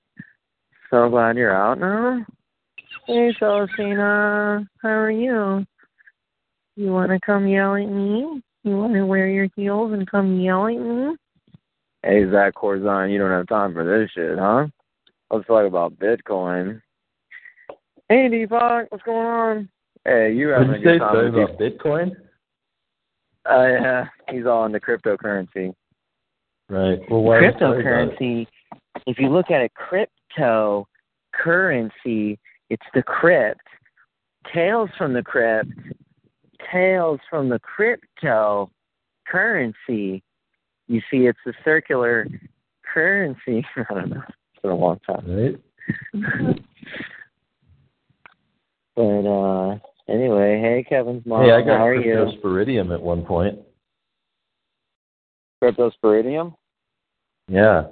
So 0.89 1.09
glad 1.09 1.37
you're 1.37 1.55
out 1.55 1.79
now. 1.79 2.25
Hey, 3.07 3.33
Celestina. 3.39 4.67
How 4.81 4.89
are 4.89 5.11
you? 5.11 5.65
You 6.75 6.91
want 6.91 7.11
to 7.11 7.19
come 7.19 7.47
yell 7.47 7.75
at 7.75 7.89
me? 7.89 8.41
You 8.63 8.77
want 8.77 8.93
to 8.93 9.05
wear 9.05 9.27
your 9.27 9.47
heels 9.55 9.93
and 9.93 10.09
come 10.09 10.39
yell 10.39 10.67
at 10.67 10.77
me? 10.77 11.15
Hey, 12.03 12.29
Zach 12.31 12.55
Corzine, 12.55 13.11
you 13.11 13.19
don't 13.19 13.31
have 13.31 13.47
time 13.47 13.73
for 13.73 13.85
this 13.85 14.09
shit, 14.11 14.37
huh? 14.39 14.67
Let's 15.29 15.47
talk 15.47 15.67
about 15.67 15.99
Bitcoin. 15.99 16.81
Hey, 18.11 18.27
Deepak, 18.27 18.87
what's 18.89 19.05
going 19.05 19.25
on? 19.25 19.69
Hey, 20.03 20.33
you 20.33 20.49
What 20.49 20.67
having 20.67 20.71
a 20.71 20.73
did 20.73 20.83
you 20.83 20.85
say? 20.85 20.91
good 20.95 20.99
time 20.99 21.15
Sorry 21.15 21.31
with 21.31 21.43
about 21.43 21.59
Bitcoin? 21.59 22.11
Uh, 23.49 23.67
yeah, 23.67 24.05
he's 24.29 24.45
all 24.45 24.65
into 24.65 24.81
cryptocurrency. 24.81 25.73
Right. 26.67 26.99
Well, 27.09 27.21
why 27.21 27.39
don't 27.39 27.53
you 27.53 27.57
tell 27.57 27.73
me 27.73 27.79
about 27.79 28.09
it? 28.09 28.19
Cryptocurrency, 28.19 28.47
if 29.07 29.17
you 29.17 29.29
look 29.29 29.49
at 29.49 29.61
it, 29.61 29.71
cryptocurrency, 30.37 32.37
it's 32.69 32.85
the 32.93 33.01
crypt. 33.01 33.61
Tales 34.53 34.89
from 34.97 35.13
the 35.13 35.23
crypt, 35.23 35.71
tales 36.69 37.21
from 37.29 37.47
the 37.47 37.59
crypto 37.59 38.69
currency. 39.25 40.21
You 40.89 40.99
see, 41.09 41.27
it's 41.27 41.39
the 41.45 41.53
circular 41.63 42.27
currency. 42.93 43.65
I 43.77 43.93
don't 43.93 44.09
know. 44.09 44.21
It's 44.27 44.61
been 44.61 44.71
a 44.71 44.75
long 44.75 44.99
time. 45.07 45.55
Right. 46.13 46.59
But 48.95 49.01
uh 49.03 49.77
anyway, 50.07 50.59
hey 50.59 50.85
Kevin's 50.87 51.25
mom, 51.25 51.43
Hey, 51.43 51.51
I 51.51 51.61
got 51.61 51.79
how 51.79 51.87
are 51.87 51.95
you? 51.95 52.13
cryptosporidium 52.15 52.93
at 52.93 53.01
one 53.01 53.23
point. 53.23 53.59
Cryptosporidium? 55.63 56.55
Yeah. 57.47 57.83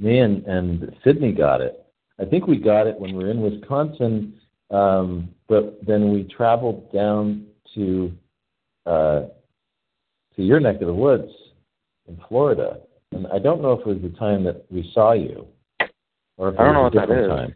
Me 0.00 0.18
and, 0.20 0.44
and 0.46 0.96
Sydney 1.04 1.32
got 1.32 1.60
it. 1.60 1.84
I 2.18 2.24
think 2.24 2.46
we 2.46 2.58
got 2.58 2.86
it 2.86 2.98
when 2.98 3.14
we 3.16 3.24
were 3.24 3.30
in 3.30 3.40
Wisconsin, 3.40 4.34
um, 4.70 5.28
but 5.48 5.78
then 5.86 6.12
we 6.12 6.24
traveled 6.24 6.92
down 6.92 7.46
to 7.74 8.12
uh, 8.86 9.22
to 10.36 10.42
your 10.42 10.60
neck 10.60 10.80
of 10.80 10.86
the 10.86 10.94
woods 10.94 11.30
in 12.08 12.18
Florida. 12.28 12.80
And 13.12 13.26
I 13.26 13.38
don't 13.38 13.60
know 13.60 13.72
if 13.72 13.80
it 13.80 13.86
was 13.86 14.02
the 14.02 14.16
time 14.18 14.44
that 14.44 14.64
we 14.70 14.90
saw 14.94 15.12
you 15.12 15.46
or 16.36 16.48
if 16.48 16.54
it 16.54 16.60
I 16.60 16.64
don't 16.64 16.74
know 16.74 16.82
was 16.82 16.94
what 16.94 17.04
a 17.04 17.06
that 17.06 17.14
different 17.14 17.32
is. 17.32 17.36
time. 17.48 17.54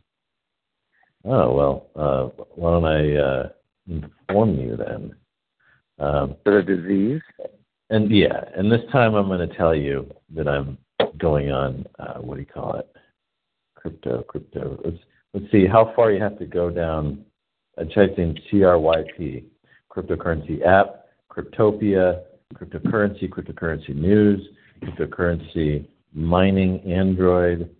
Oh 1.24 1.54
well, 1.54 1.86
uh, 1.96 2.44
why 2.54 2.70
don't 2.70 2.84
I 2.84 3.16
uh, 3.16 3.48
inform 3.88 4.58
you 4.58 4.76
then? 4.76 5.14
Um, 5.98 6.36
the 6.44 6.62
disease? 6.62 7.22
and 7.90 8.10
yeah, 8.10 8.44
and 8.56 8.70
this 8.70 8.80
time 8.90 9.14
I'm 9.14 9.28
going 9.28 9.46
to 9.46 9.56
tell 9.56 9.74
you 9.74 10.10
that 10.34 10.48
I'm 10.48 10.78
going 11.18 11.50
on. 11.50 11.86
Uh, 11.98 12.14
what 12.14 12.34
do 12.34 12.40
you 12.40 12.46
call 12.46 12.74
it? 12.76 12.88
Crypto, 13.74 14.22
crypto. 14.22 14.80
Let's 14.84 14.98
let's 15.32 15.50
see 15.50 15.66
how 15.66 15.92
far 15.94 16.10
you 16.10 16.22
have 16.22 16.38
to 16.38 16.46
go 16.46 16.70
down. 16.70 17.24
I 17.78 17.84
typed 17.84 18.18
in 18.18 18.38
CRYP, 18.50 19.44
cryptocurrency 19.90 20.64
app, 20.64 21.04
Cryptopia, 21.34 22.22
cryptocurrency, 22.54 23.28
cryptocurrency 23.28 23.94
news, 23.94 24.40
cryptocurrency 24.82 25.86
mining 26.12 26.80
android. 26.80 27.74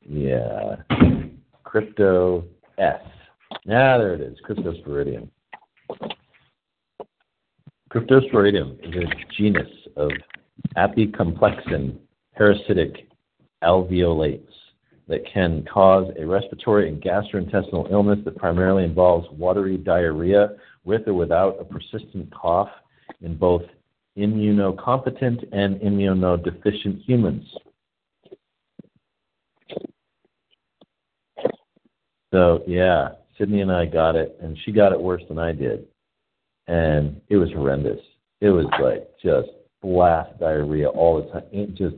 Yeah. 0.00 0.76
Crypto 1.64 2.44
S. 2.78 3.00
Ah, 3.52 3.98
there 3.98 4.14
it 4.14 4.20
is. 4.20 4.36
Cryptosporidium. 4.48 5.28
Cryptosporidium 7.90 8.78
is 8.82 8.94
a 8.94 9.32
genus 9.36 9.70
of 9.96 10.10
apicomplexan 10.76 11.96
parasitic 12.36 13.08
alveolates 13.62 14.48
that 15.08 15.22
can 15.32 15.64
cause 15.72 16.10
a 16.18 16.26
respiratory 16.26 16.88
and 16.88 17.00
gastrointestinal 17.00 17.90
illness 17.90 18.18
that 18.24 18.36
primarily 18.36 18.84
involves 18.84 19.26
watery 19.30 19.76
diarrhea 19.76 20.50
with 20.84 21.06
or 21.06 21.14
without 21.14 21.56
a 21.60 21.64
persistent 21.64 22.32
cough 22.34 22.70
in 23.22 23.36
both 23.36 23.62
immunocompetent 24.18 25.46
and 25.52 25.80
immunodeficient 25.80 27.02
humans. 27.04 27.44
So, 32.32 32.62
yeah, 32.66 33.10
Sydney 33.38 33.60
and 33.60 33.72
I 33.72 33.86
got 33.86 34.16
it, 34.16 34.36
and 34.42 34.56
she 34.64 34.72
got 34.72 34.92
it 34.92 35.00
worse 35.00 35.22
than 35.28 35.38
I 35.38 35.52
did. 35.52 35.86
And 36.66 37.20
it 37.28 37.36
was 37.36 37.50
horrendous. 37.52 38.00
It 38.40 38.50
was 38.50 38.66
like 38.80 39.08
just 39.22 39.48
blast 39.82 40.38
diarrhea 40.40 40.88
all 40.88 41.22
the 41.22 41.30
time. 41.30 41.74
Just 41.76 41.96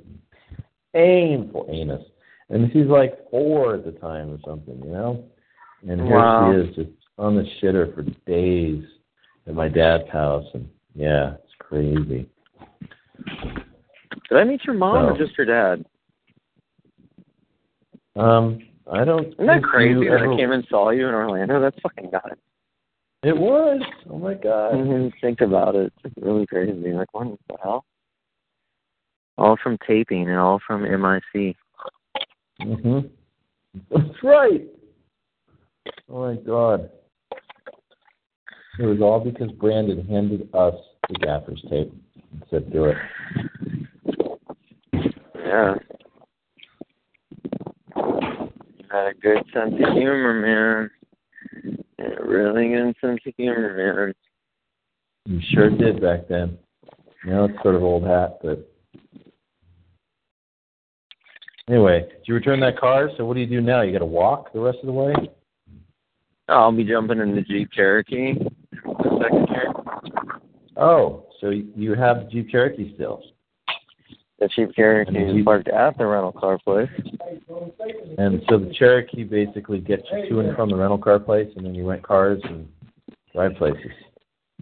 painful 0.92 1.66
anus. 1.70 2.02
And 2.50 2.70
she's 2.72 2.86
like 2.86 3.30
four 3.30 3.74
at 3.74 3.84
the 3.84 3.92
time 3.92 4.30
or 4.30 4.38
something, 4.46 4.78
you 4.84 4.90
know? 4.90 5.24
And 5.88 6.00
here 6.00 6.16
Wow. 6.16 6.52
she 6.52 6.70
is 6.70 6.76
just 6.76 6.96
on 7.18 7.34
the 7.34 7.44
shitter 7.60 7.94
for 7.94 8.02
days 8.26 8.84
at 9.46 9.54
my 9.54 9.68
dad's 9.68 10.08
house 10.10 10.46
and 10.54 10.68
yeah, 10.94 11.34
it's 11.34 11.54
crazy. 11.58 12.28
Did 14.28 14.38
I 14.38 14.44
meet 14.44 14.64
your 14.64 14.74
mom 14.74 15.06
or 15.06 15.16
just 15.16 15.36
your 15.38 15.46
dad? 15.46 15.84
Um, 18.16 18.67
I 18.90 19.04
don't 19.04 19.26
Isn't 19.34 19.46
that 19.46 19.62
crazy 19.62 20.08
that 20.08 20.20
ever- 20.20 20.32
I 20.32 20.36
came 20.36 20.52
and 20.52 20.66
saw 20.68 20.90
you 20.90 21.06
in 21.08 21.14
Orlando? 21.14 21.60
That's 21.60 21.78
fucking 21.80 22.10
nuts. 22.10 22.40
It 23.22 23.36
was. 23.36 23.82
Oh 24.08 24.18
my 24.18 24.34
god. 24.34 24.74
I 24.74 24.76
didn't 24.78 25.14
think 25.20 25.40
about 25.40 25.74
it. 25.74 25.92
It's 26.04 26.14
really 26.20 26.46
crazy. 26.46 26.92
Like, 26.92 27.12
what 27.12 27.26
the 27.48 27.56
hell? 27.62 27.84
All 29.36 29.56
from 29.62 29.76
taping 29.86 30.28
and 30.28 30.38
all 30.38 30.60
from 30.66 30.82
MIC. 30.84 31.56
Mhm. 32.60 33.10
That's 33.90 34.22
right. 34.22 34.66
Oh 36.08 36.28
my 36.28 36.36
god. 36.36 36.90
It 38.78 38.86
was 38.86 39.00
all 39.00 39.20
because 39.20 39.50
Brandon 39.52 40.06
handed 40.06 40.48
us 40.54 40.74
the 41.08 41.14
gaffer's 41.14 41.60
tape 41.68 41.92
and 42.30 42.44
said, 42.50 42.72
"Do 42.72 42.84
it." 42.84 42.96
Yeah. 45.34 45.74
You 48.90 48.96
had 48.96 49.08
a 49.08 49.14
good 49.14 49.44
sense 49.52 49.74
of 49.74 49.92
humor, 49.94 50.34
man. 50.34 50.90
Yeah, 51.98 52.06
really 52.24 52.68
good 52.68 52.94
sense 53.00 53.20
of 53.26 53.34
humor, 53.36 53.74
man. 53.76 54.14
You 55.26 55.40
sure 55.52 55.70
did 55.70 56.00
back 56.00 56.28
then. 56.28 56.58
Now 57.24 57.44
it's 57.44 57.62
sort 57.62 57.74
of 57.74 57.82
old 57.82 58.04
hat, 58.04 58.38
but 58.42 58.70
anyway, 61.68 62.00
did 62.00 62.22
you 62.26 62.34
return 62.34 62.60
that 62.60 62.78
car? 62.78 63.10
So 63.16 63.24
what 63.24 63.34
do 63.34 63.40
you 63.40 63.46
do 63.46 63.60
now? 63.60 63.82
You 63.82 63.92
got 63.92 63.98
to 63.98 64.06
walk 64.06 64.52
the 64.52 64.60
rest 64.60 64.78
of 64.80 64.86
the 64.86 64.92
way? 64.92 65.12
I'll 66.48 66.72
be 66.72 66.84
jumping 66.84 67.18
in 67.18 67.34
the 67.34 67.42
Jeep 67.42 67.70
Cherokee 67.72 68.34
second 68.34 69.48
here. 69.48 69.74
Oh, 70.76 71.26
so 71.40 71.50
you 71.50 71.94
have 71.94 72.24
the 72.24 72.28
Jeep 72.30 72.48
Cherokee 72.48 72.94
still, 72.94 73.22
The 74.38 74.48
Jeep 74.54 74.74
Cherokee 74.74 75.18
is 75.18 75.44
parked 75.44 75.68
at 75.68 75.98
the 75.98 76.06
rental 76.06 76.32
car 76.32 76.58
place. 76.64 76.88
and 78.18 78.40
so 78.48 78.58
the 78.58 78.72
Cherokee 78.78 79.24
basically 79.24 79.80
gets 79.80 80.02
you 80.12 80.28
to 80.28 80.40
and 80.40 80.56
from 80.56 80.70
the 80.70 80.76
rental 80.76 80.98
car 80.98 81.18
place, 81.18 81.48
and 81.56 81.66
then 81.66 81.74
you 81.74 81.88
rent 81.88 82.02
cars 82.04 82.40
and 82.44 82.68
drive 83.34 83.56
places. 83.56 83.90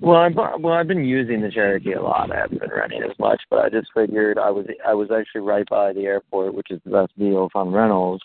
Well, 0.01 0.17
I 0.17 0.29
bu- 0.31 0.59
well, 0.61 0.75
I've 0.75 0.89
been 0.89 1.05
using 1.05 1.43
the 1.43 1.51
Cherokee 1.51 1.93
a 1.93 2.03
lot. 2.03 2.31
I 2.31 2.37
haven't 2.37 2.61
been 2.61 2.71
renting 2.71 3.03
as 3.03 3.19
much, 3.19 3.43
but 3.51 3.61
I 3.61 3.69
just 3.69 3.89
figured 3.95 4.39
I 4.39 4.51
was 4.51 4.67
I 4.87 4.95
was 4.95 5.11
actually 5.11 5.43
right 5.43 5.67
by 5.69 5.93
the 5.93 6.03
airport, 6.03 6.55
which 6.55 6.71
is 6.71 6.81
the 6.85 6.91
best 6.91 7.19
deal 7.19 7.49
on 7.55 7.73
rentals. 7.73 8.21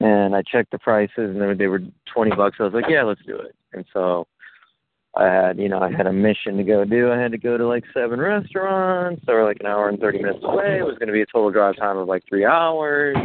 And 0.00 0.36
I 0.36 0.42
checked 0.42 0.70
the 0.70 0.78
prices, 0.78 1.12
and 1.16 1.40
they 1.40 1.46
were, 1.46 1.54
they 1.54 1.66
were 1.66 1.82
twenty 2.12 2.30
bucks. 2.34 2.56
I 2.60 2.64
was 2.64 2.72
like, 2.72 2.84
yeah, 2.88 3.02
let's 3.02 3.20
do 3.26 3.36
it. 3.36 3.54
And 3.72 3.84
so 3.92 4.26
I 5.16 5.24
had, 5.24 5.58
you 5.58 5.68
know, 5.68 5.80
I 5.80 5.90
had 5.90 6.06
a 6.06 6.12
mission 6.12 6.56
to 6.58 6.64
go 6.64 6.84
do. 6.84 7.10
I 7.10 7.18
had 7.18 7.32
to 7.32 7.38
go 7.38 7.56
to 7.56 7.66
like 7.66 7.84
seven 7.92 8.20
restaurants. 8.20 9.22
They 9.26 9.32
were 9.32 9.44
like 9.44 9.58
an 9.60 9.66
hour 9.66 9.88
and 9.88 9.98
thirty 9.98 10.18
minutes 10.18 10.40
away. 10.42 10.78
It 10.78 10.84
was 10.84 10.96
going 10.98 11.08
to 11.08 11.12
be 11.12 11.22
a 11.22 11.26
total 11.26 11.50
drive 11.50 11.76
time 11.76 11.96
of 11.96 12.06
like 12.06 12.22
three 12.28 12.44
hours. 12.44 13.16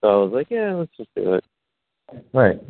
So 0.00 0.08
I 0.08 0.16
was 0.16 0.32
like, 0.32 0.48
yeah, 0.50 0.74
let's 0.74 0.90
just 0.96 1.10
do 1.14 1.34
it. 1.34 1.44
Right. 2.32 2.60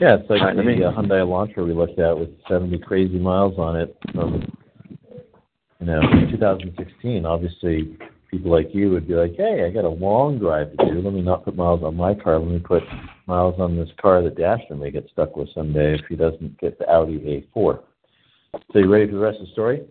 Yeah, 0.00 0.16
it's 0.16 0.30
like 0.30 0.40
Right, 0.42 0.56
the 0.56 0.62
me- 0.62 0.82
uh, 0.82 0.92
Hyundai 0.92 1.20
Elantra 1.22 1.66
we 1.66 1.72
looked 1.74 1.98
at 1.98 2.16
with 2.16 2.30
70 2.48 2.78
crazy 2.78 3.18
miles 3.18 3.58
on 3.58 3.76
it 3.76 3.96
from, 4.12 4.42
you 5.80 5.86
know, 5.86 6.00
2016. 6.30 7.26
Obviously, 7.26 7.96
people 8.32 8.50
like 8.50 8.74
you 8.74 8.90
would 8.90 9.06
be 9.06 9.14
like, 9.14 9.36
hey, 9.36 9.64
I 9.66 9.70
got 9.70 9.84
a 9.84 9.88
long 9.88 10.38
drive 10.38 10.70
to 10.70 10.90
do. 10.90 11.02
Let 11.02 11.12
me 11.12 11.20
not 11.20 11.44
put 11.44 11.54
miles 11.54 11.82
on 11.84 11.94
my 11.94 12.14
car. 12.14 12.38
Let 12.38 12.48
me 12.48 12.58
put 12.58 12.82
miles 13.26 13.60
on 13.60 13.76
this 13.76 13.90
car 14.00 14.22
that 14.22 14.38
Dasher 14.38 14.74
may 14.74 14.90
get 14.90 15.08
stuck 15.12 15.36
with 15.36 15.50
someday 15.54 15.94
if 15.94 16.00
he 16.08 16.16
doesn't 16.16 16.58
get 16.58 16.78
the 16.78 16.88
Audi 16.90 17.46
A4. 17.54 17.82
So 18.72 18.78
you 18.78 18.90
ready 18.90 19.06
for 19.06 19.16
the 19.16 19.18
rest 19.18 19.38
of 19.38 19.46
the 19.46 19.52
story? 19.52 19.82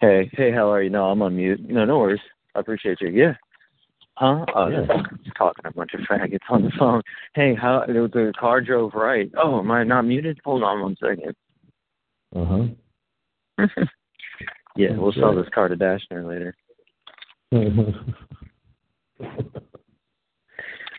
Hey, 0.00 0.30
hey, 0.34 0.52
how 0.52 0.70
are 0.70 0.82
you? 0.82 0.90
No, 0.90 1.06
I'm 1.06 1.22
on 1.22 1.36
mute. 1.36 1.60
No, 1.66 1.86
no 1.86 1.98
worries. 1.98 2.20
I 2.54 2.60
appreciate 2.60 3.00
you. 3.00 3.08
Yeah. 3.08 3.34
Huh? 4.16 4.44
Oh, 4.54 4.68
Yeah. 4.68 4.86
just 4.86 5.36
talking 5.36 5.64
a 5.64 5.72
bunch 5.72 5.94
of 5.94 6.00
faggots 6.00 6.38
on 6.50 6.62
the 6.62 6.72
phone. 6.78 7.00
Hey, 7.34 7.54
how 7.54 7.84
the, 7.86 8.08
the 8.12 8.34
car 8.38 8.60
drove 8.60 8.92
right. 8.94 9.30
Oh, 9.42 9.60
am 9.60 9.70
I 9.70 9.82
not 9.84 10.02
muted? 10.02 10.38
Hold 10.44 10.62
on 10.62 10.82
one 10.82 10.96
second. 11.00 11.34
Uh-huh. 12.36 13.66
yeah, 14.76 14.92
we'll 14.96 15.12
sell 15.12 15.34
this 15.34 15.48
car 15.54 15.68
to 15.68 15.76
Dashner 15.76 16.26
later. 16.26 16.56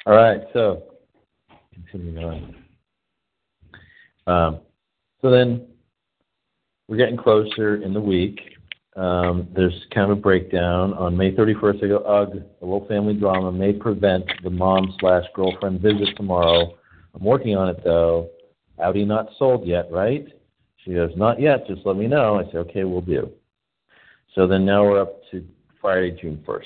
All 0.06 0.16
right, 0.16 0.42
so 0.54 0.84
continuing 1.74 2.18
on. 2.18 2.56
Um, 4.28 4.60
so 5.22 5.30
then 5.30 5.68
we're 6.88 6.98
getting 6.98 7.18
closer 7.18 7.78
in 7.78 7.94
the 7.94 8.02
week. 8.02 8.40
Um, 8.96 9.48
there's 9.56 9.74
kind 9.94 10.12
of 10.12 10.18
a 10.18 10.22
breakdown. 10.22 10.94
On 10.96 11.16
May 11.16 11.32
31st, 11.32 11.84
I 11.84 11.88
go, 11.88 11.98
ugh, 12.00 12.44
a 12.62 12.66
little 12.66 12.86
family 12.88 13.14
drama 13.14 13.52
may 13.52 13.72
prevent 13.72 14.26
the 14.44 14.50
mom 14.50 14.94
slash 15.00 15.24
girlfriend 15.34 15.80
visit 15.82 16.10
tomorrow. 16.18 16.78
I'm 17.14 17.24
working 17.24 17.56
on 17.56 17.70
it 17.70 17.82
though. 17.84 18.30
Audi 18.80 19.06
not 19.06 19.30
sold 19.38 19.66
yet, 19.66 19.90
right? 19.92 20.28
She 20.84 20.94
goes, 20.94 21.12
not 21.16 21.40
yet, 21.40 21.68
just 21.68 21.86
let 21.86 21.96
me 21.96 22.08
know. 22.08 22.40
I 22.40 22.52
say, 22.52 22.58
okay, 22.58 22.84
we'll 22.84 23.02
do. 23.02 23.32
So 24.36 24.48
then 24.48 24.66
now 24.66 24.84
we're 24.84 25.02
up 25.02 25.22
to 25.32 25.46
Friday, 25.82 26.18
June 26.22 26.44
1st. 26.48 26.64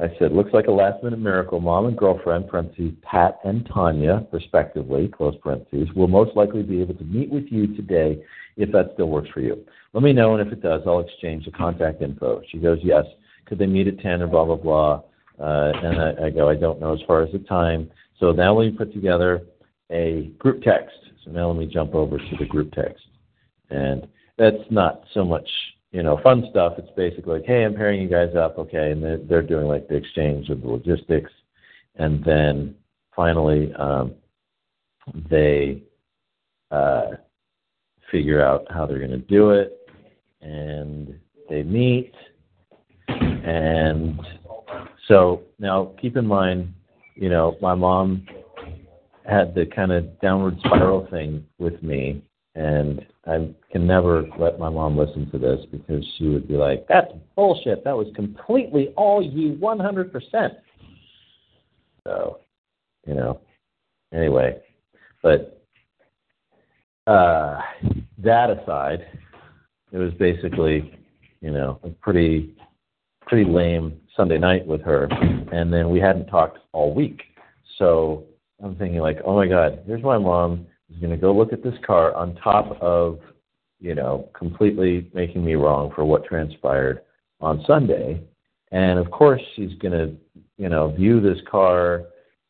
I 0.00 0.08
said, 0.18 0.32
looks 0.32 0.52
like 0.52 0.66
a 0.66 0.72
last 0.72 1.04
minute 1.04 1.20
miracle. 1.20 1.60
Mom 1.60 1.86
and 1.86 1.96
girlfriend, 1.96 2.48
parentheses, 2.48 2.92
Pat 3.02 3.38
and 3.44 3.68
Tanya, 3.72 4.26
respectively, 4.32 5.08
close 5.08 5.36
parentheses, 5.40 5.88
will 5.94 6.08
most 6.08 6.34
likely 6.36 6.62
be 6.62 6.80
able 6.80 6.94
to 6.94 7.04
meet 7.04 7.30
with 7.30 7.44
you 7.48 7.76
today 7.76 8.20
if 8.56 8.72
that 8.72 8.90
still 8.94 9.08
works 9.08 9.28
for 9.32 9.40
you. 9.40 9.64
Let 9.92 10.02
me 10.02 10.12
know, 10.12 10.34
and 10.34 10.44
if 10.44 10.52
it 10.52 10.62
does, 10.62 10.82
I'll 10.86 11.00
exchange 11.00 11.44
the 11.44 11.52
contact 11.52 12.02
info. 12.02 12.42
She 12.50 12.58
goes, 12.58 12.78
yes. 12.82 13.04
Could 13.46 13.58
they 13.58 13.66
meet 13.66 13.86
at 13.86 14.00
10 14.00 14.22
or 14.22 14.26
blah, 14.26 14.44
blah, 14.44 14.56
blah? 14.56 15.02
Uh, 15.38 15.72
and 15.82 16.00
I, 16.00 16.26
I 16.26 16.30
go, 16.30 16.48
I 16.48 16.56
don't 16.56 16.80
know 16.80 16.94
as 16.94 17.00
far 17.06 17.22
as 17.22 17.30
the 17.32 17.40
time. 17.40 17.90
So 18.18 18.32
now 18.32 18.58
me 18.58 18.70
put 18.70 18.92
together 18.92 19.42
a 19.90 20.32
group 20.38 20.62
text. 20.62 20.96
So 21.24 21.30
now 21.30 21.48
let 21.48 21.58
me 21.58 21.66
jump 21.66 21.94
over 21.94 22.18
to 22.18 22.36
the 22.38 22.46
group 22.46 22.72
text. 22.72 23.04
And 23.70 24.08
that's 24.38 24.56
not 24.70 25.02
so 25.12 25.24
much 25.24 25.48
you 25.94 26.02
know, 26.02 26.18
fun 26.24 26.44
stuff. 26.50 26.72
It's 26.76 26.90
basically 26.96 27.38
like, 27.38 27.46
hey, 27.46 27.64
I'm 27.64 27.74
pairing 27.74 28.02
you 28.02 28.08
guys 28.08 28.34
up, 28.34 28.58
okay, 28.58 28.90
and 28.90 29.00
they're, 29.00 29.18
they're 29.18 29.42
doing 29.42 29.68
like 29.68 29.86
the 29.86 29.94
exchange 29.94 30.48
of 30.48 30.60
the 30.60 30.66
logistics, 30.66 31.30
and 31.94 32.22
then 32.24 32.74
finally 33.14 33.72
um, 33.74 34.16
they 35.30 35.84
uh, 36.72 37.12
figure 38.10 38.44
out 38.44 38.66
how 38.70 38.86
they're 38.86 38.98
going 38.98 39.12
to 39.12 39.18
do 39.18 39.50
it, 39.50 39.88
and 40.40 41.14
they 41.48 41.62
meet, 41.62 42.12
and 43.06 44.20
so 45.06 45.42
now 45.60 45.92
keep 46.02 46.16
in 46.16 46.26
mind, 46.26 46.74
you 47.14 47.28
know, 47.28 47.56
my 47.62 47.76
mom 47.76 48.26
had 49.26 49.54
the 49.54 49.64
kind 49.66 49.92
of 49.92 50.20
downward 50.20 50.58
spiral 50.58 51.06
thing 51.12 51.46
with 51.58 51.80
me 51.84 52.20
and 52.54 53.04
I 53.26 53.48
can 53.72 53.86
never 53.86 54.24
let 54.38 54.58
my 54.58 54.68
mom 54.68 54.96
listen 54.96 55.30
to 55.30 55.38
this 55.38 55.60
because 55.72 56.04
she 56.16 56.28
would 56.28 56.46
be 56.46 56.54
like, 56.54 56.86
"That's 56.88 57.12
bullshit. 57.34 57.84
That 57.84 57.96
was 57.96 58.08
completely 58.14 58.88
all 58.96 59.22
you, 59.22 59.54
100%." 59.54 60.56
So, 62.04 62.40
you 63.06 63.14
know. 63.14 63.40
Anyway, 64.12 64.60
but 65.22 65.60
uh, 67.06 67.60
that 68.18 68.50
aside, 68.50 69.06
it 69.90 69.98
was 69.98 70.12
basically, 70.14 70.98
you 71.40 71.50
know, 71.50 71.80
a 71.82 71.88
pretty 71.88 72.54
pretty 73.26 73.50
lame 73.50 74.00
Sunday 74.16 74.38
night 74.38 74.66
with 74.66 74.82
her, 74.82 75.08
and 75.52 75.72
then 75.72 75.90
we 75.90 75.98
hadn't 75.98 76.26
talked 76.26 76.58
all 76.72 76.94
week. 76.94 77.22
So 77.78 78.24
I'm 78.62 78.76
thinking 78.76 79.00
like, 79.00 79.18
oh 79.24 79.34
my 79.34 79.48
God, 79.48 79.82
here's 79.86 80.02
my 80.02 80.18
mom 80.18 80.66
is 80.90 80.98
going 80.98 81.10
to 81.10 81.16
go 81.16 81.34
look 81.34 81.52
at 81.52 81.62
this 81.62 81.74
car 81.86 82.14
on 82.14 82.34
top 82.36 82.80
of, 82.80 83.18
you 83.80 83.94
know, 83.94 84.28
completely 84.36 85.10
making 85.14 85.44
me 85.44 85.54
wrong 85.54 85.92
for 85.94 86.04
what 86.04 86.24
transpired 86.24 87.02
on 87.40 87.64
Sunday, 87.66 88.22
and 88.72 88.98
of 88.98 89.10
course 89.10 89.42
she's 89.54 89.74
going 89.74 89.92
to, 89.92 90.16
you 90.56 90.68
know, 90.68 90.90
view 90.92 91.20
this 91.20 91.38
car 91.50 92.04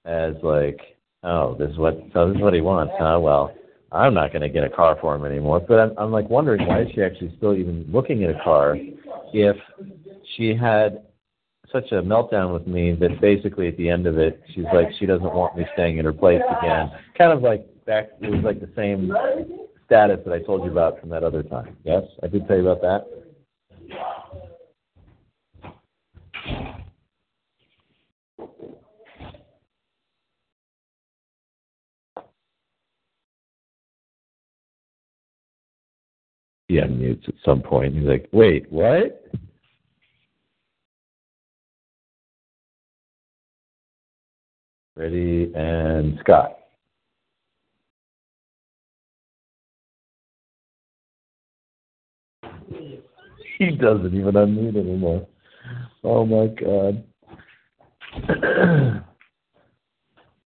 as 0.05 0.35
like, 0.43 0.81
oh, 1.23 1.55
this 1.59 1.71
is 1.71 1.79
what 1.79 1.99
so 2.13 2.29
this 2.29 2.37
is 2.37 2.43
what 2.43 2.55
he 2.55 2.61
wants, 2.61 2.93
huh? 2.99 3.19
Well, 3.21 3.55
I'm 3.93 4.15
not 4.15 4.33
going 4.33 4.43
to 4.43 4.49
get 4.49 4.65
a 4.65 4.71
car 4.71 4.99
for 5.01 5.15
him 5.15 5.25
anymore. 5.25 5.61
But 5.67 5.81
I'm, 5.81 5.93
I'm 5.99 6.13
like 6.13 6.29
wondering 6.29 6.67
why 6.67 6.83
is 6.83 6.89
she 6.95 7.03
actually 7.03 7.35
still 7.37 7.55
even 7.55 7.87
looking 7.89 8.25
at 8.25 8.31
a 8.31 8.41
car 8.43 8.77
if 9.33 9.57
she 10.37 10.55
had 10.55 11.05
such 11.73 11.91
a 11.93 12.03
meltdown 12.03 12.53
with 12.53 12.67
me 12.67 12.95
that 12.95 13.21
basically 13.21 13.69
at 13.69 13.77
the 13.77 13.89
end 13.89 14.07
of 14.07 14.17
it 14.19 14.41
she's 14.55 14.65
like 14.73 14.89
she 14.99 15.07
doesn't 15.07 15.35
want 15.35 15.57
me 15.57 15.65
staying 15.75 15.99
in 15.99 16.05
her 16.05 16.13
place 16.13 16.43
again. 16.61 16.91
Kind 17.17 17.33
of 17.33 17.43
like 17.43 17.67
back 17.87 18.11
it 18.21 18.31
was 18.31 18.43
like 18.45 18.61
the 18.61 18.71
same 18.77 19.13
status 19.87 20.21
that 20.25 20.33
I 20.33 20.41
told 20.41 20.65
you 20.65 20.71
about 20.71 21.01
from 21.01 21.11
that 21.11 21.23
other 21.23 21.43
time. 21.43 21.77
Yes, 21.85 22.03
I 22.23 22.29
did 22.29 22.47
tell 22.47 22.57
you 22.57 22.69
about 22.69 22.83
that. 22.83 23.07
He 36.69 36.77
unmutes 36.77 37.29
at 37.29 37.35
some 37.45 37.61
point. 37.61 37.95
He's 37.95 38.05
like, 38.05 38.29
"Wait, 38.33 38.71
what?" 38.73 39.21
Ready 44.97 45.53
and 45.55 46.19
Scott. 46.21 46.64
He 53.59 53.71
doesn't 53.71 54.15
even 54.15 54.35
unmute 54.35 54.77
anymore. 54.77 55.27
Oh 56.03 56.27
my 56.27 56.49
god. 56.49 57.05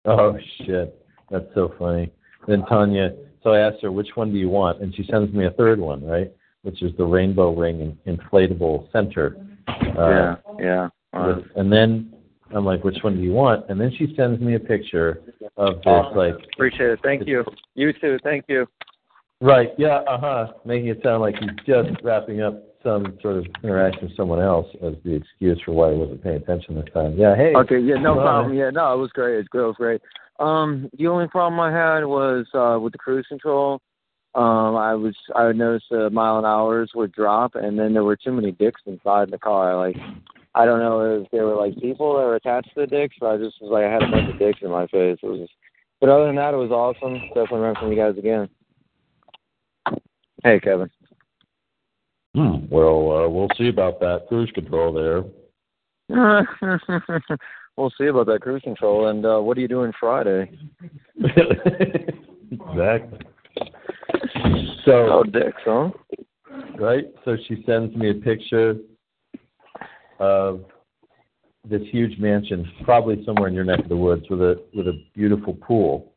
oh 0.04 0.38
shit. 0.58 0.96
That's 1.30 1.46
so 1.54 1.74
funny. 1.78 2.12
Then 2.46 2.64
Tanya, 2.66 3.14
so 3.42 3.50
I 3.50 3.60
asked 3.60 3.82
her 3.82 3.92
which 3.92 4.08
one 4.14 4.32
do 4.32 4.38
you 4.38 4.48
want, 4.48 4.80
and 4.80 4.94
she 4.94 5.06
sends 5.10 5.32
me 5.32 5.46
a 5.46 5.50
third 5.50 5.78
one, 5.78 6.04
right? 6.04 6.32
Which 6.62 6.82
is 6.82 6.92
the 6.96 7.04
rainbow 7.04 7.54
ring 7.54 7.96
inflatable 8.06 8.90
center. 8.92 9.36
Uh, 9.68 10.10
yeah, 10.10 10.36
yeah. 10.58 10.88
With, 11.14 11.44
and 11.56 11.72
then 11.72 12.12
I'm 12.54 12.64
like, 12.64 12.84
which 12.84 12.98
one 13.02 13.16
do 13.16 13.22
you 13.22 13.32
want? 13.32 13.64
And 13.68 13.80
then 13.80 13.92
she 13.96 14.14
sends 14.16 14.40
me 14.40 14.54
a 14.56 14.60
picture 14.60 15.22
of 15.56 15.76
this 15.76 16.16
like 16.16 16.34
appreciate 16.54 16.90
it. 16.90 17.00
Thank 17.02 17.26
you. 17.26 17.44
You 17.74 17.92
too. 17.92 18.18
Thank 18.22 18.44
you. 18.48 18.66
Right. 19.40 19.70
Yeah. 19.78 20.00
Uh 20.08 20.18
huh. 20.18 20.46
Making 20.64 20.88
it 20.88 21.00
sound 21.02 21.22
like 21.22 21.36
he's 21.36 21.50
just 21.66 21.90
wrapping 22.02 22.42
up 22.42 22.69
some 22.82 23.18
sort 23.20 23.36
of 23.36 23.46
interaction 23.62 24.08
with 24.08 24.16
someone 24.16 24.40
else 24.40 24.66
as 24.82 24.94
the 25.04 25.14
excuse 25.14 25.60
for 25.64 25.72
why 25.72 25.92
he 25.92 25.98
wasn't 25.98 26.22
paying 26.22 26.36
attention 26.36 26.74
this 26.74 26.92
time. 26.94 27.16
Yeah. 27.16 27.36
Hey. 27.36 27.54
Okay. 27.54 27.78
Yeah. 27.78 27.96
No 27.96 28.14
come 28.14 28.18
on. 28.18 28.24
problem. 28.24 28.54
Yeah. 28.56 28.70
No, 28.70 28.94
it 28.94 28.98
was 28.98 29.10
great. 29.12 29.34
It 29.34 29.38
was 29.38 29.48
great. 29.48 29.62
It 29.62 29.66
was 29.66 29.76
great. 29.76 30.00
Um, 30.38 30.88
the 30.96 31.06
only 31.06 31.28
problem 31.28 31.60
I 31.60 31.70
had 31.70 32.04
was 32.04 32.46
uh 32.54 32.78
with 32.80 32.92
the 32.92 32.98
cruise 32.98 33.26
control. 33.28 33.80
Um, 34.34 34.76
I 34.76 34.94
was 34.94 35.14
I 35.34 35.50
noticed 35.52 35.86
the 35.90 36.08
mile 36.10 36.38
an 36.38 36.44
hours 36.44 36.92
would 36.94 37.12
drop, 37.12 37.56
and 37.56 37.78
then 37.78 37.92
there 37.92 38.04
were 38.04 38.16
too 38.16 38.32
many 38.32 38.52
dicks 38.52 38.80
inside 38.86 39.30
the 39.30 39.38
car. 39.38 39.76
Like, 39.76 39.96
I 40.54 40.64
don't 40.64 40.78
know 40.78 41.20
if 41.20 41.30
there 41.30 41.46
were 41.46 41.56
like 41.56 41.74
people 41.80 42.14
that 42.14 42.24
were 42.24 42.36
attached 42.36 42.72
to 42.74 42.82
the 42.82 42.86
dicks, 42.86 43.16
but 43.18 43.26
I 43.26 43.36
just 43.38 43.60
was 43.60 43.70
like 43.72 43.84
I 43.84 43.92
had 43.92 44.02
a 44.02 44.10
bunch 44.10 44.32
of 44.32 44.38
dicks 44.38 44.60
in 44.62 44.70
my 44.70 44.86
face. 44.86 45.18
It 45.20 45.26
was, 45.26 45.40
just, 45.40 45.52
but 46.00 46.08
other 46.08 46.26
than 46.26 46.36
that, 46.36 46.54
it 46.54 46.58
was 46.58 46.70
awesome. 46.70 47.18
Definitely 47.28 47.60
run 47.60 47.74
from 47.74 47.90
you 47.90 47.98
guys 47.98 48.16
again. 48.16 48.48
Hey, 50.44 50.60
Kevin. 50.60 50.88
Hmm. 52.34 52.66
Well, 52.70 53.10
uh, 53.10 53.28
we'll 53.28 53.48
see 53.58 53.68
about 53.68 54.00
that 54.00 54.26
cruise 54.28 54.50
control 54.54 54.92
there. 54.92 55.24
we'll 57.76 57.92
see 57.98 58.06
about 58.06 58.26
that 58.26 58.40
cruise 58.42 58.62
control. 58.62 59.08
And 59.08 59.26
uh, 59.26 59.40
what 59.40 59.56
are 59.58 59.60
you 59.60 59.68
doing 59.68 59.92
Friday? 59.98 60.50
exactly. 62.52 63.18
So, 64.84 65.08
Oh, 65.10 65.24
dicks, 65.24 65.60
huh? 65.64 65.90
right? 66.78 67.04
So 67.24 67.36
she 67.48 67.62
sends 67.66 67.94
me 67.96 68.10
a 68.10 68.14
picture 68.14 68.76
of 70.18 70.64
this 71.68 71.82
huge 71.90 72.18
mansion, 72.18 72.70
probably 72.84 73.24
somewhere 73.24 73.48
in 73.48 73.54
your 73.54 73.64
neck 73.64 73.80
of 73.80 73.88
the 73.88 73.96
woods, 73.96 74.24
with 74.30 74.40
a 74.40 74.62
with 74.74 74.88
a 74.88 75.04
beautiful 75.14 75.54
pool. 75.54 76.12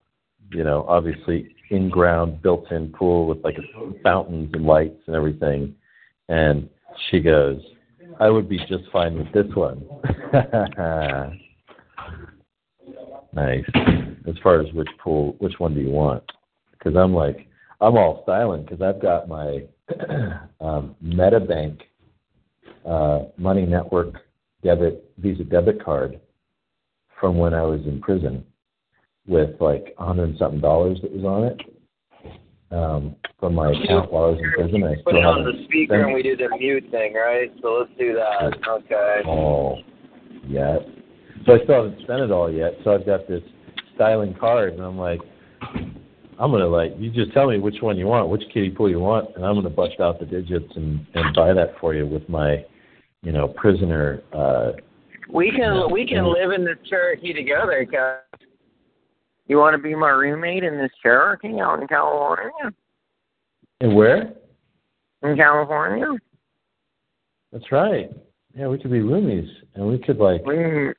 You 0.51 0.63
know, 0.63 0.85
obviously 0.87 1.55
in 1.69 1.89
ground, 1.89 2.41
built 2.41 2.71
in 2.71 2.89
pool 2.91 3.27
with 3.27 3.43
like 3.43 3.57
a, 3.57 4.01
fountains 4.01 4.51
and 4.53 4.65
lights 4.65 5.01
and 5.07 5.15
everything. 5.15 5.75
And 6.29 6.69
she 7.09 7.19
goes, 7.19 7.61
"I 8.19 8.29
would 8.29 8.47
be 8.49 8.57
just 8.69 8.89
fine 8.91 9.17
with 9.17 9.31
this 9.33 9.53
one." 9.55 9.83
nice. 13.33 13.65
As 14.27 14.35
far 14.41 14.61
as 14.61 14.71
which 14.73 14.89
pool, 15.03 15.35
which 15.39 15.59
one 15.59 15.73
do 15.73 15.81
you 15.81 15.91
want? 15.91 16.23
Because 16.71 16.95
I'm 16.95 17.13
like, 17.13 17.47
I'm 17.81 17.97
all 17.97 18.21
styling 18.23 18.63
because 18.63 18.81
I've 18.81 19.01
got 19.01 19.27
my 19.27 19.63
um, 20.61 20.95
MetaBank 21.03 21.81
uh, 22.85 23.23
Money 23.37 23.65
Network 23.65 24.15
debit 24.63 25.11
Visa 25.17 25.43
debit 25.43 25.83
card 25.83 26.19
from 27.19 27.37
when 27.37 27.53
I 27.53 27.63
was 27.63 27.81
in 27.85 28.01
prison 28.01 28.45
with 29.27 29.59
like 29.59 29.95
a 29.97 30.05
hundred 30.05 30.29
and 30.29 30.37
something 30.37 30.61
dollars 30.61 30.99
that 31.01 31.11
was 31.11 31.23
on 31.23 31.43
it 31.45 31.72
um, 32.73 33.15
from 33.39 33.55
my 33.55 33.71
account 33.71 34.11
while 34.11 34.25
I 34.25 34.27
was 34.29 34.39
in 34.39 34.51
prison. 34.51 34.83
I 34.83 34.95
Put 35.03 35.15
it 35.15 35.25
on 35.25 35.39
haven't 35.39 35.57
the 35.57 35.63
speaker 35.65 35.95
spent 35.95 36.05
and 36.05 36.13
we 36.13 36.23
do 36.23 36.35
the 36.35 36.49
mute 36.57 36.85
thing, 36.91 37.13
right? 37.13 37.51
So 37.61 37.79
let's 37.79 37.91
do 37.99 38.13
that. 38.15 38.67
Okay. 38.67 39.21
all 39.25 39.83
yet. 40.47 40.79
So 41.45 41.53
I 41.55 41.63
still 41.63 41.83
haven't 41.83 42.01
spent 42.01 42.21
it 42.21 42.31
all 42.31 42.51
yet. 42.51 42.73
So 42.83 42.93
I've 42.93 43.05
got 43.05 43.27
this 43.27 43.43
styling 43.95 44.33
card, 44.39 44.73
and 44.73 44.81
I'm 44.81 44.97
like, 44.97 45.19
I'm 46.39 46.51
gonna 46.51 46.67
like 46.67 46.93
you 46.97 47.11
just 47.11 47.31
tell 47.33 47.47
me 47.49 47.59
which 47.59 47.81
one 47.81 47.97
you 47.97 48.07
want, 48.07 48.29
which 48.29 48.43
kiddie 48.53 48.71
pool 48.71 48.89
you 48.89 48.99
want, 48.99 49.29
and 49.35 49.45
I'm 49.45 49.55
gonna 49.55 49.69
bust 49.69 49.99
out 49.99 50.19
the 50.19 50.25
digits 50.25 50.71
and 50.75 51.05
and 51.13 51.35
buy 51.35 51.53
that 51.53 51.75
for 51.79 51.93
you 51.93 52.07
with 52.07 52.27
my, 52.27 52.65
you 53.21 53.31
know, 53.31 53.47
prisoner. 53.49 54.21
uh 54.33 54.71
We 55.29 55.51
can 55.51 55.59
Yeah. 55.75 55.85
we 55.85 56.07
can 56.07 56.25
live 56.25 56.51
in 56.51 56.63
the 56.63 56.75
Cherokee 56.89 57.33
together, 57.33 57.85
guys. 57.89 58.19
You 59.47 59.57
want 59.57 59.75
to 59.75 59.81
be 59.81 59.95
my 59.95 60.09
roommate 60.09 60.63
in 60.63 60.77
this 60.77 60.91
Cherokee 61.01 61.59
out 61.59 61.81
in 61.81 61.87
California? 61.87 62.73
And 63.81 63.95
where? 63.95 64.33
In 65.21 65.35
California, 65.35 66.05
That's 67.51 67.71
right. 67.71 68.09
Yeah, 68.55 68.67
we 68.67 68.77
could 68.77 68.91
be 68.91 68.99
roomies, 68.99 69.47
and 69.73 69.87
we 69.87 69.97
could 69.97 70.17
like. 70.17 70.45
we 70.45 70.93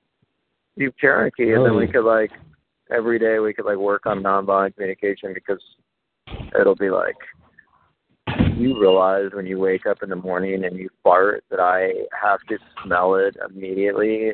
do 0.78 0.92
Cherokee, 0.98 1.52
and 1.52 1.64
then 1.64 1.76
we 1.76 1.86
could 1.86 2.04
like 2.04 2.30
every 2.90 3.18
day 3.18 3.38
we 3.38 3.54
could 3.54 3.64
like 3.64 3.76
work 3.76 4.06
on 4.06 4.22
nonviolent 4.22 4.74
communication 4.74 5.32
because 5.34 5.62
it'll 6.58 6.74
be 6.74 6.90
like 6.90 7.16
you 8.56 8.78
realize 8.78 9.30
when 9.32 9.46
you 9.46 9.58
wake 9.58 9.86
up 9.86 10.02
in 10.02 10.10
the 10.10 10.16
morning 10.16 10.64
and 10.64 10.78
you 10.78 10.88
fart 11.02 11.44
that 11.50 11.60
I 11.60 11.92
have 12.20 12.40
to 12.48 12.58
smell 12.84 13.16
it 13.16 13.36
immediately. 13.48 14.32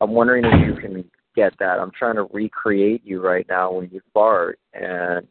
I'm 0.00 0.10
wondering 0.10 0.44
if 0.44 0.66
you 0.66 0.80
can 0.80 1.04
get 1.34 1.52
that. 1.58 1.78
I'm 1.78 1.90
trying 1.90 2.16
to 2.16 2.24
recreate 2.32 3.02
you 3.04 3.20
right 3.20 3.46
now 3.48 3.72
when 3.72 3.88
you 3.92 4.00
fart, 4.14 4.58
and 4.74 5.26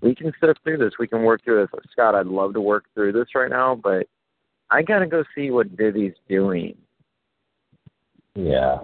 we 0.00 0.14
can 0.14 0.32
sit 0.40 0.56
through 0.62 0.78
this. 0.78 0.92
We 0.98 1.06
can 1.08 1.22
work 1.22 1.42
through 1.44 1.66
this. 1.72 1.80
Scott, 1.92 2.14
I'd 2.14 2.26
love 2.26 2.54
to 2.54 2.60
work 2.60 2.84
through 2.94 3.12
this 3.12 3.28
right 3.34 3.50
now, 3.50 3.74
but 3.74 4.06
I 4.70 4.82
gotta 4.82 5.06
go 5.06 5.24
see 5.34 5.50
what 5.50 5.68
Vivi's 5.68 6.14
doing. 6.28 6.76
Yeah. 8.34 8.78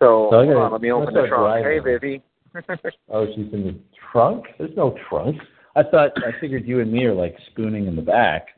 So, 0.00 0.28
So 0.30 0.44
gotta- 0.44 0.56
on, 0.58 0.72
let 0.72 0.80
me 0.80 0.92
open 0.92 1.14
the 1.14 1.26
trunk. 1.26 1.28
start 1.30 1.64
Hey, 1.64 1.78
driving. 1.80 2.00
Vivi. 2.00 2.22
Oh, 3.10 3.26
she's 3.26 3.52
in 3.52 3.64
the 3.66 3.76
trunk. 4.12 4.44
There's 4.58 4.74
no 4.76 4.96
trunk. 5.08 5.36
I 5.74 5.82
thought 5.82 6.12
I 6.24 6.38
figured 6.40 6.66
you 6.66 6.80
and 6.80 6.90
me 6.90 7.04
are 7.04 7.12
like 7.14 7.36
spooning 7.50 7.86
in 7.86 7.96
the 7.96 8.02
back 8.02 8.48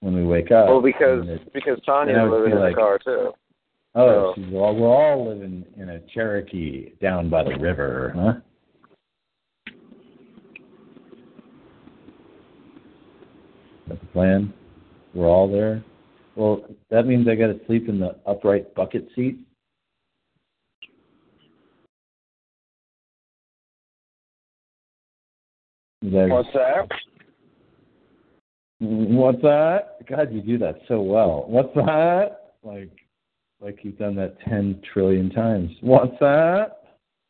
when 0.00 0.14
we 0.14 0.22
wake 0.24 0.50
up. 0.50 0.68
well, 0.68 0.82
because 0.82 1.24
because 1.54 1.78
Tanya's 1.86 2.30
living 2.30 2.52
in 2.52 2.58
like- 2.58 2.74
the 2.74 2.80
car 2.80 2.98
too. 2.98 3.32
Oh, 3.98 4.34
So- 4.34 4.42
we're 4.50 4.88
all 4.88 5.26
living 5.26 5.64
in 5.78 5.88
a 5.88 6.00
Cherokee 6.00 6.90
down 7.00 7.30
by 7.30 7.42
the 7.42 7.56
river, 7.58 8.12
huh? 8.14 8.34
That's 13.88 14.00
the 14.00 14.06
plan. 14.08 14.52
We're 15.14 15.28
all 15.28 15.50
there. 15.50 15.82
Well, 16.34 16.66
that 16.90 17.06
means 17.06 17.26
I 17.26 17.36
got 17.36 17.46
to 17.46 17.64
sleep 17.64 17.88
in 17.88 17.98
the 17.98 18.16
upright 18.26 18.74
bucket 18.74 19.08
seat. 19.14 19.38
What's 26.02 26.48
that? 26.52 26.88
What's 28.80 29.42
that? 29.42 30.06
God, 30.06 30.32
you 30.32 30.42
do 30.42 30.58
that 30.58 30.80
so 30.86 31.00
well. 31.00 31.46
What's 31.48 31.74
that? 31.74 32.52
Like, 32.62 32.90
like 33.60 33.78
you've 33.82 33.98
done 33.98 34.16
that 34.16 34.38
ten 34.40 34.80
trillion 34.92 35.30
times. 35.30 35.70
What's 35.80 36.18
that? 36.20 36.82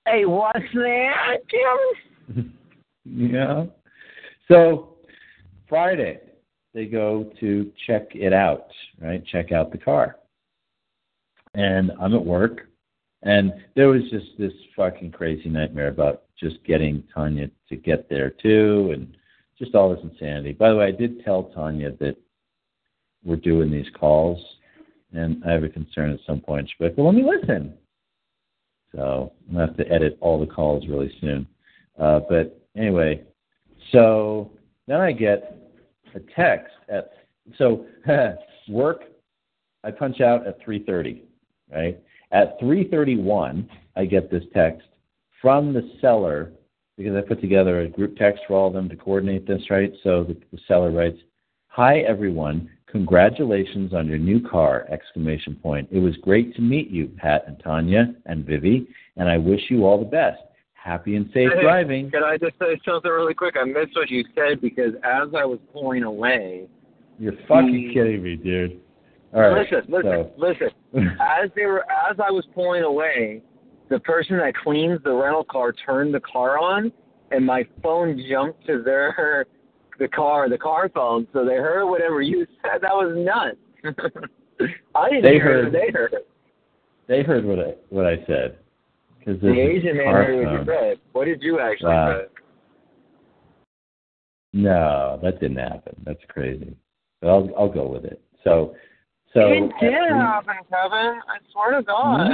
Hey, 0.06 0.24
what's 0.24 0.58
that, 0.74 1.38
Jim? 1.50 2.52
yeah. 3.04 3.64
So 4.48 4.96
Friday 5.68 6.20
they 6.74 6.86
go 6.86 7.30
to 7.40 7.72
check 7.86 8.08
it 8.14 8.32
out, 8.32 8.68
right? 9.00 9.24
Check 9.26 9.50
out 9.50 9.72
the 9.72 9.78
car. 9.78 10.16
And 11.54 11.90
I'm 11.98 12.14
at 12.14 12.24
work 12.24 12.68
and 13.22 13.52
there 13.74 13.88
was 13.88 14.02
just 14.10 14.26
this 14.38 14.52
fucking 14.76 15.10
crazy 15.10 15.48
nightmare 15.48 15.88
about 15.88 16.22
just 16.38 16.62
getting 16.64 17.02
Tanya 17.12 17.50
to 17.68 17.76
get 17.76 18.08
there 18.08 18.30
too 18.30 18.90
and 18.94 19.16
just 19.58 19.74
all 19.74 19.90
this 19.90 20.04
insanity. 20.04 20.52
By 20.52 20.70
the 20.70 20.76
way, 20.76 20.86
I 20.86 20.90
did 20.92 21.24
tell 21.24 21.44
Tanya 21.44 21.92
that 21.98 22.16
we're 23.24 23.36
doing 23.36 23.70
these 23.70 23.90
calls 23.98 24.38
and 25.12 25.42
I 25.44 25.52
have 25.52 25.64
a 25.64 25.68
concern 25.68 26.10
at 26.10 26.20
some 26.26 26.40
point. 26.40 26.68
She'll 26.68 26.86
be 26.86 26.90
like, 26.90 26.98
Well 26.98 27.06
let 27.06 27.14
me 27.14 27.24
listen. 27.24 27.74
So 28.94 29.32
I'm 29.48 29.54
gonna 29.54 29.66
have 29.66 29.76
to 29.76 29.92
edit 29.92 30.16
all 30.20 30.40
the 30.40 30.46
calls 30.46 30.86
really 30.88 31.12
soon. 31.20 31.46
Uh, 31.98 32.20
but 32.28 32.60
anyway, 32.76 33.22
so 33.92 34.50
then 34.86 35.00
I 35.00 35.12
get 35.12 35.56
a 36.14 36.20
text 36.34 36.74
at 36.88 37.12
so 37.58 37.86
work. 38.68 39.04
I 39.84 39.90
punch 39.90 40.20
out 40.20 40.46
at 40.46 40.64
3:30, 40.66 41.22
right? 41.72 41.98
At 42.32 42.58
3:31, 42.60 43.68
I 43.94 44.04
get 44.04 44.30
this 44.30 44.44
text 44.52 44.88
from 45.40 45.72
the 45.72 45.90
seller 46.00 46.52
because 46.96 47.14
I 47.14 47.20
put 47.20 47.40
together 47.40 47.80
a 47.80 47.88
group 47.88 48.16
text 48.16 48.42
for 48.46 48.54
all 48.54 48.68
of 48.68 48.72
them 48.72 48.88
to 48.88 48.96
coordinate 48.96 49.46
this, 49.46 49.62
right? 49.70 49.92
So 50.02 50.24
the, 50.24 50.36
the 50.50 50.58
seller 50.66 50.90
writes, 50.90 51.18
"Hi 51.68 52.00
everyone, 52.00 52.70
congratulations 52.86 53.92
on 53.94 54.06
your 54.06 54.18
new 54.18 54.40
car!" 54.40 54.86
Exclamation 54.90 55.54
point. 55.56 55.88
It 55.90 55.98
was 56.00 56.16
great 56.18 56.54
to 56.56 56.62
meet 56.62 56.90
you, 56.90 57.08
Pat 57.16 57.44
and 57.46 57.58
Tanya 57.60 58.14
and 58.26 58.44
Vivi, 58.44 58.86
and 59.16 59.28
I 59.28 59.38
wish 59.38 59.70
you 59.70 59.84
all 59.84 59.98
the 59.98 60.04
best. 60.04 60.40
Happy 60.74 61.16
and 61.16 61.26
safe 61.34 61.50
Hey, 61.52 61.62
driving. 61.62 62.10
Can 62.12 62.22
I 62.22 62.36
just 62.36 62.56
say 62.60 62.78
something 62.84 63.10
really 63.10 63.34
quick? 63.34 63.56
I 63.60 63.64
missed 63.64 63.96
what 63.96 64.08
you 64.08 64.24
said 64.36 64.60
because 64.60 64.94
as 65.02 65.28
I 65.34 65.44
was 65.44 65.58
pulling 65.72 66.04
away, 66.04 66.68
You're 67.18 67.32
fucking 67.48 67.88
Mm. 67.88 67.92
kidding 67.94 68.22
me, 68.22 68.36
dude. 68.36 68.78
All 69.32 69.40
right. 69.40 69.70
listen, 69.72 69.82
listen, 69.88 70.30
listen. 70.36 70.70
As 71.20 71.50
they 71.56 71.64
were, 71.66 71.84
as 72.10 72.20
I 72.20 72.30
was 72.30 72.44
pulling 72.54 72.82
away, 72.84 73.42
the 73.88 73.98
person 74.00 74.36
that 74.38 74.54
cleans 74.54 75.02
the 75.02 75.12
rental 75.12 75.44
car 75.44 75.72
turned 75.72 76.12
the 76.14 76.20
car 76.20 76.58
on, 76.58 76.92
and 77.30 77.44
my 77.44 77.66
phone 77.82 78.22
jumped 78.30 78.66
to 78.66 78.82
their 78.82 79.12
the 79.98 80.08
car, 80.08 80.48
the 80.48 80.58
car 80.58 80.88
phone, 80.88 81.26
so 81.32 81.44
they 81.44 81.54
heard 81.56 81.86
whatever 81.88 82.20
you 82.22 82.46
said. 82.62 82.80
That 82.82 82.92
was 82.92 83.14
nuts. 83.16 83.56
I 84.94 85.10
didn't 85.10 85.22
They 85.24 85.32
hear 85.34 85.42
heard- 85.44 85.66
it. 85.66 85.72
They 85.72 85.90
heard 85.92 86.12
it. 86.12 86.28
they 87.08 87.22
heard 87.22 87.44
what 87.44 87.58
I 87.58 87.74
what 87.90 88.06
I 88.06 88.16
said. 88.26 88.58
Because 89.18 89.40
The 89.40 89.48
Asian 89.60 89.96
man 89.96 90.06
heard 90.14 90.46
what 90.46 90.52
you 90.52 90.64
said. 90.66 91.00
What 91.12 91.24
did 91.24 91.42
you 91.42 91.58
actually 91.60 91.88
Wow. 91.88 92.18
say? 92.20 92.26
No, 94.52 95.18
that 95.22 95.40
didn't 95.40 95.58
happen. 95.58 95.94
That's 96.04 96.22
crazy. 96.28 96.74
But 97.20 97.28
I'll 97.28 97.50
I'll 97.58 97.68
go 97.72 97.86
with 97.88 98.04
it. 98.04 98.20
So 98.44 98.74
so 99.34 99.48
it 99.48 99.70
did 99.80 99.92
happen, 99.92 100.54
Kevin. 100.70 101.20
I 101.28 101.38
swear 101.52 101.78
to 101.78 101.82
God. 101.82 102.30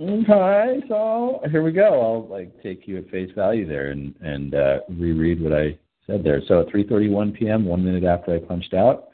Okay, 0.00 0.82
so 0.88 1.40
here 1.50 1.62
we 1.62 1.70
go. 1.70 2.00
I'll 2.00 2.26
like 2.28 2.50
take 2.62 2.88
you 2.88 2.98
at 2.98 3.08
face 3.10 3.30
value 3.36 3.66
there 3.68 3.90
and 3.90 4.14
and 4.22 4.54
uh, 4.54 4.78
reread 4.88 5.40
what 5.42 5.52
I 5.52 5.78
said 6.06 6.22
there. 6.24 6.40
So 6.46 6.60
at 6.60 6.68
3:31 6.68 7.34
p.m., 7.34 7.64
one 7.64 7.84
minute 7.84 8.04
after 8.04 8.34
I 8.34 8.38
punched 8.38 8.74
out, 8.74 9.08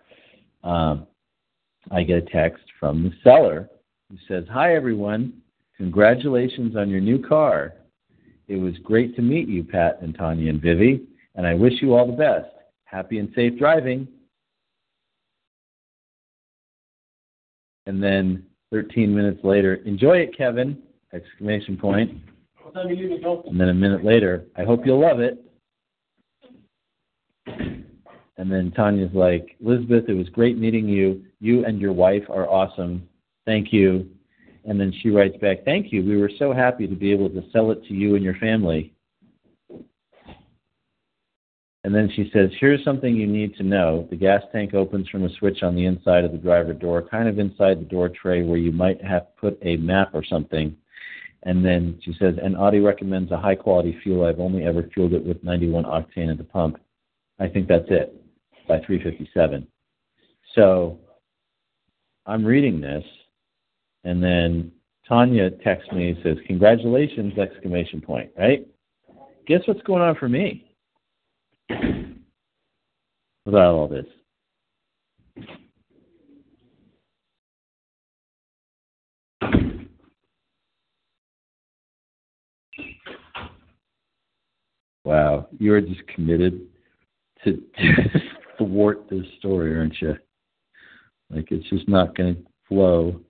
um, 0.64 1.06
I 1.90 2.02
get 2.02 2.18
a 2.18 2.26
text 2.30 2.64
from 2.78 3.02
the 3.02 3.12
seller 3.22 3.68
who 4.10 4.16
says, 4.28 4.44
"Hi 4.50 4.74
everyone, 4.74 5.32
congratulations 5.76 6.76
on 6.76 6.90
your 6.90 7.00
new 7.00 7.18
car. 7.18 7.74
It 8.48 8.56
was 8.56 8.76
great 8.78 9.14
to 9.16 9.22
meet 9.22 9.48
you, 9.48 9.62
Pat 9.62 9.98
and 10.02 10.14
Tanya 10.14 10.50
and 10.50 10.60
Vivi, 10.60 11.06
and 11.36 11.46
I 11.46 11.54
wish 11.54 11.74
you 11.80 11.94
all 11.94 12.06
the 12.06 12.12
best. 12.12 12.50
Happy 12.84 13.18
and 13.18 13.32
safe 13.34 13.58
driving." 13.58 14.08
And 17.86 18.02
then 18.02 18.44
13 18.70 19.14
minutes 19.14 19.42
later, 19.42 19.76
enjoy 19.86 20.18
it, 20.18 20.36
Kevin! 20.36 20.80
Exclamation 21.12 21.76
point. 21.76 22.12
And 23.46 23.60
then 23.60 23.68
a 23.70 23.74
minute 23.74 24.04
later, 24.04 24.44
I 24.56 24.62
hope 24.62 24.86
you'll 24.86 25.00
love 25.00 25.18
it. 25.18 25.42
And 28.36 28.50
then 28.50 28.72
Tanya's 28.74 29.14
like, 29.14 29.56
Elizabeth, 29.62 30.04
it 30.08 30.14
was 30.14 30.28
great 30.30 30.56
meeting 30.56 30.88
you. 30.88 31.24
You 31.40 31.64
and 31.66 31.78
your 31.78 31.92
wife 31.92 32.24
are 32.30 32.48
awesome. 32.48 33.06
Thank 33.44 33.72
you. 33.72 34.08
And 34.64 34.80
then 34.80 34.92
she 35.02 35.10
writes 35.10 35.36
back, 35.42 35.64
Thank 35.64 35.92
you. 35.92 36.04
We 36.04 36.16
were 36.16 36.30
so 36.38 36.52
happy 36.52 36.86
to 36.86 36.94
be 36.94 37.12
able 37.12 37.28
to 37.30 37.42
sell 37.52 37.70
it 37.70 37.84
to 37.86 37.94
you 37.94 38.14
and 38.14 38.24
your 38.24 38.36
family. 38.36 38.94
And 41.82 41.94
then 41.94 42.10
she 42.14 42.30
says, 42.32 42.50
Here's 42.60 42.84
something 42.84 43.14
you 43.14 43.26
need 43.26 43.56
to 43.56 43.62
know. 43.62 44.06
The 44.10 44.16
gas 44.16 44.42
tank 44.52 44.74
opens 44.74 45.08
from 45.08 45.24
a 45.24 45.34
switch 45.38 45.62
on 45.62 45.74
the 45.74 45.86
inside 45.86 46.24
of 46.24 46.32
the 46.32 46.38
driver 46.38 46.74
door, 46.74 47.02
kind 47.02 47.28
of 47.28 47.38
inside 47.38 47.80
the 47.80 47.84
door 47.84 48.08
tray 48.08 48.42
where 48.42 48.58
you 48.58 48.72
might 48.72 49.02
have 49.02 49.34
put 49.36 49.58
a 49.62 49.76
map 49.76 50.10
or 50.14 50.24
something. 50.24 50.76
And 51.44 51.64
then 51.64 51.98
she 52.02 52.14
says, 52.18 52.34
and 52.42 52.54
Audi 52.56 52.80
recommends 52.80 53.32
a 53.32 53.38
high 53.38 53.54
quality 53.54 53.98
fuel. 54.02 54.26
I've 54.26 54.40
only 54.40 54.64
ever 54.64 54.82
fueled 54.92 55.14
it 55.14 55.24
with 55.24 55.42
91 55.42 55.84
octane 55.84 56.30
at 56.30 56.36
the 56.36 56.44
pump. 56.44 56.78
I 57.40 57.48
think 57.48 57.66
that's 57.68 57.86
it 57.88 58.14
by 58.68 58.80
357. 58.86 59.66
So 60.54 60.98
I'm 62.26 62.44
reading 62.44 62.80
this, 62.80 63.04
and 64.04 64.22
then 64.22 64.70
Tanya 65.08 65.50
texts 65.50 65.90
me 65.92 66.10
and 66.10 66.18
says, 66.22 66.36
"Congratulations!" 66.46 67.38
Exclamation 67.38 68.00
point. 68.00 68.30
Right? 68.38 68.66
Guess 69.46 69.66
what's 69.66 69.82
going 69.82 70.02
on 70.02 70.14
for 70.16 70.28
me? 70.28 70.66
Without 73.46 73.74
all 73.74 73.88
this. 73.88 74.06
Wow, 85.04 85.48
you 85.58 85.72
are 85.72 85.80
just 85.80 86.06
committed 86.06 86.69
to 87.44 87.62
thwart 88.58 89.08
this 89.08 89.24
story, 89.38 89.76
aren't 89.76 90.00
you? 90.00 90.16
Like 91.30 91.50
it's 91.50 91.68
just 91.70 91.88
not 91.88 92.16
going 92.16 92.34
to 92.36 92.42
flow 92.68 93.20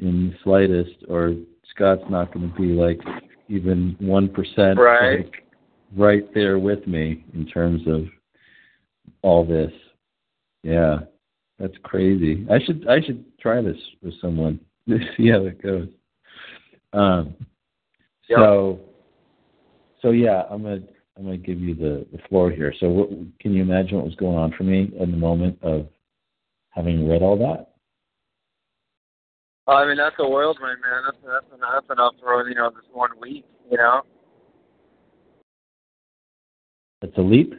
in 0.00 0.30
the 0.30 0.36
slightest, 0.44 1.04
or 1.08 1.34
Scott's 1.70 2.04
not 2.08 2.32
going 2.32 2.50
to 2.50 2.56
be 2.56 2.68
like 2.68 3.00
even 3.48 3.96
one 3.98 4.28
percent 4.28 4.78
Right. 4.78 5.24
like, 5.24 5.44
right 5.96 6.34
there 6.34 6.58
with 6.58 6.86
me 6.86 7.24
in 7.34 7.46
terms 7.46 7.82
of 7.86 8.06
all 9.22 9.44
this. 9.44 9.72
Yeah, 10.62 10.98
that's 11.58 11.76
crazy. 11.82 12.46
I 12.50 12.58
should 12.64 12.86
I 12.88 13.00
should 13.00 13.24
try 13.38 13.60
this 13.60 13.76
with 14.02 14.14
someone. 14.20 14.60
See 15.16 15.28
how 15.30 15.44
it 15.44 15.62
goes. 15.62 15.88
Um, 16.92 17.34
Yep. 18.28 18.38
so 18.40 18.80
so 20.02 20.10
yeah, 20.10 20.42
I'm 20.50 20.62
gonna 20.62 20.80
I'm 21.18 21.24
gonna 21.24 21.36
give 21.36 21.58
you 21.58 21.74
the, 21.74 22.06
the 22.12 22.18
floor 22.28 22.50
here. 22.50 22.72
So 22.78 22.88
what, 22.88 23.08
can 23.40 23.52
you 23.52 23.62
imagine 23.62 23.96
what 23.96 24.06
was 24.06 24.14
going 24.14 24.36
on 24.36 24.52
for 24.56 24.62
me 24.62 24.92
in 24.98 25.10
the 25.10 25.16
moment 25.16 25.58
of 25.62 25.88
having 26.70 27.08
read 27.08 27.22
all 27.22 27.36
that? 27.38 27.72
I 29.66 29.84
mean, 29.86 29.96
that's 29.96 30.14
a 30.20 30.28
whirlwind, 30.28 30.80
man. 30.80 31.02
That's 31.04 31.16
that's 31.24 31.60
that's 31.60 31.86
enough 31.90 32.14
for 32.22 32.48
you 32.48 32.54
know 32.54 32.70
this 32.70 32.84
one 32.92 33.10
week. 33.20 33.44
You 33.70 33.78
know, 33.78 34.02
That's 37.02 37.16
a 37.18 37.20
leap. 37.20 37.52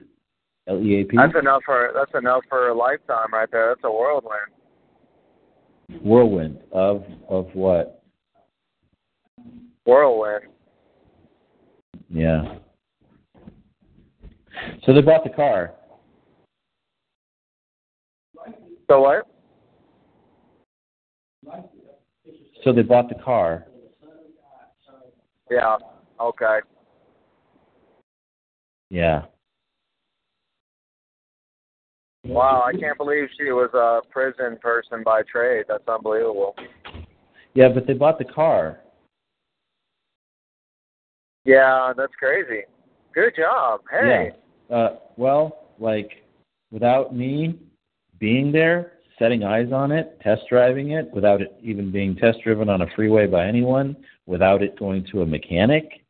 L 0.68 0.80
E 0.82 1.02
A 1.02 1.04
P. 1.04 1.18
that's 1.18 1.38
enough 1.40 1.62
for 1.66 1.92
that's 1.94 2.12
enough 2.18 2.44
for 2.48 2.70
a 2.70 2.74
lifetime 2.74 3.34
right 3.34 3.50
there. 3.52 3.70
That's 3.70 3.84
a 3.84 3.92
whirlwind. 3.92 4.40
Whirlwind 6.02 6.60
of 6.72 7.04
of 7.28 7.48
what? 7.54 8.04
Whirlwind. 9.86 10.46
Yeah. 12.10 12.56
So 14.86 14.94
they 14.94 15.02
bought 15.02 15.24
the 15.24 15.30
car. 15.30 15.74
So 18.90 19.02
what? 19.02 19.28
So 22.64 22.74
they 22.74 22.82
bought 22.82 23.10
the 23.10 23.16
car. 23.24 23.66
Yeah. 25.50 25.78
Okay. 26.20 26.60
Yeah. 28.90 29.24
Wow, 32.26 32.64
I 32.68 32.78
can't 32.78 32.98
believe 32.98 33.28
she 33.38 33.52
was 33.52 33.70
a 33.74 34.02
prison 34.12 34.58
person 34.62 35.04
by 35.04 35.22
trade. 35.32 35.66
That's 35.68 35.88
unbelievable. 35.88 36.56
Yeah, 37.54 37.70
but 37.70 37.88
they 37.88 37.94
bought 37.94 38.20
the 38.20 38.26
car. 38.26 38.82
Yeah, 41.46 41.94
that's 41.96 42.14
crazy. 42.20 42.64
Good 43.14 43.34
job. 43.38 43.82
Hey. 43.90 44.32
Yeah. 44.32 44.36
Uh, 44.70 44.90
well, 45.18 45.70
like, 45.80 46.12
without 46.72 47.16
me 47.16 47.60
being 48.20 48.52
there, 48.52 48.94
setting 49.18 49.44
eyes 49.44 49.72
on 49.72 49.92
it, 49.92 50.20
test 50.22 50.44
driving 50.50 50.92
it, 50.92 51.10
without 51.12 51.42
it 51.42 51.54
even 51.62 51.92
being 51.92 52.16
test 52.16 52.40
driven 52.44 52.70
on 52.70 52.82
a 52.82 52.88
freeway 52.96 53.28
by 53.28 53.46
anyone, 53.46 53.96
without 54.26 54.62
it 54.62 54.78
going 54.80 55.06
to 55.12 55.22
a 55.22 55.26
mechanic. 55.26 56.04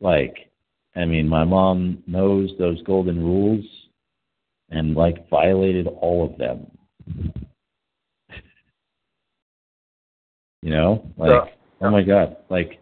Like, 0.00 0.50
I 0.96 1.04
mean, 1.04 1.28
my 1.28 1.44
mom 1.44 2.02
knows 2.06 2.50
those 2.58 2.82
golden 2.82 3.22
rules 3.22 3.64
and 4.70 4.94
like 4.94 5.28
violated 5.30 5.86
all 5.86 6.24
of 6.24 6.38
them. 6.38 6.66
you 10.62 10.70
know, 10.70 11.06
like, 11.18 11.30
Yeah. 11.30 11.44
oh 11.82 11.90
my 11.90 12.02
god, 12.02 12.38
like 12.48 12.80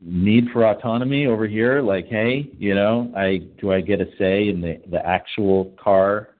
need 0.00 0.44
for 0.52 0.66
autonomy 0.66 1.26
over 1.26 1.46
here. 1.46 1.82
Like, 1.82 2.06
hey, 2.06 2.50
you 2.58 2.74
know, 2.74 3.12
I 3.16 3.42
do 3.60 3.72
I 3.72 3.80
get 3.80 4.00
a 4.00 4.06
say 4.18 4.48
in 4.48 4.60
the 4.60 4.80
the 4.90 5.04
actual 5.06 5.74
car 5.82 6.30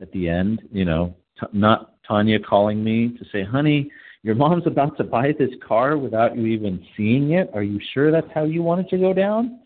at 0.00 0.10
the 0.12 0.28
end? 0.28 0.62
You 0.72 0.84
know, 0.84 1.14
t- 1.40 1.46
not 1.52 1.94
Tanya 2.06 2.38
calling 2.38 2.82
me 2.82 3.16
to 3.18 3.24
say, 3.32 3.44
honey, 3.44 3.90
your 4.22 4.34
mom's 4.34 4.66
about 4.66 4.96
to 4.96 5.04
buy 5.04 5.32
this 5.38 5.50
car 5.66 5.98
without 5.98 6.36
you 6.36 6.46
even 6.46 6.84
seeing 6.96 7.32
it. 7.32 7.50
Are 7.54 7.62
you 7.62 7.78
sure 7.92 8.10
that's 8.10 8.30
how 8.34 8.44
you 8.44 8.62
want 8.62 8.80
it 8.80 8.88
to 8.90 8.98
go 8.98 9.12
down? 9.12 9.60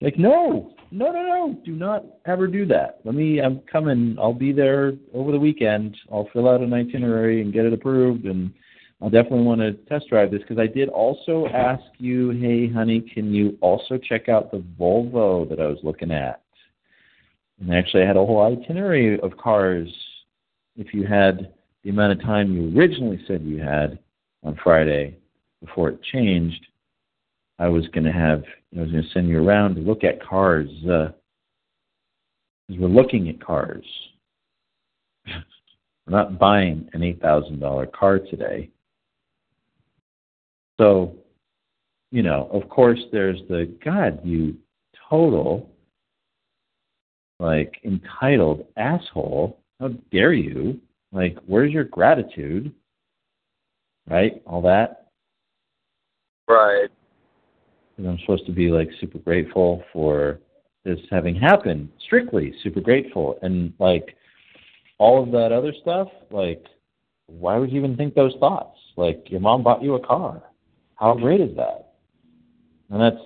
Like, 0.00 0.18
no, 0.18 0.74
no, 0.90 1.12
no, 1.12 1.22
no. 1.22 1.60
Do 1.64 1.72
not 1.72 2.04
ever 2.26 2.46
do 2.46 2.66
that. 2.66 3.00
Let 3.04 3.14
me, 3.14 3.40
I'm 3.40 3.60
coming. 3.70 4.16
I'll 4.18 4.34
be 4.34 4.52
there 4.52 4.92
over 5.12 5.32
the 5.32 5.38
weekend. 5.38 5.96
I'll 6.12 6.28
fill 6.32 6.48
out 6.48 6.60
an 6.60 6.72
itinerary 6.72 7.40
and 7.40 7.52
get 7.52 7.64
it 7.64 7.72
approved. 7.72 8.24
And 8.26 8.52
I'll 9.04 9.10
definitely 9.10 9.44
want 9.44 9.60
to 9.60 9.74
test 9.86 10.08
drive 10.08 10.30
this 10.30 10.40
because 10.40 10.58
I 10.58 10.66
did 10.66 10.88
also 10.88 11.46
ask 11.52 11.82
you, 11.98 12.30
hey, 12.30 12.72
honey, 12.72 13.02
can 13.02 13.34
you 13.34 13.58
also 13.60 13.98
check 13.98 14.30
out 14.30 14.50
the 14.50 14.64
Volvo 14.80 15.46
that 15.50 15.60
I 15.60 15.66
was 15.66 15.76
looking 15.82 16.10
at? 16.10 16.42
And 17.60 17.74
actually, 17.74 18.04
I 18.04 18.06
had 18.06 18.16
a 18.16 18.24
whole 18.24 18.40
itinerary 18.40 19.20
of 19.20 19.36
cars 19.36 19.94
if 20.76 20.94
you 20.94 21.06
had 21.06 21.52
the 21.82 21.90
amount 21.90 22.12
of 22.12 22.22
time 22.22 22.54
you 22.54 22.74
originally 22.74 23.22
said 23.26 23.42
you 23.42 23.60
had 23.60 23.98
on 24.42 24.58
Friday 24.64 25.18
before 25.62 25.90
it 25.90 26.02
changed, 26.10 26.66
I 27.58 27.68
was 27.68 27.86
going 27.88 28.04
to 28.04 28.12
have, 28.12 28.42
I 28.74 28.80
was 28.80 28.90
going 28.90 29.04
to 29.04 29.10
send 29.10 29.28
you 29.28 29.46
around 29.46 29.74
to 29.74 29.82
look 29.82 30.02
at 30.02 30.24
cars. 30.24 30.70
Uh, 30.82 31.08
we're 32.70 32.88
looking 32.88 33.28
at 33.28 33.38
cars. 33.38 33.84
we're 35.26 35.36
not 36.06 36.38
buying 36.38 36.88
an 36.94 37.02
$8,000 37.02 37.92
car 37.92 38.18
today. 38.18 38.70
So, 40.80 41.16
you 42.10 42.22
know, 42.22 42.48
of 42.52 42.68
course, 42.68 43.00
there's 43.12 43.40
the 43.48 43.72
God, 43.84 44.20
you 44.24 44.56
total, 45.08 45.70
like, 47.38 47.74
entitled 47.84 48.66
asshole. 48.76 49.60
How 49.80 49.88
dare 50.12 50.32
you? 50.32 50.80
Like, 51.12 51.38
where's 51.46 51.72
your 51.72 51.84
gratitude? 51.84 52.72
Right? 54.08 54.42
All 54.46 54.62
that. 54.62 55.04
Right. 56.48 56.88
And 57.96 58.08
I'm 58.08 58.18
supposed 58.20 58.46
to 58.46 58.52
be 58.52 58.68
like 58.68 58.90
super 59.00 59.18
grateful 59.18 59.82
for 59.92 60.40
this 60.84 60.98
having 61.10 61.34
happened. 61.34 61.88
Strictly 62.04 62.54
super 62.62 62.80
grateful. 62.80 63.38
And 63.42 63.72
like 63.78 64.16
all 64.98 65.22
of 65.22 65.30
that 65.32 65.52
other 65.52 65.72
stuff, 65.80 66.08
like 66.30 66.64
why 67.26 67.56
would 67.56 67.70
you 67.70 67.78
even 67.78 67.96
think 67.96 68.14
those 68.14 68.34
thoughts? 68.40 68.78
Like 68.96 69.30
your 69.30 69.40
mom 69.40 69.62
bought 69.62 69.82
you 69.82 69.94
a 69.94 70.06
car. 70.06 70.42
How 70.96 71.14
great 71.14 71.40
is 71.40 71.54
that? 71.56 71.94
And 72.90 73.00
that's 73.00 73.22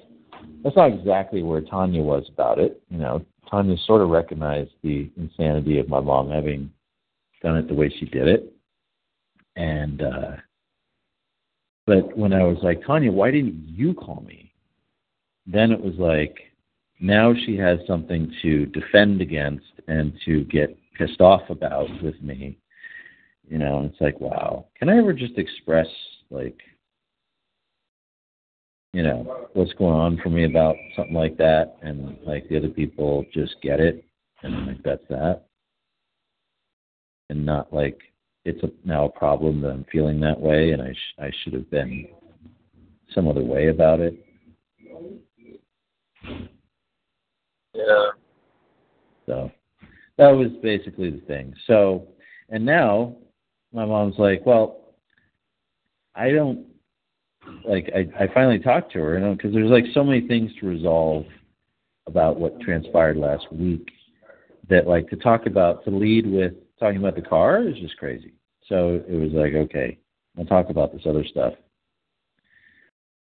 that's 0.62 0.77
not 0.77 0.93
exactly 0.93 1.43
where 1.43 1.61
Tanya 1.61 2.03
was 2.03 2.29
about 2.33 2.59
it. 2.59 2.81
You 2.91 2.99
know, 2.99 3.25
Tanya 3.51 3.77
sort 3.87 4.03
of 4.03 4.09
recognized 4.09 4.71
the 4.83 5.11
insanity 5.16 5.79
of 5.79 5.89
my 5.89 6.01
mom 6.01 6.31
having 6.31 6.71
done 7.43 7.57
it 7.57 7.69
the 7.69 7.75
way 7.75 7.93
she 7.99 8.07
did 8.07 8.29
it. 8.29 8.53
And 9.57 10.03
uh 10.03 10.37
but 11.87 12.16
when 12.19 12.35
I 12.35 12.45
was 12.45 12.59
like, 12.62 12.85
Tanya, 12.87 13.11
why 13.11 13.31
didn't 13.31 13.64
you 13.66 13.95
call 13.95 14.23
me? 14.27 14.53
Then 15.47 15.73
it 15.73 15.81
was 15.81 15.95
like, 15.95 16.37
now 17.01 17.33
she 17.47 17.57
has 17.57 17.79
something 17.87 18.31
to 18.43 18.66
defend 18.66 19.23
against 19.23 19.64
and 19.87 20.12
to 20.27 20.45
get 20.45 20.77
pissed 20.99 21.23
off 21.23 21.49
about 21.49 21.89
with 22.03 22.21
me. 22.21 22.59
You 23.49 23.57
know, 23.57 23.89
it's 23.91 24.01
like, 24.03 24.21
wow, 24.21 24.66
can 24.79 24.91
I 24.91 24.99
ever 24.99 25.14
just 25.14 25.39
express 25.39 25.87
like, 26.29 26.59
you 28.93 29.03
know, 29.03 29.49
what's 29.53 29.72
going 29.74 29.95
on 29.95 30.18
for 30.22 30.30
me 30.30 30.45
about 30.45 30.76
something 30.97 31.14
like 31.14 31.36
that, 31.36 31.76
and 31.82 32.16
like 32.24 32.49
the 32.49 32.57
other 32.57 32.68
people 32.68 33.24
just 33.32 33.57
get 33.62 33.80
it, 33.80 34.05
and 34.43 34.66
like 34.66 34.82
that's 34.82 35.07
that, 35.11 35.45
and 37.28 37.45
not 37.45 37.72
like 37.72 38.01
it's 38.45 38.62
a, 38.62 38.70
now 38.84 39.05
a 39.05 39.11
problem 39.11 39.61
that 39.61 39.70
I'm 39.70 39.86
feeling 39.93 40.20
that 40.20 40.41
way, 40.41 40.70
and 40.72 40.80
I 40.80 40.93
sh- 40.93 41.20
I 41.20 41.30
should 41.43 41.53
have 41.53 41.70
been 41.70 42.09
some 43.14 43.28
other 43.28 43.43
way 43.43 43.68
about 43.68 44.01
it. 44.01 44.14
Yeah. 47.74 48.09
So 49.26 49.51
that 50.16 50.30
was 50.30 50.49
basically 50.62 51.11
the 51.11 51.20
thing. 51.20 51.55
So, 51.66 52.09
and 52.49 52.64
now 52.64 53.16
my 53.72 53.84
mom's 53.84 54.18
like, 54.18 54.45
well, 54.47 54.95
I 56.14 56.30
don't 56.30 56.66
like. 57.64 57.90
I 57.94 58.24
I 58.24 58.32
finally 58.32 58.59
talked 58.59 58.92
to 58.92 58.99
her, 59.01 59.14
you 59.14 59.20
know, 59.20 59.34
because 59.34 59.53
there's 59.53 59.70
like 59.70 59.84
so 59.94 60.05
many 60.05 60.26
things 60.26 60.51
to 60.61 60.66
resolve 60.66 61.24
about 62.07 62.38
what 62.38 62.61
transpired 62.61 63.16
last 63.16 63.51
week 63.53 63.88
that 64.68 64.86
like 64.86 65.09
to 65.11 65.16
talk 65.16 65.46
about 65.46 65.84
to 65.84 65.90
lead 65.90 66.26
with 66.26 66.53
talking 66.78 66.99
about 66.99 67.16
the 67.16 67.22
car 67.22 67.62
is 67.62 67.76
just 67.78 67.96
crazy. 67.96 68.32
So 68.68 69.03
it 69.09 69.14
was 69.14 69.32
like, 69.32 69.55
okay, 69.55 69.99
I'll 70.38 70.44
talk 70.44 70.70
about 70.70 70.92
this 70.92 71.03
other 71.07 71.24
stuff 71.24 71.55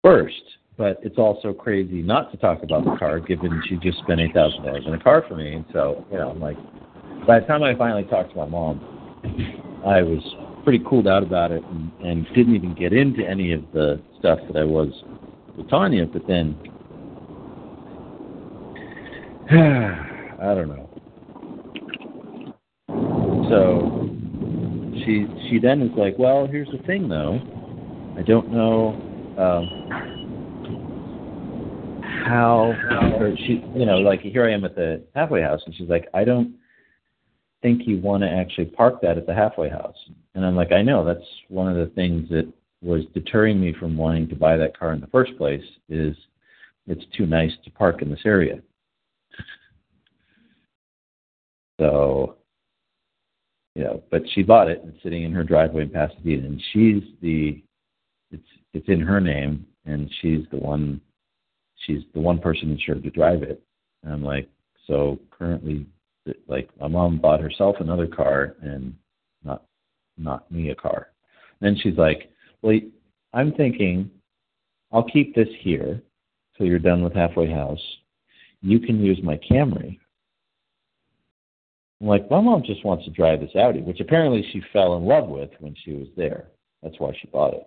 first. 0.02 0.42
But 0.78 1.00
it's 1.02 1.18
also 1.18 1.52
crazy 1.52 2.00
not 2.00 2.30
to 2.32 2.38
talk 2.38 2.62
about 2.62 2.84
the 2.84 2.96
car, 2.96 3.20
given 3.20 3.62
she 3.68 3.76
just 3.76 3.98
spent 3.98 4.20
eight 4.20 4.32
thousand 4.32 4.64
dollars 4.64 4.84
on 4.86 4.94
a 4.94 4.98
car 4.98 5.24
for 5.28 5.36
me. 5.36 5.54
And 5.54 5.64
so, 5.72 6.06
you 6.10 6.16
know, 6.16 6.30
I'm 6.30 6.40
like, 6.40 6.56
by 7.26 7.40
the 7.40 7.46
time 7.46 7.62
I 7.62 7.74
finally 7.76 8.04
talked 8.04 8.30
to 8.30 8.36
my 8.36 8.46
mom, 8.46 8.80
I 9.84 10.02
was 10.02 10.22
pretty 10.64 10.82
cooled 10.88 11.06
out 11.06 11.22
about 11.22 11.50
it 11.50 11.62
and, 11.64 11.92
and 12.00 12.26
didn't 12.34 12.54
even 12.54 12.74
get 12.74 12.92
into 12.92 13.26
any 13.26 13.52
of 13.52 13.62
the 13.72 14.00
stuff 14.18 14.38
that 14.48 14.56
I 14.56 14.64
was 14.64 14.88
with 15.56 15.68
Tanya. 15.68 16.06
But 16.06 16.26
then, 16.26 16.56
I 19.50 20.54
don't 20.54 20.68
know. 20.68 20.88
So 23.50 24.08
she 25.04 25.26
she 25.48 25.58
then 25.58 25.82
is 25.82 25.90
like, 25.96 26.18
well, 26.18 26.46
here's 26.46 26.70
the 26.70 26.78
thing 26.86 27.08
though, 27.08 27.40
I 28.16 28.22
don't 28.22 28.52
know 28.52 28.94
um, 29.38 29.66
how 32.26 32.72
or 33.18 33.34
she 33.36 33.64
you 33.74 33.86
know 33.86 33.98
like 33.98 34.20
here 34.20 34.46
I 34.46 34.52
am 34.52 34.64
at 34.64 34.74
the 34.74 35.02
halfway 35.14 35.42
house 35.42 35.60
and 35.66 35.74
she's 35.74 35.88
like, 35.88 36.08
I 36.14 36.24
don't 36.24 36.54
think 37.62 37.82
you 37.86 37.98
want 37.98 38.22
to 38.22 38.28
actually 38.28 38.66
park 38.66 39.00
that 39.02 39.18
at 39.18 39.26
the 39.26 39.34
halfway 39.34 39.68
house. 39.68 39.96
And 40.34 40.44
I'm 40.44 40.56
like, 40.56 40.72
I 40.72 40.82
know 40.82 41.04
that's 41.04 41.26
one 41.48 41.68
of 41.68 41.76
the 41.76 41.94
things 41.94 42.28
that 42.30 42.50
was 42.82 43.02
deterring 43.14 43.60
me 43.60 43.74
from 43.78 43.96
wanting 43.96 44.28
to 44.28 44.34
buy 44.34 44.56
that 44.56 44.78
car 44.78 44.92
in 44.92 45.00
the 45.00 45.06
first 45.08 45.36
place 45.38 45.62
is 45.88 46.16
it's 46.86 47.04
too 47.16 47.26
nice 47.26 47.52
to 47.64 47.70
park 47.70 48.02
in 48.02 48.10
this 48.10 48.24
area. 48.24 48.60
So, 51.78 52.36
you 53.74 53.84
know, 53.84 54.02
but 54.10 54.22
she 54.34 54.42
bought 54.42 54.68
it 54.68 54.82
and 54.82 54.94
sitting 55.02 55.22
in 55.22 55.32
her 55.32 55.44
driveway 55.44 55.82
in 55.82 55.90
Pasadena 55.90 56.46
and 56.46 56.62
she's 56.72 57.02
the 57.20 57.62
it's 58.30 58.46
it's 58.72 58.88
in 58.88 59.00
her 59.00 59.20
name 59.20 59.66
and 59.84 60.10
she's 60.20 60.44
the 60.50 60.58
one 60.58 61.00
she's 61.86 62.02
the 62.14 62.20
one 62.20 62.38
person 62.38 62.70
insured 62.70 63.02
to 63.02 63.10
drive 63.10 63.42
it. 63.42 63.62
And 64.02 64.12
I'm 64.12 64.24
like, 64.24 64.48
so 64.86 65.18
currently 65.30 65.86
like 66.46 66.68
my 66.80 66.88
mom 66.88 67.18
bought 67.18 67.40
herself 67.40 67.76
another 67.80 68.06
car 68.06 68.56
and 68.62 68.94
not 70.16 70.50
me 70.50 70.70
a 70.70 70.74
car. 70.74 71.08
Then 71.60 71.76
she's 71.80 71.96
like, 71.96 72.30
Well 72.62 72.78
I'm 73.32 73.52
thinking 73.52 74.10
I'll 74.92 75.08
keep 75.08 75.34
this 75.34 75.48
here 75.60 76.02
till 76.56 76.66
you're 76.66 76.78
done 76.78 77.02
with 77.02 77.14
halfway 77.14 77.50
house. 77.50 77.80
You 78.60 78.78
can 78.78 79.02
use 79.02 79.18
my 79.22 79.38
Camry. 79.50 79.98
I'm 82.00 82.08
like, 82.08 82.30
my 82.30 82.40
mom 82.40 82.62
just 82.64 82.84
wants 82.84 83.04
to 83.04 83.10
drive 83.10 83.40
this 83.40 83.54
Audi, 83.54 83.80
which 83.80 84.00
apparently 84.00 84.44
she 84.52 84.62
fell 84.72 84.96
in 84.96 85.04
love 85.04 85.28
with 85.28 85.50
when 85.60 85.74
she 85.84 85.92
was 85.92 86.08
there. 86.16 86.48
That's 86.82 86.98
why 86.98 87.12
she 87.20 87.28
bought 87.28 87.54
it. 87.54 87.66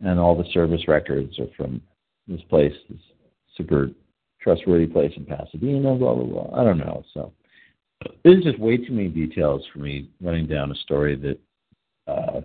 And 0.00 0.18
all 0.18 0.36
the 0.36 0.48
service 0.52 0.86
records 0.88 1.38
are 1.38 1.48
from 1.56 1.82
this 2.28 2.40
place, 2.48 2.72
this 2.88 3.00
super 3.56 3.90
trustworthy 4.40 4.86
place 4.86 5.12
in 5.16 5.24
Pasadena, 5.24 5.94
blah 5.94 6.14
blah 6.14 6.24
blah. 6.24 6.60
I 6.60 6.64
don't 6.64 6.78
know. 6.78 7.04
So 7.14 7.32
this 8.24 8.38
is 8.38 8.44
just 8.44 8.58
way 8.58 8.76
too 8.76 8.92
many 8.92 9.08
details 9.08 9.62
for 9.72 9.80
me 9.80 10.08
running 10.20 10.46
down 10.46 10.70
a 10.70 10.74
story 10.76 11.16
that 11.16 11.38
uh 12.06 12.40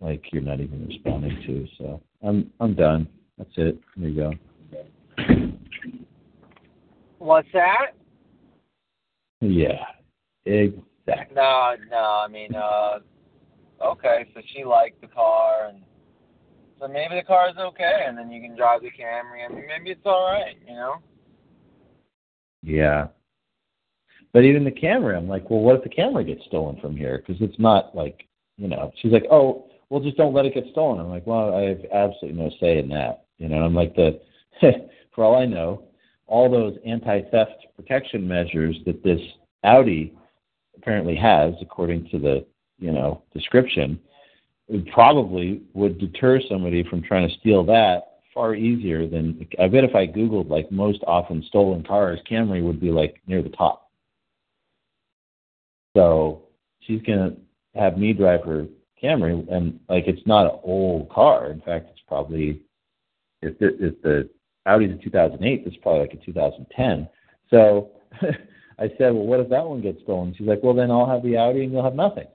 like 0.00 0.24
you're 0.32 0.42
not 0.42 0.60
even 0.60 0.86
responding 0.86 1.42
to. 1.46 1.66
So 1.78 2.00
I'm 2.22 2.50
I'm 2.60 2.74
done. 2.74 3.08
That's 3.38 3.50
it. 3.56 3.78
There 3.96 4.08
you 4.08 4.16
go. 4.16 4.32
What's 7.18 7.48
that? 7.52 7.92
Yeah, 9.40 9.84
exactly. 10.44 11.34
No, 11.34 11.74
no. 11.90 12.24
I 12.24 12.28
mean, 12.28 12.54
uh, 12.54 12.98
okay. 13.82 14.26
So 14.34 14.40
she 14.54 14.64
liked 14.64 15.00
the 15.00 15.06
car, 15.06 15.68
and 15.68 15.82
so 16.78 16.88
maybe 16.88 17.16
the 17.16 17.26
car 17.26 17.50
is 17.50 17.56
okay, 17.58 18.04
and 18.06 18.16
then 18.16 18.30
you 18.30 18.40
can 18.40 18.56
drive 18.56 18.80
the 18.82 18.88
Camry. 18.88 19.48
Mean, 19.50 19.66
maybe 19.66 19.90
it's 19.90 20.00
all 20.04 20.30
right. 20.30 20.56
You 20.66 20.74
know. 20.74 20.94
Yeah. 22.62 23.08
But 24.32 24.44
even 24.44 24.64
the 24.64 24.70
Camry, 24.70 25.16
I'm 25.16 25.28
like, 25.28 25.50
well, 25.50 25.60
what 25.60 25.76
if 25.76 25.82
the 25.82 25.88
Camry 25.88 26.26
gets 26.26 26.44
stolen 26.46 26.80
from 26.80 26.96
here? 26.96 27.18
Because 27.18 27.40
it's 27.42 27.58
not 27.58 27.94
like, 27.94 28.26
you 28.56 28.68
know, 28.68 28.92
she's 29.00 29.12
like, 29.12 29.26
oh, 29.30 29.66
well, 29.88 30.00
just 30.00 30.16
don't 30.16 30.34
let 30.34 30.46
it 30.46 30.54
get 30.54 30.66
stolen. 30.70 31.00
I'm 31.00 31.10
like, 31.10 31.26
well, 31.26 31.54
I 31.54 31.62
have 31.62 31.80
absolutely 31.92 32.40
no 32.40 32.50
say 32.60 32.78
in 32.78 32.88
that. 32.90 33.24
You 33.38 33.48
know, 33.48 33.62
I'm 33.62 33.74
like, 33.74 33.94
the, 33.96 34.20
for 35.14 35.24
all 35.24 35.36
I 35.36 35.46
know, 35.46 35.84
all 36.26 36.48
those 36.48 36.76
anti-theft 36.86 37.66
protection 37.76 38.26
measures 38.26 38.76
that 38.86 39.02
this 39.02 39.20
Audi 39.64 40.14
apparently 40.76 41.16
has, 41.16 41.54
according 41.60 42.08
to 42.10 42.18
the, 42.18 42.46
you 42.78 42.92
know, 42.92 43.22
description, 43.34 43.98
it 44.68 44.86
probably 44.92 45.62
would 45.74 45.98
deter 45.98 46.40
somebody 46.48 46.84
from 46.88 47.02
trying 47.02 47.28
to 47.28 47.34
steal 47.38 47.64
that 47.64 48.20
far 48.32 48.54
easier 48.54 49.08
than 49.08 49.46
I 49.58 49.66
bet 49.66 49.82
if 49.82 49.96
I 49.96 50.06
googled 50.06 50.48
like 50.48 50.70
most 50.70 51.02
often 51.06 51.42
stolen 51.48 51.82
cars, 51.82 52.20
Camry 52.30 52.62
would 52.62 52.80
be 52.80 52.90
like 52.90 53.20
near 53.26 53.42
the 53.42 53.48
top. 53.48 53.89
So 55.96 56.42
she's 56.80 57.02
gonna 57.02 57.32
have 57.74 57.98
me 57.98 58.12
drive 58.12 58.44
her 58.44 58.66
Camry, 59.02 59.46
and 59.50 59.80
like 59.88 60.04
it's 60.06 60.26
not 60.26 60.46
an 60.46 60.60
old 60.62 61.08
car. 61.10 61.50
In 61.50 61.60
fact, 61.60 61.88
it's 61.90 62.02
probably 62.06 62.60
if 63.42 63.58
the, 63.58 63.68
if 63.84 64.02
the 64.02 64.28
Audi's 64.66 64.92
a 64.92 65.02
2008, 65.02 65.62
it's 65.66 65.76
probably 65.82 66.00
like 66.00 66.12
a 66.12 66.24
2010. 66.24 67.08
So 67.48 67.90
I 68.78 68.88
said, 68.98 69.12
well, 69.14 69.26
what 69.26 69.40
if 69.40 69.48
that 69.48 69.64
one 69.64 69.80
gets 69.80 70.02
stolen? 70.02 70.34
She's 70.36 70.46
like, 70.46 70.60
well, 70.62 70.74
then 70.74 70.90
I'll 70.90 71.08
have 71.08 71.22
the 71.22 71.36
Audi 71.36 71.64
and 71.64 71.72
you'll 71.72 71.84
have 71.84 71.94
nothing. 71.94 72.26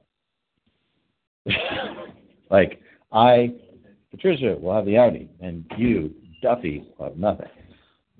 like 2.49 2.81
I, 3.11 3.53
Patricia, 4.11 4.57
will 4.59 4.73
have 4.73 4.85
the 4.85 4.97
Audi, 4.97 5.29
and 5.39 5.65
you, 5.77 6.13
Duffy, 6.41 6.83
will 6.97 7.09
have 7.09 7.17
nothing. 7.17 7.49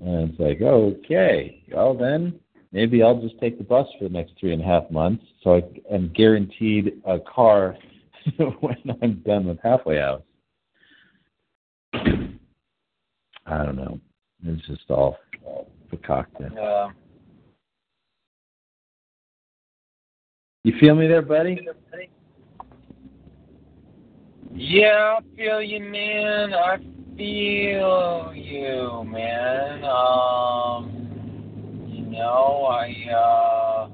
And 0.04 0.30
it's 0.30 0.40
like, 0.40 0.62
okay, 0.62 1.64
well 1.74 1.96
then 1.96 2.40
maybe 2.76 3.02
I'll 3.02 3.22
just 3.22 3.40
take 3.40 3.58
the 3.58 3.64
bus 3.64 3.88
for 3.98 4.04
the 4.04 4.14
next 4.14 4.34
three 4.38 4.52
and 4.52 4.62
a 4.62 4.66
half 4.66 4.92
months, 4.92 5.24
so 5.42 5.56
I 5.56 5.64
am 5.94 6.12
guaranteed 6.14 7.02
a 7.08 7.20
car 7.20 7.78
when 8.60 8.78
I'm 9.02 9.24
done 9.26 9.48
with 9.48 9.60
halfway 9.64 9.98
house. 9.98 10.22
I 11.94 13.64
don't 13.64 13.78
know. 13.78 14.00
It's 14.44 14.68
just 14.68 14.90
all, 14.90 15.18
concocted. 15.90 16.52
Yeah. 16.54 16.90
You 20.66 20.74
feel 20.80 20.96
me 20.96 21.08
there, 21.08 21.22
buddy? 21.22 21.66
Yeah, 24.54 25.20
I 25.20 25.36
feel 25.38 25.62
you, 25.62 25.80
man. 25.80 26.54
I 26.54 26.78
feel 27.16 28.34
you, 28.34 29.04
man. 29.06 29.84
Um, 29.86 31.05
know, 32.18 32.66
I, 32.72 33.12
uh, 33.14 33.90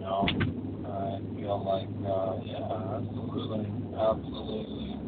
know, 0.00 0.26
I 0.86 1.20
feel 1.36 1.64
like, 1.64 1.88
uh, 2.06 2.36
yeah, 2.44 2.96
absolutely, 2.98 3.66
absolutely. 3.98 4.98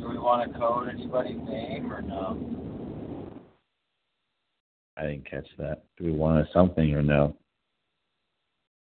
Do 0.00 0.08
we 0.08 0.18
want 0.18 0.52
to 0.52 0.58
code 0.58 0.88
anybody's 0.90 1.38
name 1.48 1.92
or 1.92 2.02
no? 2.02 2.63
I 4.96 5.02
didn't 5.02 5.28
catch 5.28 5.48
that. 5.58 5.84
Do 5.98 6.04
we 6.04 6.12
want 6.12 6.46
something 6.52 6.94
or 6.94 7.02
no? 7.02 7.36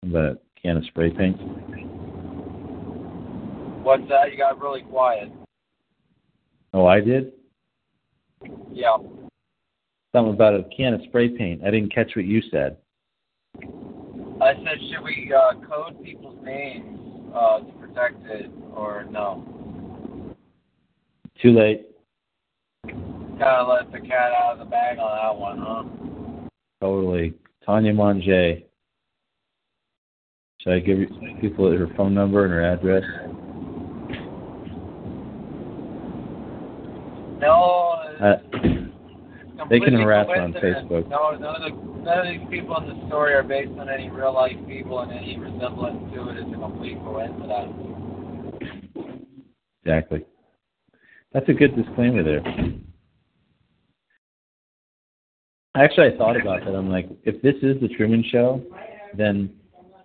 A 0.04 0.34
can 0.60 0.76
of 0.76 0.84
spray 0.86 1.10
paint? 1.10 1.36
What's 3.82 4.08
that? 4.08 4.32
You 4.32 4.38
got 4.38 4.60
really 4.60 4.82
quiet. 4.82 5.30
Oh, 6.72 6.86
I 6.86 7.00
did? 7.00 7.32
Yeah. 8.72 8.96
Something 10.12 10.34
about 10.34 10.54
a 10.54 10.64
can 10.76 10.94
of 10.94 11.02
spray 11.04 11.28
paint. 11.28 11.62
I 11.64 11.70
didn't 11.70 11.94
catch 11.94 12.12
what 12.16 12.24
you 12.24 12.42
said. 12.50 12.76
I 14.40 14.54
said, 14.54 14.78
should 14.90 15.04
we 15.04 15.32
uh, 15.36 15.52
code 15.66 16.02
people's 16.02 16.38
names 16.42 16.98
uh, 17.34 17.60
to 17.60 17.72
protect 17.72 18.24
it 18.26 18.50
or 18.74 19.04
no? 19.10 19.44
Too 21.42 21.52
late. 21.52 21.89
Kind 23.40 23.56
of 23.56 23.68
let 23.68 23.90
the 23.90 24.06
cat 24.06 24.32
out 24.32 24.52
of 24.52 24.58
the 24.58 24.66
bag 24.66 24.98
on 24.98 25.16
that 25.16 25.40
one, 25.40 25.58
huh? 25.58 26.48
Totally. 26.82 27.32
Tanya 27.64 27.94
Monge. 27.94 28.64
Should 30.60 30.72
I 30.74 30.78
give 30.80 30.98
you 30.98 31.06
people 31.40 31.70
her 31.70 31.88
phone 31.96 32.12
number 32.12 32.44
and 32.44 32.52
her 32.52 32.74
address? 32.74 33.02
No. 37.40 37.96
Uh, 38.20 38.36
they 39.70 39.80
can 39.80 39.94
harass 39.94 40.26
on. 40.36 40.52
Facebook. 40.52 41.08
No, 41.08 41.30
none 41.30 41.62
of, 41.62 41.72
the, 41.72 42.02
none 42.04 42.18
of 42.18 42.26
these 42.26 42.46
people 42.50 42.76
in 42.76 42.88
the 42.88 43.06
story 43.06 43.32
are 43.32 43.42
based 43.42 43.72
on 43.78 43.88
any 43.88 44.10
real 44.10 44.34
life 44.34 44.52
people, 44.68 45.00
and 45.00 45.12
any 45.12 45.38
resemblance 45.38 46.12
to 46.12 46.28
it 46.28 46.36
is 46.36 46.44
a 46.52 46.58
complete 46.58 46.98
coincidence. 46.98 47.72
Exactly. 49.82 50.26
That's 51.32 51.48
a 51.48 51.54
good 51.54 51.74
disclaimer 51.74 52.22
there. 52.22 52.42
Actually, 55.76 56.08
I 56.12 56.16
thought 56.16 56.40
about 56.40 56.64
that. 56.64 56.74
I'm 56.74 56.88
like, 56.88 57.08
if 57.24 57.40
this 57.42 57.54
is 57.62 57.80
the 57.80 57.88
Truman 57.96 58.24
Show, 58.30 58.62
then 59.16 59.52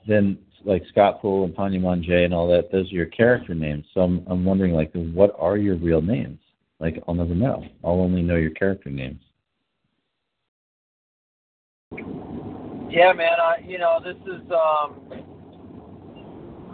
then 0.07 0.38
like 0.63 0.84
Scott 0.89 1.21
Poole 1.21 1.46
and 1.46 1.55
Tanya 1.55 1.79
Monge 1.79 2.09
and 2.09 2.33
all 2.33 2.47
that, 2.50 2.71
those 2.71 2.92
are 2.92 2.96
your 2.96 3.08
character 3.08 3.55
names. 3.55 3.86
So 3.93 4.01
I'm 4.01 4.24
I'm 4.28 4.46
wondering 4.46 4.74
like, 4.74 4.92
what 4.93 5.36
are 5.39 5.58
your 5.58 5.75
real 5.75 6.01
names? 6.01 6.39
Like, 6.79 7.01
I'll 7.08 7.16
never 7.16 7.33
know. 7.33 7.63
I'll 7.83 8.01
only 8.01 8.21
know 8.21 8.36
your 8.36 8.51
character 8.51 8.89
names. 8.89 9.21
Yeah, 12.89 13.13
man. 13.13 13.39
I 13.42 13.63
you 13.66 13.79
know 13.79 14.00
this 14.04 14.17
is 14.28 14.42
um. 14.51 15.01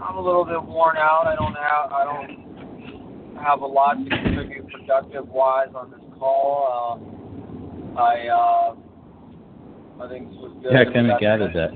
I'm 0.03 0.17
a 0.17 0.21
little 0.21 0.43
bit 0.43 0.61
worn 0.61 0.97
out. 0.97 1.27
I 1.27 1.35
don't 1.35 1.53
have 1.53 1.91
I 1.91 2.03
don't 2.03 3.37
have 3.37 3.61
a 3.61 3.65
lot 3.65 3.93
to 3.93 4.09
contribute 4.09 4.67
productive 4.69 5.27
wise 5.29 5.69
on 5.75 5.91
this 5.91 6.01
call. 6.19 6.99
Um, 6.99 7.20
I 7.97 8.27
uh, 8.27 8.75
I 10.03 10.07
think 10.09 10.29
this 10.29 10.37
was 10.39 10.51
good. 10.63 10.71
Yeah, 10.73 10.81
I 10.81 10.85
kind 10.93 11.11
of 11.11 11.19
gathered 11.19 11.53
that. 11.53 11.71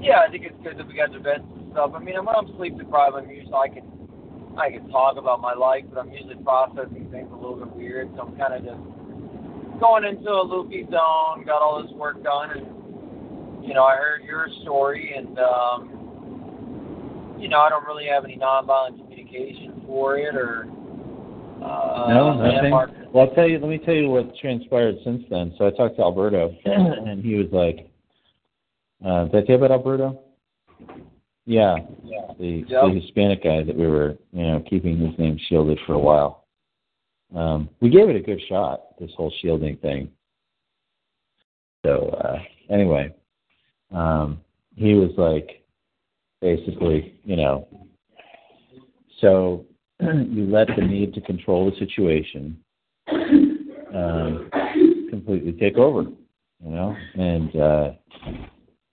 Yeah, 0.00 0.20
I 0.26 0.30
think 0.30 0.44
it's 0.44 0.56
good 0.62 0.78
that 0.78 0.86
we 0.86 0.94
got 0.94 1.12
to 1.12 1.18
vent 1.18 1.42
some 1.50 1.68
stuff. 1.72 1.90
I 1.94 1.98
mean, 1.98 2.14
when 2.24 2.28
I'm 2.34 2.46
sleep 2.56 2.78
deprived, 2.78 3.16
I'm 3.16 3.28
usually 3.30 3.52
I 3.54 3.68
can 3.68 3.84
I 4.56 4.70
can 4.70 4.88
talk 4.90 5.16
about 5.16 5.40
my 5.40 5.54
life, 5.54 5.84
but 5.92 5.98
I'm 5.98 6.12
usually 6.12 6.36
processing 6.36 7.08
things 7.10 7.28
a 7.32 7.36
little 7.36 7.56
bit 7.56 7.74
weird. 7.74 8.08
So 8.16 8.22
I'm 8.22 8.36
kind 8.36 8.54
of 8.54 8.62
just 8.64 9.80
going 9.80 10.04
into 10.04 10.30
a 10.30 10.42
loopy 10.42 10.84
zone. 10.90 11.44
Got 11.46 11.62
all 11.62 11.82
this 11.82 11.90
work 11.92 12.22
done, 12.22 12.50
and 12.52 13.64
you 13.66 13.74
know, 13.74 13.84
I 13.84 13.96
heard 13.96 14.22
your 14.24 14.46
story, 14.62 15.14
and 15.16 15.38
um, 15.38 17.36
you 17.40 17.48
know, 17.48 17.58
I 17.60 17.68
don't 17.68 17.84
really 17.86 18.06
have 18.06 18.24
any 18.24 18.36
nonviolent 18.36 18.98
communication 19.02 19.82
for 19.86 20.16
it, 20.18 20.34
or 20.36 20.68
uh, 21.62 22.06
No, 22.12 22.34
nothing. 22.34 22.52
landmark- 22.70 22.90
Well, 23.12 23.28
I'll 23.28 23.34
tell 23.34 23.48
you. 23.48 23.58
Let 23.58 23.68
me 23.68 23.78
tell 23.78 23.94
you 23.94 24.10
what 24.10 24.36
transpired 24.36 24.96
since 25.02 25.24
then. 25.30 25.54
So 25.56 25.66
I 25.66 25.70
talked 25.70 25.96
to 25.96 26.02
Alberto, 26.02 26.54
and 26.64 27.24
he 27.24 27.36
was 27.36 27.48
like, 27.52 27.90
uh, 29.04 29.24
"Did 29.24 29.44
I 29.44 29.46
tell 29.46 29.58
you 29.58 29.64
about 29.64 29.70
Alberto?" 29.70 30.20
Yeah, 31.46 31.76
Yeah. 32.04 32.34
the, 32.38 32.64
Yep. 32.68 32.82
the 32.82 33.00
Hispanic 33.00 33.42
guy 33.42 33.62
that 33.62 33.74
we 33.74 33.86
were, 33.86 34.18
you 34.32 34.42
know, 34.42 34.60
keeping 34.68 34.98
his 34.98 35.18
name 35.18 35.38
shielded 35.48 35.78
for 35.86 35.94
a 35.94 35.98
while. 35.98 36.44
Um, 37.34 37.70
we 37.80 37.88
gave 37.88 38.10
it 38.10 38.16
a 38.16 38.20
good 38.20 38.40
shot, 38.48 38.98
this 38.98 39.10
whole 39.16 39.32
shielding 39.40 39.78
thing. 39.78 40.10
So 41.86 42.10
uh, 42.10 42.42
anyway, 42.68 43.14
um, 43.90 44.42
he 44.76 44.92
was 44.92 45.12
like, 45.16 45.64
basically, 46.42 47.18
you 47.24 47.36
know, 47.36 47.66
so 49.22 49.64
you 50.00 50.46
let 50.50 50.68
the 50.76 50.82
need 50.82 51.14
to 51.14 51.22
control 51.22 51.70
the 51.70 51.76
situation 51.78 52.62
um, 53.98 54.50
completely 55.10 55.52
take 55.52 55.76
over, 55.76 56.02
you 56.02 56.70
know, 56.70 56.96
and 57.14 57.56
uh, 57.56 57.90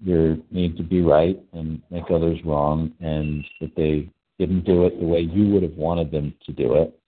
your 0.04 0.38
need 0.52 0.78
to 0.78 0.84
be 0.84 1.02
right 1.02 1.40
and 1.54 1.82
make 1.90 2.06
others 2.10 2.40
wrong, 2.46 2.92
and 3.00 3.46
that 3.62 3.76
they 3.76 4.10
didn't 4.40 4.66
do 4.66 4.86
it 4.86 5.00
the 5.00 5.06
way 5.06 5.20
you 5.20 5.54
would 5.54 5.64
have 5.64 5.76
wanted 5.76 6.12
them 6.12 6.34
to 6.46 6.52
do 6.52 6.76
it, 6.76 7.00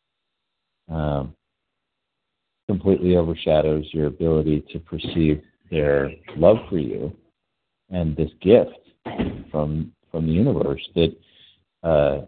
um, 0.90 1.36
completely 2.68 3.16
overshadows 3.16 3.86
your 3.92 4.08
ability 4.08 4.64
to 4.72 4.80
perceive 4.80 5.42
their 5.72 6.12
love 6.36 6.58
for 6.70 6.78
you 6.78 7.14
and 7.90 8.16
this 8.16 8.32
gift 8.42 8.78
from 9.52 9.92
from 10.12 10.26
the 10.26 10.32
universe 10.32 10.82
that 10.96 11.16
uh 11.84 12.22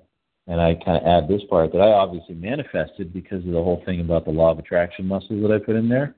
and 0.49 0.59
I 0.59 0.73
kind 0.83 0.97
of 0.97 1.03
add 1.03 1.29
this 1.29 1.43
part 1.47 1.71
that 1.73 1.79
I 1.79 1.91
obviously 1.91 2.33
manifested 2.33 3.13
because 3.13 3.45
of 3.45 3.51
the 3.51 3.63
whole 3.63 3.83
thing 3.85 4.01
about 4.01 4.25
the 4.25 4.31
law 4.31 4.49
of 4.49 4.57
attraction 4.57 5.05
muscles 5.05 5.43
that 5.43 5.51
I 5.51 5.63
put 5.63 5.75
in 5.75 5.87
there. 5.87 6.15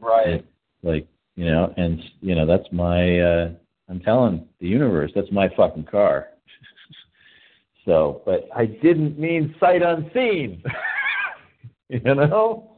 Right. 0.00 0.44
Like, 0.82 1.06
you 1.36 1.44
know, 1.44 1.72
and 1.76 2.02
you 2.20 2.34
know, 2.34 2.46
that's 2.46 2.66
my 2.72 3.20
uh 3.20 3.50
I'm 3.88 4.00
telling 4.00 4.44
the 4.60 4.66
universe, 4.66 5.12
that's 5.14 5.30
my 5.30 5.48
fucking 5.56 5.84
car. 5.84 6.30
so, 7.84 8.22
but 8.26 8.48
I 8.54 8.66
didn't 8.66 9.16
mean 9.16 9.54
sight 9.60 9.82
unseen. 9.82 10.64
you 11.88 12.00
know? 12.00 12.72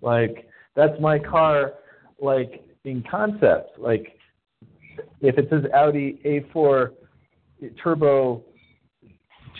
Like 0.00 0.48
that's 0.74 0.98
my 1.00 1.18
car 1.18 1.74
like 2.18 2.64
in 2.84 3.04
concept. 3.10 3.78
Like 3.78 4.18
if 5.20 5.36
it 5.36 5.48
says 5.50 5.64
Audi 5.74 6.18
A4 6.24 6.92
turbo 7.82 8.42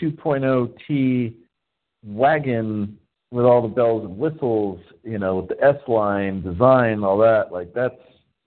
2.0T 0.01 1.33
wagon 2.03 2.97
with 3.31 3.45
all 3.45 3.61
the 3.61 3.67
bells 3.67 4.05
and 4.05 4.17
whistles, 4.17 4.79
you 5.03 5.19
know, 5.19 5.37
with 5.37 5.49
the 5.49 5.63
S 5.63 5.75
line 5.87 6.41
design, 6.41 7.03
all 7.03 7.17
that, 7.17 7.51
like 7.51 7.73
that's 7.73 7.95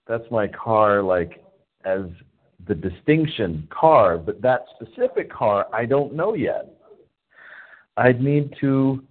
that's 0.07 0.25
my 0.31 0.49
car 0.49 1.03
like 1.03 1.45
as 1.85 2.03
the 2.67 2.75
distinction 2.75 3.69
car, 3.71 4.19
but 4.19 4.41
that 4.43 4.65
specific 4.75 5.31
car 5.31 5.67
I 5.73 5.85
don't 5.85 6.15
know 6.15 6.35
yet. 6.35 6.75
I'd 7.97 8.23
need 8.23 8.55
to 8.61 9.03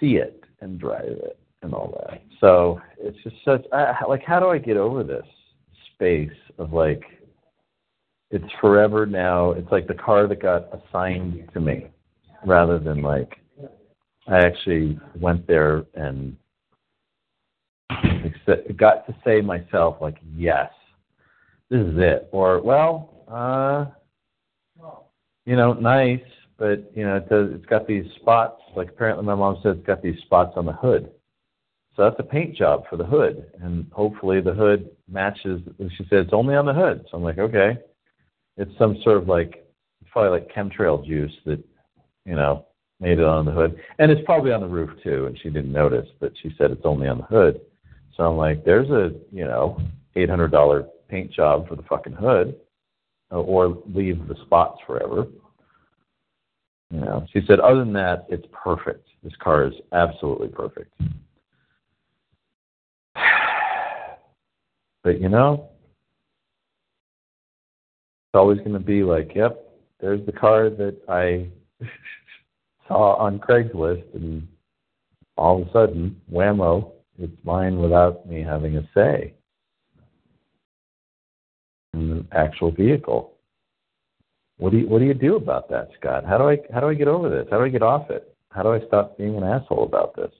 see 0.00 0.16
it 0.16 0.44
and 0.60 0.78
drive 0.78 1.04
it 1.04 1.38
and 1.62 1.72
all 1.72 1.98
that. 2.08 2.22
So 2.40 2.80
it's 2.98 3.16
just 3.22 3.36
such 3.44 3.64
I, 3.72 3.94
like 4.08 4.22
how 4.24 4.40
do 4.40 4.48
I 4.48 4.58
get 4.58 4.76
over 4.76 5.02
this 5.02 5.26
space 5.94 6.38
of 6.58 6.72
like 6.72 7.02
it's 8.30 8.52
forever 8.60 9.06
now. 9.06 9.52
It's 9.52 9.70
like 9.70 9.86
the 9.86 9.94
car 9.94 10.26
that 10.26 10.42
got 10.42 10.68
assigned 10.72 11.48
to 11.54 11.60
me 11.60 11.86
rather 12.44 12.78
than 12.78 13.02
like 13.02 13.40
I 14.28 14.38
actually 14.38 14.98
went 15.20 15.46
there 15.46 15.84
and 15.94 16.36
got 18.76 19.06
to 19.06 19.14
say 19.24 19.40
myself 19.40 19.96
like 20.00 20.16
yes 20.34 20.70
this 21.70 21.80
is 21.80 21.94
it. 21.96 22.28
Or 22.32 22.60
well 22.62 23.24
uh 23.28 23.86
you 25.44 25.56
know 25.56 25.72
nice 25.74 26.20
but 26.58 26.90
you 26.94 27.04
know 27.04 27.16
it 27.16 27.28
does 27.28 27.50
it's 27.52 27.66
got 27.66 27.86
these 27.86 28.04
spots 28.16 28.60
like 28.76 28.88
apparently 28.90 29.24
my 29.24 29.34
mom 29.34 29.58
said 29.62 29.76
it's 29.76 29.86
got 29.86 30.02
these 30.02 30.18
spots 30.22 30.52
on 30.56 30.66
the 30.66 30.72
hood. 30.72 31.10
So 31.96 32.02
that's 32.02 32.16
a 32.18 32.24
paint 32.24 32.56
job 32.56 32.84
for 32.90 32.96
the 32.96 33.06
hood 33.06 33.50
and 33.62 33.86
hopefully 33.92 34.40
the 34.40 34.52
hood 34.52 34.90
matches 35.08 35.62
she 35.96 36.04
said 36.10 36.18
it's 36.18 36.32
only 36.32 36.56
on 36.56 36.66
the 36.66 36.74
hood. 36.74 37.06
So 37.10 37.16
i'm 37.16 37.22
like 37.22 37.38
okay 37.38 37.78
it's 38.56 38.76
some 38.78 38.96
sort 39.02 39.18
of 39.18 39.28
like 39.28 39.66
probably 40.10 40.40
like 40.40 40.52
chemtrail 40.52 41.04
juice 41.04 41.32
that 41.44 41.62
you 42.24 42.34
know 42.34 42.66
made 43.00 43.18
it 43.18 43.24
on 43.24 43.44
the 43.44 43.52
hood, 43.52 43.76
and 43.98 44.10
it's 44.10 44.24
probably 44.24 44.52
on 44.52 44.60
the 44.60 44.66
roof 44.66 44.90
too. 45.02 45.26
And 45.26 45.38
she 45.42 45.50
didn't 45.50 45.72
notice, 45.72 46.08
but 46.20 46.32
she 46.42 46.54
said 46.56 46.70
it's 46.70 46.84
only 46.84 47.08
on 47.08 47.18
the 47.18 47.24
hood. 47.24 47.60
So 48.16 48.24
I'm 48.24 48.36
like, 48.36 48.64
there's 48.64 48.90
a 48.90 49.12
you 49.30 49.44
know 49.44 49.80
eight 50.16 50.30
hundred 50.30 50.50
dollar 50.50 50.86
paint 51.08 51.30
job 51.32 51.68
for 51.68 51.76
the 51.76 51.82
fucking 51.82 52.14
hood, 52.14 52.56
uh, 53.30 53.36
or 53.36 53.82
leave 53.94 54.26
the 54.28 54.36
spots 54.46 54.80
forever. 54.86 55.26
You 56.90 57.00
know, 57.00 57.26
she 57.32 57.40
said, 57.46 57.58
other 57.58 57.80
than 57.80 57.92
that, 57.94 58.26
it's 58.28 58.46
perfect. 58.52 59.08
This 59.24 59.32
car 59.40 59.66
is 59.66 59.74
absolutely 59.92 60.48
perfect. 60.48 60.92
But 65.02 65.20
you 65.20 65.28
know, 65.28 65.68
always 68.36 68.58
going 68.58 68.72
to 68.72 68.78
be 68.78 69.02
like, 69.02 69.32
yep, 69.34 69.66
there's 70.00 70.24
the 70.26 70.32
car 70.32 70.70
that 70.70 70.96
I 71.08 71.48
saw 72.88 73.16
on 73.16 73.38
Craigslist, 73.38 74.14
and 74.14 74.46
all 75.36 75.62
of 75.62 75.68
a 75.68 75.72
sudden, 75.72 76.20
whammo, 76.32 76.92
it's 77.18 77.32
mine 77.44 77.78
without 77.78 78.28
me 78.28 78.42
having 78.42 78.76
a 78.76 78.88
say 78.94 79.34
in 81.94 82.10
the 82.10 82.36
actual 82.36 82.70
vehicle. 82.70 83.32
What 84.58 84.72
do 84.72 84.78
you 84.78 84.88
what 84.88 85.00
do 85.00 85.04
you 85.04 85.14
do 85.14 85.36
about 85.36 85.68
that, 85.70 85.88
Scott? 85.98 86.24
How 86.24 86.38
do 86.38 86.48
I 86.48 86.58
how 86.72 86.80
do 86.80 86.88
I 86.88 86.94
get 86.94 87.08
over 87.08 87.28
this? 87.28 87.46
How 87.50 87.58
do 87.58 87.64
I 87.64 87.68
get 87.68 87.82
off 87.82 88.10
it? 88.10 88.34
How 88.50 88.62
do 88.62 88.72
I 88.72 88.80
stop 88.86 89.18
being 89.18 89.36
an 89.36 89.44
asshole 89.44 89.84
about 89.84 90.16
this? 90.16 90.30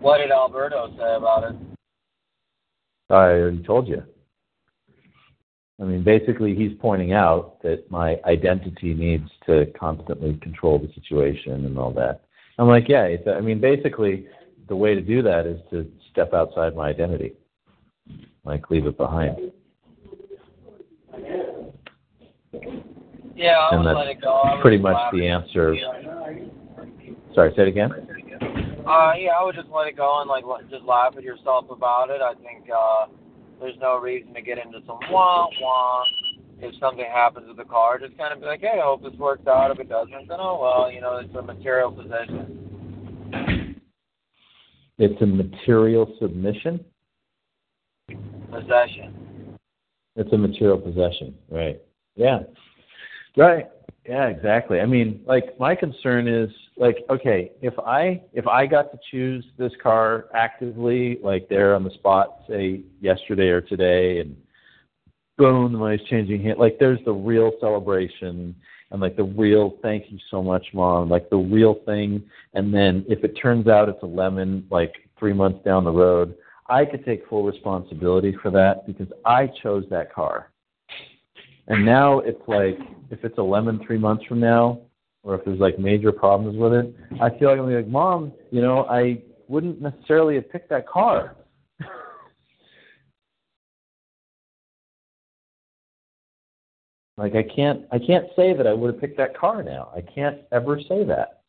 What 0.00 0.18
did 0.18 0.30
Alberto 0.30 0.88
say 0.96 1.14
about 1.16 1.44
it? 1.44 1.56
I 3.10 3.14
already 3.14 3.62
told 3.62 3.86
you. 3.86 4.02
I 5.80 5.84
mean, 5.84 6.02
basically, 6.02 6.54
he's 6.54 6.72
pointing 6.80 7.12
out 7.12 7.62
that 7.62 7.90
my 7.90 8.18
identity 8.24 8.94
needs 8.94 9.28
to 9.46 9.66
constantly 9.78 10.38
control 10.42 10.78
the 10.78 10.90
situation 10.94 11.66
and 11.66 11.78
all 11.78 11.92
that. 11.92 12.22
I'm 12.58 12.68
like, 12.68 12.88
yeah. 12.88 13.04
It's, 13.04 13.28
I 13.28 13.40
mean, 13.40 13.60
basically, 13.60 14.26
the 14.68 14.76
way 14.76 14.94
to 14.94 15.02
do 15.02 15.20
that 15.22 15.46
is 15.46 15.60
to 15.70 15.90
step 16.10 16.32
outside 16.32 16.74
my 16.74 16.88
identity, 16.88 17.34
like 18.44 18.70
leave 18.70 18.86
it 18.86 18.96
behind. 18.96 19.52
Yeah, 23.34 23.58
I 23.58 23.76
and 23.76 23.86
that's 23.86 23.96
let 23.96 24.06
it 24.08 24.22
go. 24.22 24.58
Pretty 24.62 24.78
much 24.78 24.96
the 25.12 25.26
answer. 25.26 25.76
Sorry, 27.34 27.52
say 27.54 27.62
it 27.62 27.68
again. 27.68 27.92
Uh, 28.86 29.12
yeah, 29.18 29.32
I 29.38 29.44
would 29.44 29.54
just 29.54 29.68
let 29.68 29.88
it 29.88 29.96
go 29.96 30.22
and 30.22 30.30
like 30.30 30.44
let- 30.46 30.70
just 30.70 30.84
laugh 30.84 31.14
at 31.18 31.22
yourself 31.22 31.66
about 31.70 32.08
it. 32.08 32.22
I 32.22 32.32
think 32.34 32.70
uh, 32.74 33.06
there's 33.60 33.76
no 33.80 33.98
reason 33.98 34.34
to 34.34 34.42
get 34.42 34.58
into 34.58 34.78
some 34.86 34.98
wah 35.10 35.46
wah. 35.60 36.04
If 36.58 36.74
something 36.80 37.04
happens 37.04 37.48
with 37.48 37.58
the 37.58 37.64
car, 37.64 37.98
just 37.98 38.16
kind 38.16 38.32
of 38.32 38.40
be 38.40 38.46
like, 38.46 38.60
hey, 38.60 38.78
I 38.80 38.84
hope 38.84 39.02
this 39.02 39.12
works 39.18 39.46
out. 39.46 39.70
If 39.70 39.78
it 39.78 39.88
doesn't, 39.88 40.28
then 40.28 40.38
oh 40.40 40.58
well, 40.60 40.90
you 40.90 41.00
know, 41.00 41.16
it's 41.18 41.34
a 41.34 41.42
material 41.42 41.92
possession. 41.92 43.80
It's 44.98 45.20
a 45.20 45.26
material 45.26 46.16
submission. 46.20 46.84
Possession. 48.50 49.58
It's 50.16 50.32
a 50.32 50.38
material 50.38 50.78
possession, 50.78 51.34
right? 51.50 51.80
Yeah, 52.14 52.40
right. 53.36 53.66
Yeah, 54.08 54.28
exactly. 54.28 54.80
I 54.80 54.86
mean, 54.86 55.20
like 55.26 55.58
my 55.58 55.74
concern 55.74 56.28
is 56.28 56.48
like, 56.76 56.98
okay, 57.08 57.52
if 57.62 57.78
I 57.78 58.22
if 58.32 58.46
I 58.46 58.66
got 58.66 58.92
to 58.92 58.98
choose 59.10 59.44
this 59.58 59.72
car 59.82 60.26
actively, 60.34 61.18
like 61.22 61.48
there 61.48 61.74
on 61.74 61.84
the 61.84 61.90
spot, 61.90 62.42
say 62.48 62.82
yesterday 63.00 63.48
or 63.48 63.62
today, 63.62 64.20
and 64.20 64.36
boom, 65.38 65.72
the 65.72 65.78
money's 65.78 66.06
changing 66.08 66.42
hand. 66.42 66.58
Like 66.58 66.78
there's 66.78 67.02
the 67.04 67.12
real 67.12 67.52
celebration 67.60 68.54
and 68.90 69.00
like 69.00 69.16
the 69.16 69.24
real 69.24 69.78
thank 69.82 70.10
you 70.10 70.18
so 70.30 70.42
much, 70.42 70.66
mom. 70.72 71.08
Like 71.08 71.30
the 71.30 71.36
real 71.36 71.80
thing. 71.86 72.22
And 72.54 72.72
then 72.72 73.04
if 73.08 73.24
it 73.24 73.34
turns 73.40 73.68
out 73.68 73.88
it's 73.88 74.02
a 74.02 74.06
lemon, 74.06 74.66
like 74.70 74.94
three 75.18 75.32
months 75.32 75.64
down 75.64 75.84
the 75.84 75.90
road, 75.90 76.34
I 76.68 76.84
could 76.84 77.04
take 77.04 77.26
full 77.28 77.44
responsibility 77.44 78.36
for 78.42 78.50
that 78.50 78.86
because 78.86 79.08
I 79.24 79.48
chose 79.62 79.84
that 79.90 80.12
car. 80.12 80.50
And 81.68 81.84
now 81.84 82.20
it's 82.20 82.42
like 82.46 82.78
if 83.10 83.24
it's 83.24 83.38
a 83.38 83.42
lemon 83.42 83.80
three 83.84 83.98
months 83.98 84.24
from 84.26 84.40
now, 84.40 84.82
or 85.26 85.34
if 85.34 85.44
there's 85.44 85.58
like 85.58 85.78
major 85.78 86.12
problems 86.12 86.56
with 86.56 86.72
it, 86.72 86.94
I 87.20 87.30
feel 87.36 87.50
like 87.50 87.58
I'm 87.58 87.70
like, 87.70 87.88
Mom, 87.88 88.32
you 88.52 88.62
know, 88.62 88.84
I 88.84 89.20
wouldn't 89.48 89.82
necessarily 89.82 90.36
have 90.36 90.48
picked 90.50 90.70
that 90.70 90.88
car. 90.88 91.34
like 97.16 97.34
I 97.34 97.42
can't 97.42 97.82
I 97.90 97.98
can't 97.98 98.26
say 98.36 98.56
that 98.56 98.68
I 98.68 98.72
would 98.72 98.94
have 98.94 99.00
picked 99.00 99.16
that 99.18 99.36
car 99.36 99.64
now. 99.64 99.90
I 99.94 100.00
can't 100.00 100.42
ever 100.52 100.80
say 100.80 101.02
that. 101.04 101.42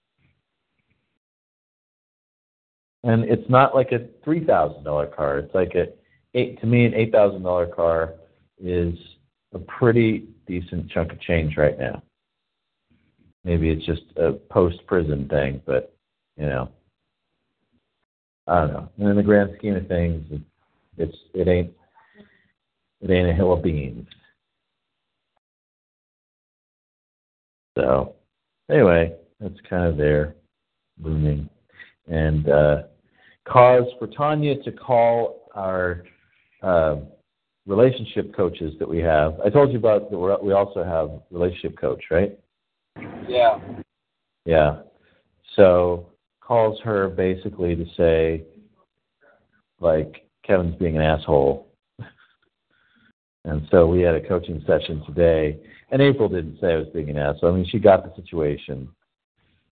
And 3.03 3.25
it's 3.25 3.47
not 3.47 3.75
like 3.75 3.91
a 3.91 4.07
three 4.23 4.43
thousand 4.43 4.83
dollar 4.85 5.05
car. 5.05 5.37
It's 5.37 5.53
like 5.53 5.75
a 5.75 5.89
eight 6.33 6.59
to 6.61 6.65
me 6.65 6.85
an 6.85 6.95
eight 6.95 7.11
thousand 7.11 7.43
dollar 7.43 7.67
car 7.67 8.15
is 8.59 8.95
a 9.53 9.59
pretty 9.59 10.29
decent 10.47 10.89
chunk 10.89 11.11
of 11.11 11.21
change 11.21 11.57
right 11.57 11.77
now. 11.77 12.01
Maybe 13.47 13.69
it's 13.69 13.85
just 13.85 14.01
a 14.17 14.33
post 14.33 14.85
prison 14.87 15.25
thing, 15.29 15.61
but 15.65 15.95
you 16.35 16.47
know, 16.47 16.69
I 18.45 18.59
don't 18.59 18.73
know. 18.73 18.89
And 18.97 19.07
in 19.07 19.15
the 19.15 19.23
grand 19.23 19.51
scheme 19.57 19.77
of 19.77 19.87
things, 19.87 20.41
it's 20.97 21.15
it 21.33 21.47
ain't 21.47 21.71
it 22.99 23.09
ain't 23.09 23.29
a 23.29 23.33
hill 23.33 23.53
of 23.53 23.63
beans. 23.63 24.05
So 27.77 28.15
anyway, 28.69 29.15
that's 29.39 29.55
kind 29.69 29.85
of 29.85 29.95
there, 29.95 30.35
looming, 31.01 31.49
and 32.09 32.49
uh, 32.49 32.81
cause 33.47 33.85
for 33.97 34.07
Tanya 34.07 34.61
to 34.63 34.71
call 34.73 35.49
our. 35.55 36.03
Uh, 36.61 36.97
relationship 37.67 38.33
coaches 38.33 38.73
that 38.79 38.87
we 38.87 38.99
have. 38.99 39.37
I 39.45 39.49
told 39.49 39.73
you 39.73 39.77
about 39.77 40.09
that 40.09 40.41
we 40.41 40.53
also 40.53 40.85
have 40.85 41.11
relationship 41.31 41.77
coach, 41.77 42.01
right? 42.09 42.39
Yeah. 43.27 43.59
Yeah. 44.45 44.81
So 45.55 46.07
calls 46.41 46.79
her 46.81 47.09
basically 47.09 47.75
to 47.75 47.85
say, 47.95 48.43
like, 49.79 50.27
Kevin's 50.43 50.75
being 50.75 50.95
an 50.95 51.01
asshole. 51.01 51.67
and 53.45 53.67
so 53.69 53.85
we 53.85 54.01
had 54.01 54.15
a 54.15 54.27
coaching 54.27 54.63
session 54.65 55.03
today, 55.05 55.59
and 55.91 56.01
April 56.01 56.29
didn't 56.29 56.59
say 56.61 56.73
I 56.73 56.77
was 56.77 56.87
being 56.93 57.09
an 57.09 57.17
asshole. 57.17 57.51
I 57.51 57.55
mean, 57.55 57.67
she 57.69 57.79
got 57.79 58.03
the 58.03 58.21
situation, 58.21 58.87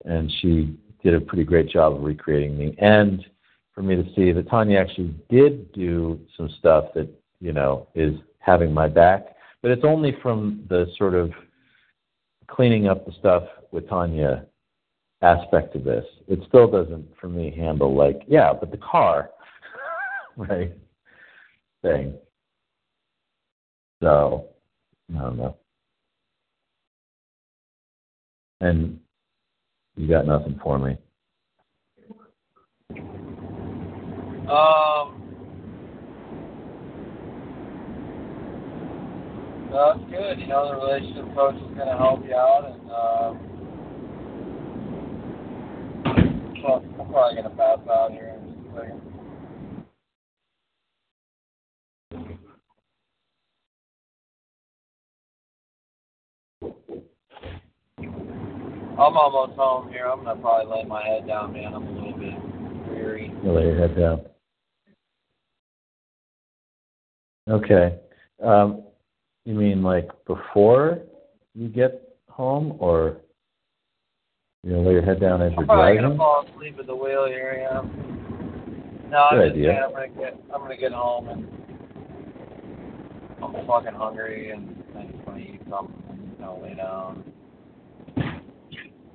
and 0.06 0.32
she 0.42 0.78
did 1.04 1.16
a 1.16 1.22
pretty 1.22 1.44
great 1.44 1.70
job 1.70 1.96
of 1.96 2.04
recreating 2.04 2.58
me. 2.58 2.76
And 2.78 3.26
for 3.74 3.82
me 3.82 3.96
to 3.96 4.04
see 4.16 4.32
that 4.32 4.50
Tanya 4.50 4.80
actually 4.80 5.16
did 5.30 5.72
do 5.72 6.20
some 6.38 6.50
stuff 6.60 6.86
that, 6.96 7.10
you 7.40 7.54
know, 7.54 7.88
is 7.96 8.14
having 8.40 8.74
my 8.74 8.88
back. 8.88 9.36
But 9.62 9.72
it's 9.72 9.84
only 9.84 10.18
from 10.22 10.66
the 10.70 10.88
sort 10.98 11.16
of 11.16 11.32
cleaning 12.50 12.88
up 12.88 13.06
the 13.06 13.14
stuff 13.20 13.44
with 13.72 13.88
Tanya 13.90 14.46
aspect 15.22 15.76
of 15.76 15.84
this. 15.84 16.06
It 16.28 16.40
still 16.48 16.70
doesn't, 16.70 17.08
for 17.20 17.28
me, 17.28 17.54
handle 17.56 17.96
like, 17.96 18.22
yeah, 18.28 18.54
but 18.54 18.72
the 18.72 18.78
car, 18.78 19.32
right, 20.38 20.74
thing. 21.82 22.16
So, 24.02 24.46
I 25.16 25.20
don't 25.20 25.38
know. 25.38 25.56
And 28.62 29.00
you 29.96 30.08
got 30.08 30.26
nothing 30.26 30.60
for 30.64 30.80
me. 30.80 30.98
Um, 34.50 35.29
that's 39.72 40.00
good. 40.10 40.40
You 40.40 40.48
know, 40.48 40.68
the 40.68 40.76
relationship 40.76 41.34
coach 41.36 41.56
is 41.56 41.76
going 41.76 41.88
to 41.88 41.98
help 41.98 42.26
you 42.26 42.36
out, 42.36 42.66
and 42.66 42.92
um, 42.92 43.50
well, 46.64 46.84
I'm 47.00 47.10
probably 47.12 47.36
going 47.36 47.50
to 47.50 47.56
pass 47.56 47.80
out 47.90 48.12
here 48.12 48.36
in 48.36 48.54
just 48.54 48.60
a 48.68 48.76
second. 48.76 49.10
I'm 59.00 59.16
almost 59.16 59.54
home 59.58 59.90
here. 59.90 60.08
I'm 60.08 60.26
gonna 60.26 60.42
probably 60.42 60.76
lay 60.76 60.84
my 60.84 61.02
head 61.02 61.26
down, 61.26 61.54
man. 61.54 61.74
I'm 61.74 61.88
a 61.88 61.92
little 61.92 62.20
bit 62.20 62.34
weary. 62.90 63.32
You 63.42 63.52
lay 63.54 63.64
your 63.68 63.78
head 63.78 63.96
down. 63.96 64.26
Okay. 67.50 67.98
Um, 68.44 68.84
you 69.50 69.56
mean 69.56 69.82
like 69.82 70.10
before 70.28 71.00
you 71.56 71.70
get 71.70 72.08
home, 72.30 72.76
or 72.78 73.18
you 74.64 74.74
know, 74.74 74.82
lay 74.82 74.92
your 74.94 75.02
head 75.02 75.20
down 75.20 75.42
as 75.42 75.52
you're 75.54 75.62
I'm 75.62 75.66
probably 75.66 75.94
driving? 75.98 76.02
gonna 76.04 76.18
fall 76.18 76.46
asleep 76.54 76.78
at 76.80 76.86
the 76.86 76.96
wheel 76.96 77.26
here. 77.26 77.58
Yeah. 77.60 77.82
No, 79.10 79.18
I'm 79.18 79.40
Good 79.40 79.46
just 79.48 79.54
idea. 79.56 79.70
saying 79.72 79.84
I'm 79.84 79.92
gonna 79.92 80.08
get 80.10 80.40
I'm 80.54 80.62
gonna 80.62 80.78
get 80.78 80.92
home 80.92 81.30
and 81.30 81.48
I'm 83.44 83.66
fucking 83.66 83.94
hungry 83.96 84.52
and 84.52 84.84
I 84.96 85.04
just 85.06 85.26
want 85.26 85.40
to 85.40 85.44
eat 85.52 85.62
something 85.68 86.04
and 86.12 86.32
you 86.32 86.46
know 86.46 86.60
lay 86.62 86.76
down. 86.76 87.24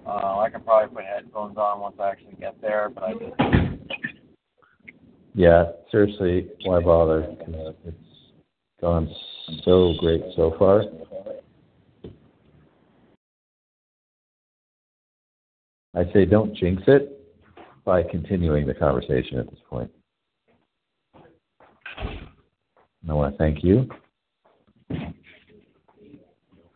Uh, 0.05 0.39
I 0.41 0.51
can 0.51 0.63
probably 0.63 0.93
put 0.97 1.05
headphones 1.05 1.57
on 1.57 1.79
once 1.81 1.95
I 2.01 2.11
actually 2.11 2.35
get 2.41 2.61
there, 2.61 2.91
but 2.93 3.05
I 3.05 3.13
just 3.13 3.33
Yeah, 5.35 5.67
seriously, 5.93 6.49
why 6.65 6.81
bother? 6.81 7.23
It's 7.87 7.97
gone 8.81 9.09
so 9.65 9.95
great 9.99 10.23
so 10.37 10.55
far. 10.59 10.85
I 15.97 16.13
say 16.13 16.25
don't 16.25 16.55
jinx 16.57 16.83
it 16.87 17.21
by 17.85 18.03
continuing 18.03 18.67
the 18.67 18.75
conversation 18.75 19.39
at 19.39 19.49
this 19.49 19.61
point. 19.69 19.91
And 23.03 23.11
I 23.11 23.13
want 23.15 23.35
to 23.35 23.39
thank 23.39 23.63
you 23.63 23.89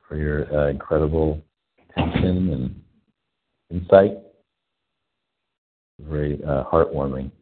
for 0.06 0.16
your 0.16 0.54
uh, 0.54 0.68
incredible 0.68 1.42
attention 1.90 2.52
and 2.52 2.82
insight. 3.70 4.18
Very 6.00 6.40
uh, 6.44 6.64
heartwarming. 6.64 7.32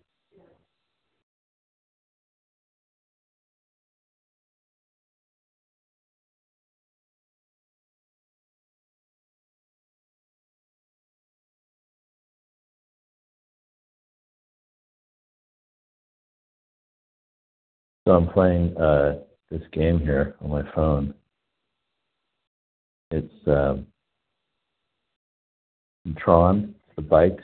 So 18.06 18.12
I'm 18.12 18.28
playing 18.28 18.76
uh, 18.76 19.16
this 19.50 19.62
game 19.72 19.98
here 19.98 20.36
on 20.40 20.50
my 20.50 20.62
phone. 20.76 21.12
It's 23.10 23.34
um, 23.48 23.86
Tron, 26.16 26.72
the 26.94 27.02
bikes. 27.02 27.42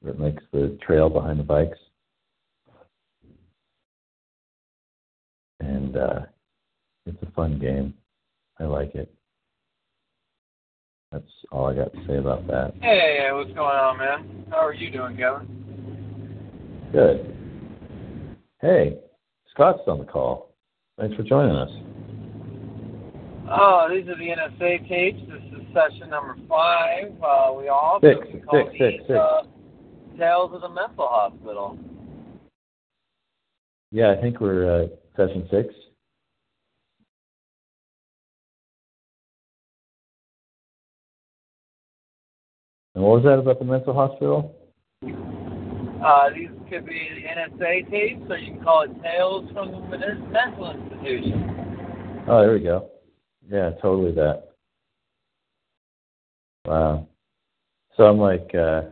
Where 0.00 0.12
it 0.12 0.20
makes 0.20 0.42
the 0.52 0.78
trail 0.86 1.08
behind 1.08 1.38
the 1.38 1.44
bikes. 1.44 1.78
And 5.60 5.96
uh, 5.96 6.20
it's 7.06 7.22
a 7.22 7.30
fun 7.32 7.58
game. 7.58 7.94
I 8.58 8.64
like 8.64 8.94
it. 8.94 9.10
That's 11.12 11.24
all 11.50 11.66
I 11.66 11.74
got 11.74 11.92
to 11.94 12.06
say 12.06 12.18
about 12.18 12.46
that. 12.46 12.74
Hey, 12.80 13.28
what's 13.32 13.48
going 13.48 13.58
on, 13.58 13.98
man? 13.98 14.44
How 14.50 14.58
are 14.58 14.74
you 14.74 14.90
doing, 14.90 15.16
Kevin? 15.16 15.48
Good. 16.92 17.36
Hey, 18.60 18.98
Scott's 19.52 19.80
on 19.86 19.98
the 19.98 20.04
call. 20.04 20.54
Thanks 20.98 21.16
for 21.16 21.22
joining 21.22 21.56
us. 21.56 21.70
Oh, 23.50 23.88
these 23.90 24.08
are 24.08 24.16
the 24.16 24.28
NSA 24.28 24.88
tapes. 24.88 25.18
This 25.28 25.60
is 25.60 25.66
session 25.74 26.10
number 26.10 26.36
five. 26.48 27.12
Uh, 27.22 27.52
we 27.58 27.68
all 27.68 27.98
Six, 28.00 28.18
can 28.30 28.42
call 28.42 28.70
these 28.70 28.80
six, 28.80 28.94
six. 29.06 29.18
Uh, 29.18 29.42
Tales 30.18 30.52
of 30.54 30.60
the 30.60 30.68
Mental 30.68 31.08
Hospital. 31.08 31.78
Yeah, 33.90 34.14
I 34.16 34.20
think 34.20 34.40
we're 34.40 34.84
uh, 34.84 34.86
session 35.16 35.48
six. 35.50 35.74
And 42.94 43.04
what 43.04 43.22
was 43.22 43.24
that 43.24 43.38
about 43.38 43.58
the 43.58 43.64
mental 43.64 43.94
hospital? 43.94 44.54
Uh, 46.04 46.30
these 46.34 46.48
could 46.70 46.86
be 46.86 47.26
NSA 47.28 47.90
tapes, 47.90 48.22
or 48.30 48.38
you 48.38 48.54
can 48.54 48.64
call 48.64 48.82
it 48.82 49.02
Tales 49.02 49.50
from 49.52 49.70
the 49.72 49.80
Mental 50.30 50.70
Institution. 50.70 52.24
Oh, 52.28 52.40
there 52.40 52.54
we 52.54 52.60
go. 52.60 52.90
Yeah, 53.50 53.70
totally 53.82 54.12
that. 54.12 54.50
Wow. 56.64 57.08
So 57.96 58.04
I'm 58.04 58.18
like, 58.18 58.50
uh, 58.54 58.82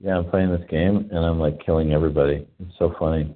yeah, 0.00 0.16
I'm 0.16 0.30
playing 0.30 0.50
this 0.50 0.68
game 0.70 1.08
and 1.10 1.24
I'm 1.24 1.38
like 1.38 1.64
killing 1.64 1.92
everybody. 1.92 2.46
It's 2.60 2.78
so 2.78 2.94
funny. 2.98 3.34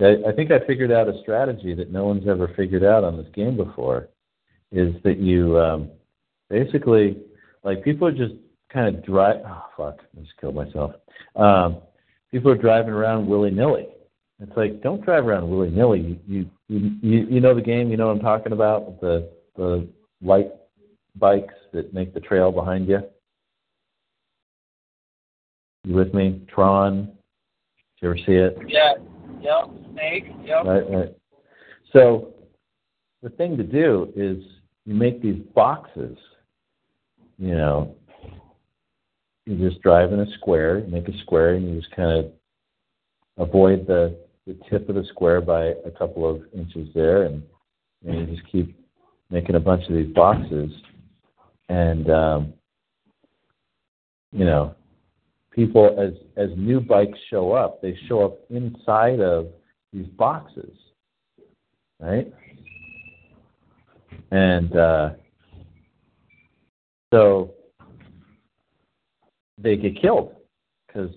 I, 0.00 0.16
I 0.28 0.32
think 0.32 0.50
I 0.50 0.64
figured 0.66 0.92
out 0.92 1.08
a 1.08 1.20
strategy 1.22 1.74
that 1.74 1.90
no 1.90 2.04
one's 2.04 2.28
ever 2.28 2.52
figured 2.56 2.84
out 2.84 3.04
on 3.04 3.16
this 3.16 3.28
game 3.34 3.56
before. 3.56 4.08
Is 4.72 4.94
that 5.02 5.18
you 5.18 5.58
um, 5.58 5.90
basically 6.48 7.18
like 7.64 7.82
people 7.82 8.06
are 8.06 8.12
just 8.12 8.34
kind 8.72 8.94
of 8.94 9.04
drive. 9.04 9.36
Oh 9.44 9.64
fuck! 9.76 9.98
I 10.16 10.20
just 10.20 10.36
killed 10.40 10.54
myself. 10.54 10.92
Um, 11.34 11.78
people 12.32 12.50
are 12.50 12.56
driving 12.56 12.92
around 12.92 13.26
willy 13.26 13.50
nilly. 13.50 13.88
It's 14.40 14.56
like 14.56 14.82
don't 14.82 15.04
drive 15.04 15.26
around 15.26 15.50
willy 15.50 15.70
nilly. 15.70 16.20
You, 16.26 16.50
you 16.68 16.90
you 17.02 17.26
you 17.26 17.40
know 17.40 17.54
the 17.54 17.60
game. 17.60 17.90
You 17.90 17.96
know 17.96 18.06
what 18.06 18.16
I'm 18.16 18.22
talking 18.22 18.52
about. 18.52 19.00
The 19.00 19.30
the 19.56 19.86
light 20.22 20.50
bikes 21.16 21.54
that 21.72 21.92
make 21.92 22.14
the 22.14 22.20
trail 22.20 22.50
behind 22.50 22.88
you. 22.88 23.00
You 25.84 25.94
with 25.94 26.14
me? 26.14 26.42
Tron. 26.52 27.06
Did 27.06 27.12
you 28.00 28.08
ever 28.08 28.18
see 28.18 28.32
it? 28.32 28.58
Yeah. 28.66 28.94
Yep. 29.40 29.92
Snake. 29.92 30.24
Yep. 30.44 30.64
Right, 30.64 30.90
right. 30.90 31.16
So 31.92 32.34
the 33.22 33.30
thing 33.30 33.56
to 33.56 33.62
do 33.62 34.12
is 34.16 34.42
you 34.86 34.94
make 34.94 35.22
these 35.22 35.42
boxes. 35.54 36.16
You 37.38 37.54
know, 37.54 37.94
you 39.50 39.68
just 39.68 39.82
drive 39.82 40.12
in 40.12 40.20
a 40.20 40.30
square, 40.38 40.84
make 40.88 41.08
a 41.08 41.18
square, 41.22 41.54
and 41.54 41.68
you 41.68 41.80
just 41.80 41.94
kind 41.94 42.10
of 42.10 42.32
avoid 43.36 43.86
the 43.86 44.16
the 44.46 44.56
tip 44.70 44.88
of 44.88 44.94
the 44.94 45.04
square 45.10 45.40
by 45.40 45.74
a 45.84 45.90
couple 45.90 46.28
of 46.28 46.42
inches 46.54 46.88
there, 46.94 47.24
and, 47.24 47.42
and 48.06 48.20
you 48.20 48.36
just 48.36 48.50
keep 48.50 48.76
making 49.28 49.56
a 49.56 49.60
bunch 49.60 49.86
of 49.88 49.94
these 49.94 50.12
boxes, 50.14 50.70
and 51.68 52.10
um, 52.10 52.52
you 54.32 54.44
know, 54.44 54.74
people 55.50 55.96
as 55.98 56.12
as 56.36 56.56
new 56.56 56.80
bikes 56.80 57.18
show 57.28 57.52
up, 57.52 57.82
they 57.82 57.98
show 58.08 58.24
up 58.24 58.38
inside 58.50 59.20
of 59.20 59.48
these 59.92 60.06
boxes, 60.06 60.72
right? 61.98 62.32
And 64.30 64.76
uh, 64.76 65.10
so 67.12 67.54
they 69.62 69.76
get 69.76 70.00
killed 70.00 70.34
because 70.86 71.10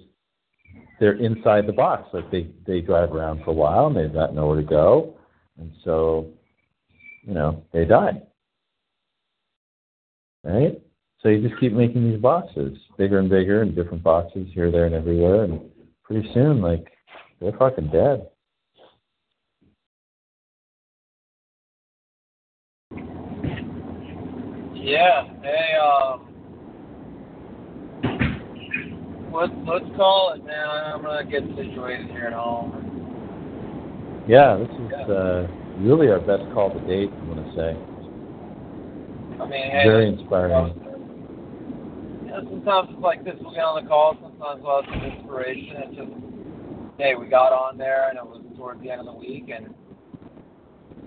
they're 0.99 1.13
inside 1.13 1.67
the 1.67 1.73
box. 1.73 2.09
Like 2.13 2.29
they 2.31 2.49
they 2.65 2.81
drive 2.81 3.11
around 3.11 3.43
for 3.43 3.51
a 3.51 3.53
while 3.53 3.87
and 3.87 3.95
they've 3.95 4.13
got 4.13 4.35
nowhere 4.35 4.61
to 4.61 4.67
go, 4.67 5.15
and 5.59 5.71
so 5.83 6.27
you 7.23 7.33
know 7.33 7.63
they 7.73 7.85
die. 7.85 8.21
Right. 10.43 10.81
So 11.21 11.29
you 11.29 11.47
just 11.47 11.59
keep 11.59 11.71
making 11.71 12.11
these 12.11 12.19
boxes 12.19 12.77
bigger 12.97 13.19
and 13.19 13.29
bigger 13.29 13.61
and 13.61 13.73
different 13.73 14.03
boxes 14.03 14.47
here, 14.53 14.69
there, 14.71 14.85
and 14.85 14.93
everywhere, 14.93 15.45
and 15.45 15.61
pretty 16.03 16.29
soon, 16.33 16.61
like 16.61 16.91
they're 17.39 17.53
fucking 17.53 17.91
dead. 17.91 18.27
Yeah. 24.75 25.29
Hey, 25.41 25.77
um, 25.81 26.22
let's 29.33 29.53
let's 29.67 29.85
call 29.95 30.33
it, 30.35 30.45
man. 30.45 30.67
I'm 30.67 31.01
gonna 31.01 31.25
get 31.25 31.43
situated 31.55 32.07
here 32.07 32.25
at 32.25 32.33
home. 32.33 34.25
Yeah, 34.27 34.57
this 34.57 34.69
is 34.69 35.09
uh, 35.09 35.47
really 35.79 36.07
our 36.09 36.19
best 36.19 36.43
call 36.53 36.71
to 36.71 36.79
date. 36.87 37.09
I'm 37.11 37.27
gonna 37.27 37.53
say 37.55 37.75
I 39.41 39.49
mean, 39.49 39.71
hey, 39.71 39.83
very 39.85 40.07
inspiring. 40.07 40.79
Yeah, 42.27 42.39
sometimes 42.49 42.89
it's 42.91 43.01
like 43.01 43.25
this. 43.25 43.35
We'll 43.41 43.53
get 43.53 43.65
on 43.65 43.83
the 43.83 43.89
call. 43.89 44.17
Sometimes 44.21 44.61
we'll 44.63 44.81
have 44.81 44.89
some 44.93 45.03
inspiration. 45.03 45.75
It's 45.77 45.95
just, 45.97 46.11
hey, 46.97 47.15
we 47.15 47.27
got 47.27 47.51
on 47.51 47.77
there, 47.77 48.09
and 48.09 48.17
it 48.17 48.25
was 48.25 48.41
towards 48.55 48.81
the 48.81 48.91
end 48.91 49.01
of 49.01 49.07
the 49.07 49.13
week, 49.13 49.49
and 49.53 49.73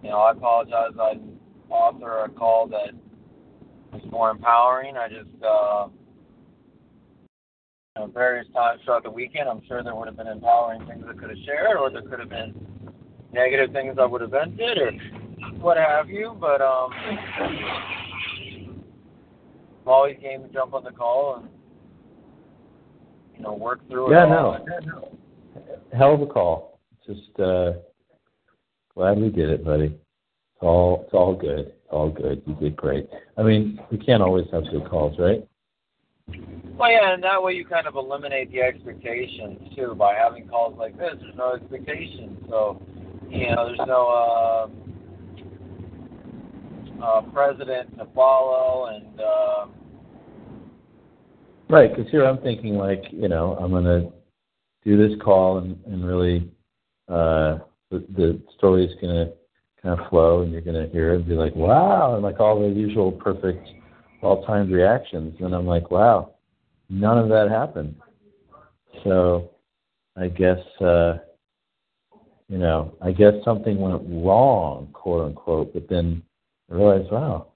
you 0.02 0.10
know, 0.10 0.18
I 0.18 0.32
apologize. 0.32 0.92
I 1.00 1.14
didn't 1.14 1.40
author 1.70 2.24
a 2.24 2.28
call 2.28 2.68
that 2.68 2.92
was 3.92 4.02
more 4.10 4.30
empowering. 4.30 4.96
I 4.96 5.08
just, 5.08 5.42
uh, 5.42 5.88
you 5.88 6.05
know, 7.96 8.06
various 8.06 8.46
times 8.52 8.80
throughout 8.84 9.02
the 9.02 9.10
weekend, 9.10 9.48
I'm 9.48 9.62
sure 9.66 9.82
there 9.82 9.94
would 9.94 10.06
have 10.06 10.16
been 10.16 10.26
empowering 10.26 10.86
things 10.86 11.04
I 11.08 11.12
could 11.14 11.30
have 11.30 11.38
shared, 11.44 11.76
or 11.78 11.90
there 11.90 12.02
could 12.02 12.20
have 12.20 12.28
been 12.28 12.54
negative 13.32 13.72
things 13.72 13.96
I 14.00 14.06
would 14.06 14.20
have 14.20 14.30
vented, 14.30 14.78
or 14.78 14.92
what 15.60 15.76
have 15.76 16.08
you. 16.08 16.36
But 16.40 16.60
um, 16.60 16.90
I'm 19.86 19.92
always 19.92 20.16
game 20.20 20.42
to 20.42 20.48
jump 20.48 20.74
on 20.74 20.84
the 20.84 20.90
call 20.90 21.36
and 21.36 21.48
you 23.36 23.42
know 23.42 23.54
work 23.54 23.86
through 23.88 24.08
it. 24.08 24.14
Yeah, 24.14 24.36
all. 24.36 24.66
no. 24.84 25.18
Hell 25.96 26.14
of 26.14 26.20
a 26.22 26.26
call. 26.26 26.80
Just 27.06 27.38
uh, 27.38 27.72
glad 28.94 29.18
we 29.18 29.30
did 29.30 29.50
it, 29.50 29.64
buddy. 29.64 29.86
It's 29.86 30.62
all 30.62 31.02
it's 31.04 31.14
all 31.14 31.34
good. 31.34 31.72
All 31.90 32.10
good. 32.10 32.42
You 32.46 32.54
did 32.54 32.76
great. 32.76 33.08
I 33.38 33.42
mean, 33.42 33.78
we 33.92 33.98
can't 33.98 34.22
always 34.22 34.46
have 34.52 34.64
good 34.70 34.88
calls, 34.90 35.16
right? 35.18 35.46
Well, 36.78 36.90
yeah, 36.90 37.14
and 37.14 37.22
that 37.22 37.42
way 37.42 37.54
you 37.54 37.64
kind 37.64 37.86
of 37.86 37.94
eliminate 37.94 38.52
the 38.52 38.60
expectations 38.60 39.58
too 39.74 39.94
by 39.94 40.14
having 40.14 40.46
calls 40.46 40.76
like 40.78 40.98
this. 40.98 41.14
There's 41.20 41.34
no 41.34 41.54
expectations, 41.54 42.38
so 42.50 42.82
you 43.30 43.50
know 43.50 43.66
there's 43.66 43.86
no 43.86 44.68
uh, 47.00 47.02
uh, 47.02 47.22
president 47.32 47.96
to 47.96 48.06
follow, 48.14 48.94
and 48.94 49.20
uh, 49.20 49.66
Right, 51.68 51.90
because 51.94 52.10
here 52.12 52.24
I'm 52.24 52.38
thinking 52.42 52.74
like, 52.74 53.02
you 53.10 53.28
know, 53.28 53.56
I'm 53.58 53.70
gonna 53.72 54.10
do 54.84 54.96
this 54.96 55.18
call 55.22 55.58
and, 55.58 55.78
and 55.86 56.06
really 56.06 56.50
uh 57.08 57.58
the 57.90 58.04
the 58.16 58.40
story 58.56 58.84
is 58.84 58.92
gonna 59.00 59.30
kind 59.82 59.98
of 59.98 60.08
flow 60.08 60.42
and 60.42 60.52
you're 60.52 60.60
gonna 60.60 60.88
hear 60.92 61.14
it 61.14 61.16
and 61.16 61.26
be 61.26 61.34
like, 61.34 61.56
Wow 61.56 62.14
and 62.14 62.22
like 62.22 62.38
all 62.38 62.60
the 62.60 62.68
usual 62.68 63.10
perfect 63.10 63.66
well 64.22 64.42
timed 64.44 64.72
reactions 64.72 65.34
and 65.40 65.54
I'm 65.54 65.66
like, 65.66 65.90
Wow, 65.90 66.34
none 66.88 67.18
of 67.18 67.28
that 67.28 67.50
happened. 67.50 67.96
So 69.04 69.50
I 70.16 70.28
guess 70.28 70.58
uh 70.80 71.18
you 72.48 72.58
know, 72.58 72.94
I 73.02 73.10
guess 73.10 73.34
something 73.44 73.80
went 73.80 74.02
wrong, 74.06 74.88
quote 74.92 75.26
unquote, 75.26 75.74
but 75.74 75.88
then 75.88 76.22
I 76.70 76.74
realized, 76.74 77.10
wow, 77.10 77.48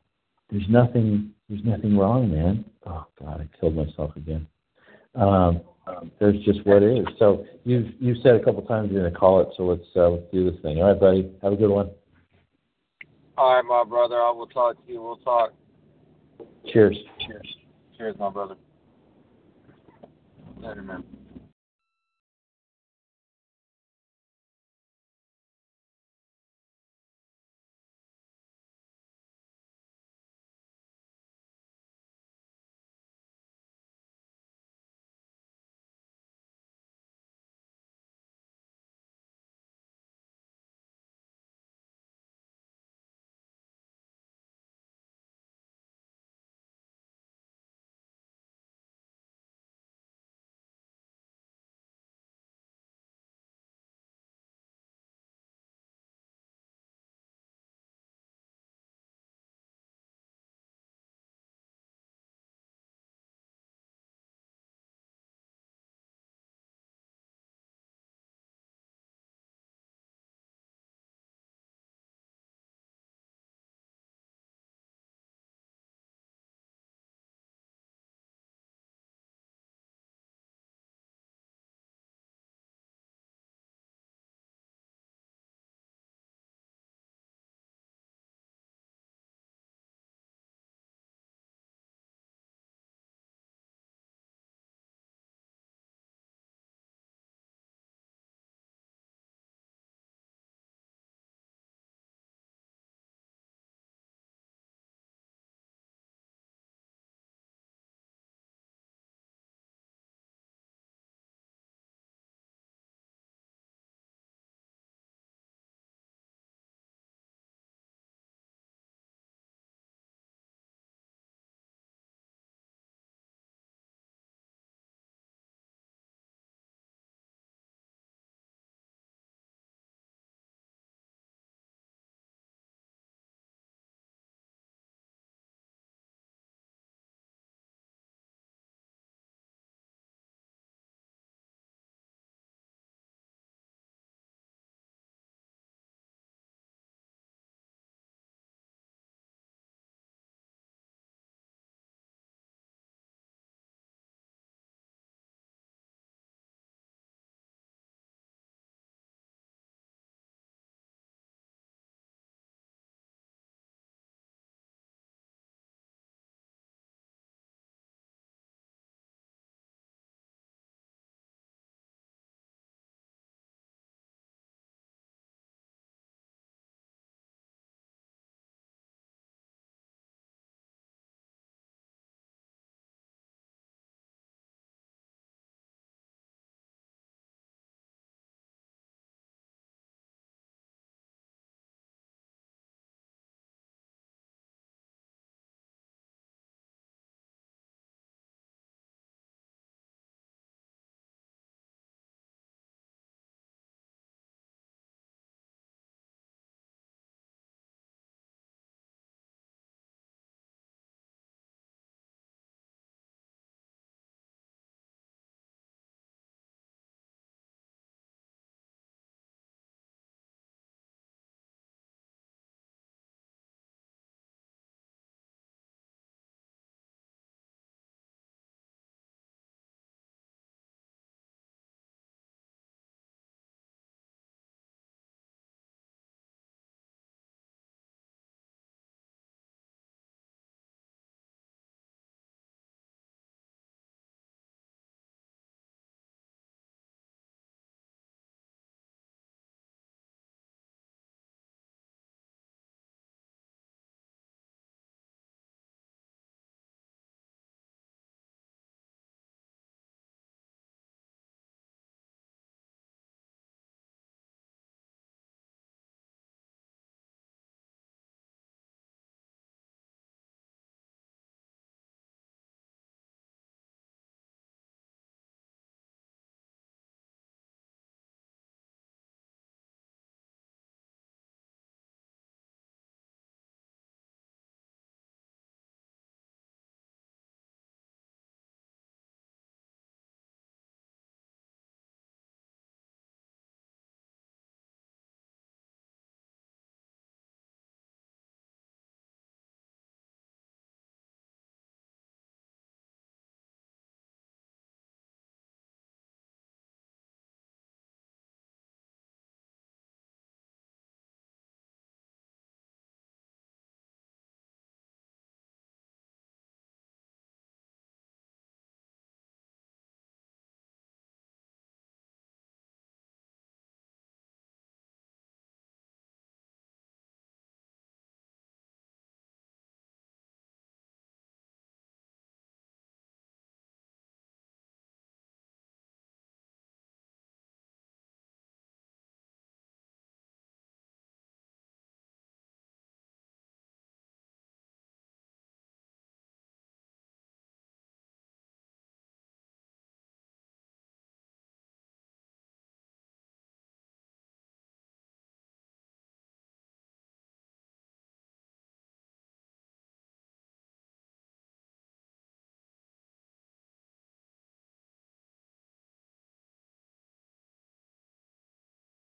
there's 0.51 0.69
nothing 0.69 1.32
there's 1.49 1.65
nothing 1.65 1.97
wrong, 1.97 2.31
man. 2.31 2.65
Oh 2.87 3.07
God, 3.20 3.41
I 3.41 3.59
killed 3.59 3.77
myself 3.77 4.16
again. 4.16 4.47
Um, 5.15 5.61
there's 6.19 6.41
just 6.45 6.65
what 6.65 6.82
is. 6.82 7.07
So 7.19 7.45
you've 7.65 7.89
you've 7.99 8.19
said 8.23 8.37
a 8.37 8.45
couple 8.45 8.62
times 8.62 8.91
you're 8.93 9.03
gonna 9.03 9.19
call 9.19 9.41
it. 9.41 9.49
So 9.57 9.65
let's 9.65 9.82
uh, 9.97 10.11
let's 10.11 10.31
do 10.32 10.51
this 10.51 10.61
thing. 10.62 10.78
All 10.78 10.89
right, 10.89 11.01
buddy. 11.01 11.32
Have 11.43 11.53
a 11.53 11.57
good 11.57 11.70
one. 11.70 11.91
all 13.37 13.57
right, 13.57 13.65
my 13.65 13.85
brother, 13.89 14.16
I 14.16 14.31
will 14.31 14.47
talk 14.47 14.85
to 14.87 14.93
you. 14.93 15.03
We'll 15.03 15.16
talk. 15.16 15.53
Cheers. 16.73 16.97
Cheers, 17.27 17.47
cheers, 17.97 18.17
my 18.19 18.31
brother. 18.31 18.57
Later, 20.61 20.83
man. 20.83 21.05